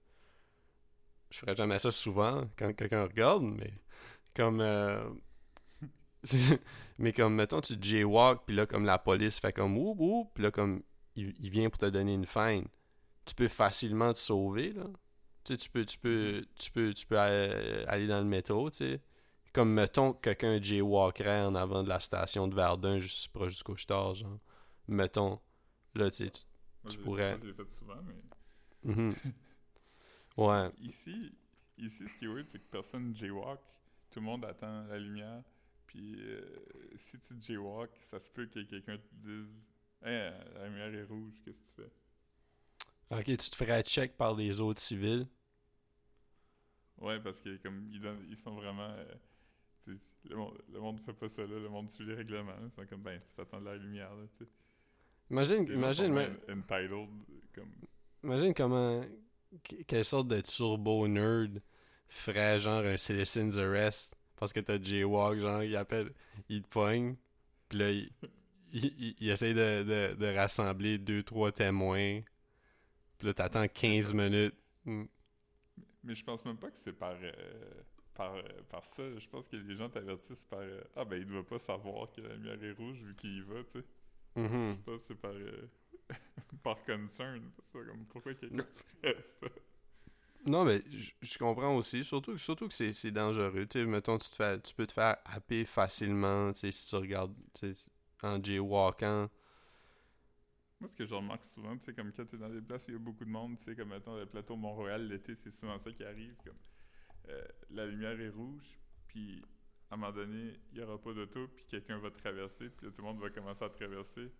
je 1.31 1.39
ferais 1.39 1.55
jamais 1.55 1.79
ça 1.79 1.91
souvent 1.91 2.43
quand 2.57 2.73
quelqu'un 2.73 3.03
regarde, 3.03 3.43
mais 3.43 3.73
comme. 4.35 4.61
euh, 4.61 5.09
mais 6.97 7.13
comme, 7.13 7.35
mettons, 7.35 7.61
tu 7.61 7.75
jaywalk, 7.79 8.41
puis 8.45 8.55
là, 8.55 8.65
comme 8.65 8.85
la 8.85 8.97
police 8.99 9.39
fait 9.39 9.53
comme 9.53 9.77
oup, 9.77 9.97
oup, 9.99 10.31
puis 10.33 10.43
là, 10.43 10.51
comme 10.51 10.83
il, 11.15 11.49
vient 11.49 11.69
pour 11.69 11.79
te 11.79 11.85
donner 11.85 12.13
une 12.13 12.25
fine, 12.25 12.65
tu 13.25 13.35
peux 13.35 13.47
facilement 13.47 14.13
te 14.13 14.17
sauver, 14.19 14.73
là. 14.73 14.85
Tu 15.43 15.53
sais, 15.53 15.57
tu 15.57 15.69
peux, 15.69 15.85
tu 15.85 15.97
peux, 15.99 16.45
tu 16.55 16.71
peux, 16.71 16.93
tu 16.93 17.05
peux 17.07 17.17
aller, 17.17 17.85
aller 17.87 18.07
dans 18.07 18.19
le 18.19 18.25
métro, 18.25 18.69
tu 18.69 18.77
sais. 18.77 19.01
Comme, 19.53 19.73
mettons, 19.73 20.13
que 20.13 20.19
quelqu'un 20.21 20.61
jaywalkerait 20.61 21.41
en 21.43 21.55
avant 21.55 21.83
de 21.83 21.89
la 21.89 21.99
station 21.99 22.47
de 22.47 22.55
Verdun, 22.55 22.99
juste 22.99 23.29
proche 23.29 23.57
du 23.57 23.63
couche-tard, 23.63 24.15
genre. 24.15 24.39
Mettons, 24.87 25.39
là, 25.95 26.09
tu 26.11 26.25
sais, 26.25 26.29
tu- 26.31 26.41
Moi, 26.83 26.91
tu 26.93 26.97
pourrais- 26.99 27.31
moi, 27.31 27.39
Je 27.41 27.47
l'ai 27.47 27.53
fait 27.53 27.69
souvent, 27.69 28.01
mais. 28.03 28.15
Mhm. 28.83 29.15
Ouais. 30.37 30.71
Ici, 30.79 31.33
ici, 31.77 32.07
ce 32.07 32.15
qui 32.15 32.25
est 32.25 32.27
weird, 32.27 32.47
c'est 32.47 32.59
que 32.59 32.69
personne 32.71 33.13
jaywalk. 33.15 33.59
Tout 34.09 34.19
le 34.19 34.25
monde 34.25 34.45
attend 34.45 34.85
la 34.85 34.97
lumière. 34.97 35.43
Puis 35.85 36.15
euh, 36.21 36.41
si 36.95 37.19
tu 37.19 37.33
jaywalk, 37.41 37.91
ça 38.01 38.19
se 38.19 38.29
peut 38.29 38.45
que 38.45 38.61
quelqu'un 38.61 38.97
te 38.97 39.15
dise 39.15 39.49
Hey, 40.01 40.31
la 40.55 40.67
lumière 40.69 40.93
est 40.93 41.03
rouge, 41.03 41.33
qu'est-ce 41.43 41.57
que 41.59 41.65
tu 41.65 41.89
fais 43.09 43.17
Ok, 43.17 43.25
tu 43.25 43.37
te 43.49 43.55
ferais 43.55 43.83
check 43.83 44.15
par 44.15 44.35
des 44.35 44.59
autres 44.61 44.79
civils? 44.79 45.27
Ouais, 46.99 47.19
parce 47.19 47.39
que 47.41 47.57
comme 47.57 47.87
ils, 47.91 47.99
donnent- 47.99 48.25
ils 48.29 48.37
sont 48.37 48.53
vraiment. 48.55 48.89
euh, 48.91 49.13
tu 49.83 49.99
le, 50.25 50.35
monde, 50.35 50.61
le 50.69 50.79
monde 50.79 50.99
fait 51.01 51.13
pas 51.13 51.29
ça 51.29 51.41
là, 51.41 51.59
le 51.59 51.69
monde 51.69 51.89
suit 51.89 52.05
les 52.05 52.13
règlements. 52.15 52.55
Ils 52.63 52.71
sont 52.71 52.85
comme 52.87 53.01
ben, 53.01 53.19
faut 53.35 53.41
attendre 53.41 53.65
la 53.65 53.75
lumière 53.77 54.13
là, 54.15 54.25
tu 54.37 54.45
sais. 54.45 54.49
Imagine, 55.31 55.67
imagine, 55.71 56.17
entitled, 56.49 57.09
comme. 57.53 57.69
imagine 58.23 58.53
comment. 58.53 59.01
que- 59.63 59.83
Quelle 59.87 60.05
sorte 60.05 60.27
de 60.27 60.41
turbo 60.41 61.07
nerd 61.07 61.61
ferait 62.07 62.59
genre 62.59 62.83
un 62.85 62.97
citizen's 62.97 63.57
arrest 63.57 64.15
parce 64.35 64.53
que 64.53 64.59
t'as 64.61 64.81
jaywalk, 64.81 65.39
genre, 65.39 65.63
il 65.63 65.75
appelle, 65.75 66.11
il 66.49 66.61
te 66.63 66.67
pogne, 66.69 67.15
pis 67.69 67.77
là, 67.77 67.91
il, 67.91 68.09
il, 68.71 69.15
il- 69.19 69.29
essaye 69.29 69.53
de, 69.53 69.83
de, 69.83 70.15
de 70.15 70.35
rassembler 70.35 70.97
deux, 70.97 71.23
trois 71.23 71.51
témoins, 71.51 72.21
pis 73.19 73.25
là, 73.25 73.33
t'attends 73.33 73.67
15 73.67 74.13
minutes. 74.13 74.55
Mm. 74.85 75.05
Mais 76.03 76.15
je 76.15 76.23
pense 76.23 76.43
même 76.45 76.57
pas 76.57 76.71
que 76.71 76.77
c'est 76.77 76.93
par, 76.93 77.15
euh, 77.21 77.31
par, 78.13 78.35
euh, 78.35 78.41
par 78.69 78.83
ça. 78.85 79.03
Je 79.17 79.27
pense 79.27 79.47
que 79.47 79.57
les 79.57 79.75
gens 79.75 79.89
t'avertissent 79.89 80.45
par 80.45 80.59
euh, 80.59 80.81
Ah 80.95 81.05
ben 81.05 81.17
il 81.17 81.25
doit 81.25 81.45
pas 81.45 81.59
savoir 81.59 82.11
que 82.11 82.21
la 82.21 82.35
lumière 82.35 82.63
est 82.63 82.71
rouge 82.71 82.97
vu 83.03 83.15
qu'il 83.15 83.37
y 83.37 83.41
va, 83.41 83.63
tu 83.65 83.79
sais. 83.79 83.85
Mhm. 84.47 84.77
Je 84.77 84.91
pense 84.91 85.01
que 85.03 85.07
c'est 85.09 85.15
par, 85.15 85.31
euh, 85.31 85.69
par 86.63 86.83
concern. 86.85 87.51
Ça, 87.63 87.79
comme, 87.85 88.05
pourquoi 88.07 88.33
quelqu'un 88.33 88.65
ferait 89.01 89.21
ça? 89.41 89.47
Non, 90.45 90.63
mais 90.65 90.81
je- 90.89 91.37
comprends 91.37 91.75
aussi. 91.75 92.03
Surtout, 92.03 92.37
surtout 92.37 92.67
que 92.67 92.73
c'est 92.73 92.93
c'est 92.93 93.11
dangereux. 93.11 93.65
Tu 93.67 93.79
sais, 93.79 93.85
mettons, 93.85 94.17
tu, 94.17 94.29
te 94.29 94.35
fais, 94.35 94.59
tu 94.61 94.73
peux 94.73 94.87
te 94.87 94.93
faire 94.93 95.17
happer 95.25 95.65
facilement, 95.65 96.51
tu 96.53 96.59
sais, 96.61 96.71
si 96.71 96.89
tu 96.89 96.95
regardes 96.95 97.33
tu 97.53 97.73
sais, 97.75 97.89
en 98.23 98.41
jaywalkant. 98.41 99.29
Moi, 100.79 100.87
ce 100.89 100.95
que 100.95 101.05
je 101.05 101.13
remarque 101.13 101.43
souvent, 101.43 101.77
tu 101.77 101.83
sais, 101.85 101.93
comme 101.93 102.11
quand 102.13 102.25
t'es 102.25 102.37
dans 102.37 102.49
des 102.49 102.61
places 102.61 102.87
où 102.87 102.91
il 102.91 102.93
y 102.93 102.97
a 102.97 102.99
beaucoup 102.99 103.25
de 103.25 103.29
monde, 103.29 103.57
tu 103.59 103.65
sais, 103.65 103.75
comme 103.75 103.89
mettons 103.89 104.15
le 104.15 104.25
plateau 104.25 104.55
Mont-Royal 104.55 105.07
l'été, 105.07 105.35
c'est 105.35 105.51
souvent 105.51 105.77
ça 105.77 105.91
qui 105.91 106.03
arrive. 106.05 106.35
Comme, 106.43 106.57
euh, 107.29 107.43
la 107.71 107.85
lumière 107.87 108.19
est 108.21 108.29
rouge, 108.29 108.79
puis 109.07 109.43
à 109.91 109.95
un 109.95 109.97
moment 109.97 110.11
donné, 110.11 110.53
il 110.71 110.77
n'y 110.77 110.83
aura 110.83 110.97
pas 111.01 111.13
d'auto, 111.13 111.47
puis 111.55 111.65
quelqu'un 111.69 111.97
va 111.99 112.11
traverser, 112.11 112.69
puis 112.69 112.87
tout 112.91 112.93
le 113.01 113.03
monde 113.03 113.19
va 113.19 113.29
commencer 113.29 113.63
à 113.65 113.69
traverser 113.69 114.31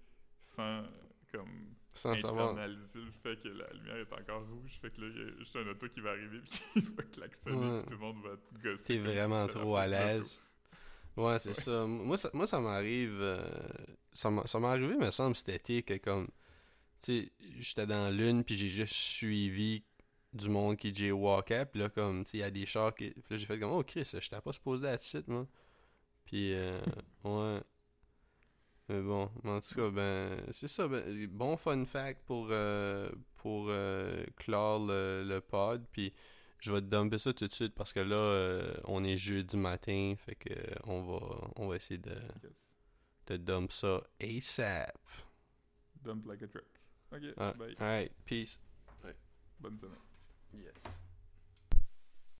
sans, 0.41 0.83
comme, 1.31 1.75
Sans 1.91 2.11
internaliser 2.11 2.99
le 2.99 3.11
fait 3.11 3.41
que 3.41 3.47
la 3.49 3.67
lumière 3.73 3.97
est 3.97 4.13
encore 4.13 4.45
rouge. 4.47 4.77
Fait 4.81 4.89
que 4.93 5.01
là, 5.01 5.07
il 5.07 5.17
y 5.21 5.25
a 5.25 5.37
juste 5.39 5.55
un 5.55 5.67
auto 5.67 5.87
qui 5.89 6.01
va 6.01 6.11
arriver, 6.11 6.39
puis 6.43 6.61
il 6.75 6.89
va 6.95 7.03
klaxonner, 7.03 7.57
Ouais. 7.71 7.77
puis 7.79 7.87
tout 7.87 7.93
le 7.93 7.99
monde 7.99 8.23
va 8.23 8.37
te 8.37 8.63
gosser. 8.63 8.83
T'es 8.85 8.93
si 8.95 8.99
vraiment 8.99 9.47
trop 9.47 9.75
à 9.75 9.87
l'aise. 9.87 10.43
Ouais, 11.17 11.39
c'est 11.39 11.49
Ouais. 11.49 11.53
ça. 11.55 11.85
Moi, 11.85 12.17
ça. 12.17 12.29
moi, 12.33 12.47
ça 12.47 12.59
m'arrive. 12.61 13.17
euh, 13.19 13.43
ça 14.13 14.29
m'a 14.31 14.45
ça 14.47 14.59
m'est 14.59 14.67
arrivé, 14.67 14.95
me 14.95 15.11
semble, 15.11 15.35
cet 15.35 15.49
été, 15.49 15.83
que 15.83 15.97
comme. 15.97 16.27
Tu 16.27 17.05
sais, 17.23 17.31
j'étais 17.59 17.87
dans 17.87 18.13
l'une, 18.15 18.43
puis 18.43 18.55
j'ai 18.55 18.67
juste 18.67 18.93
suivi 18.93 19.83
du 20.33 20.49
monde 20.49 20.77
qui 20.77 20.93
jaywalkait, 20.93 21.65
puis 21.65 21.79
là, 21.81 21.89
comme, 21.89 22.23
tu 22.23 22.31
sais, 22.31 22.37
il 22.37 22.41
y 22.41 22.43
a 22.43 22.51
des 22.51 22.65
chars 22.65 22.93
qui. 22.93 23.09
Puis 23.11 23.23
là, 23.29 23.37
j'ai 23.37 23.45
fait 23.45 23.59
comme, 23.59 23.71
oh 23.71 23.83
Chris, 23.83 24.07
j'étais 24.19 24.41
pas 24.41 24.53
supposé 24.53 24.87
être 24.87 25.01
site, 25.01 25.27
moi. 25.27 25.47
Puis, 26.25 26.53
euh, 26.53 26.79
ouais. 27.23 27.61
Mais 28.89 29.01
bon, 29.01 29.29
en 29.43 29.59
tout 29.59 29.75
cas, 29.75 29.89
ben, 29.89 30.43
c'est 30.51 30.67
ça. 30.67 30.87
Ben, 30.87 31.27
bon 31.27 31.57
fun 31.57 31.85
fact 31.85 32.23
pour, 32.25 32.47
euh, 32.49 33.09
pour 33.35 33.67
euh, 33.69 34.25
clore 34.35 34.79
le, 34.85 35.23
le 35.27 35.41
pod. 35.41 35.85
Puis 35.91 36.11
je 36.59 36.71
vais 36.71 36.81
te 36.81 36.87
dumper 36.87 37.19
ça 37.19 37.31
tout 37.31 37.47
de 37.47 37.53
suite 37.53 37.75
parce 37.75 37.93
que 37.93 37.99
là, 37.99 38.15
euh, 38.15 38.73
on 38.85 39.03
est 39.03 39.17
jeudi 39.17 39.57
matin. 39.57 40.15
Fait 40.17 40.35
que 40.35 40.53
on 40.85 41.03
va, 41.03 41.51
on 41.55 41.67
va 41.67 41.75
essayer 41.75 41.99
de, 41.99 42.15
de 43.27 43.37
dump 43.37 43.71
ça 43.71 44.01
ASAP. 44.19 44.97
Dump 46.03 46.25
like 46.25 46.41
a 46.41 46.47
truck. 46.47 46.65
Ok, 47.11 47.21
Ah, 47.37 47.53
bye. 47.53 47.75
Alright, 47.79 48.11
peace. 48.25 48.59
Bonne 49.59 49.77
semaine. 49.77 50.08
Yes. 50.53 51.08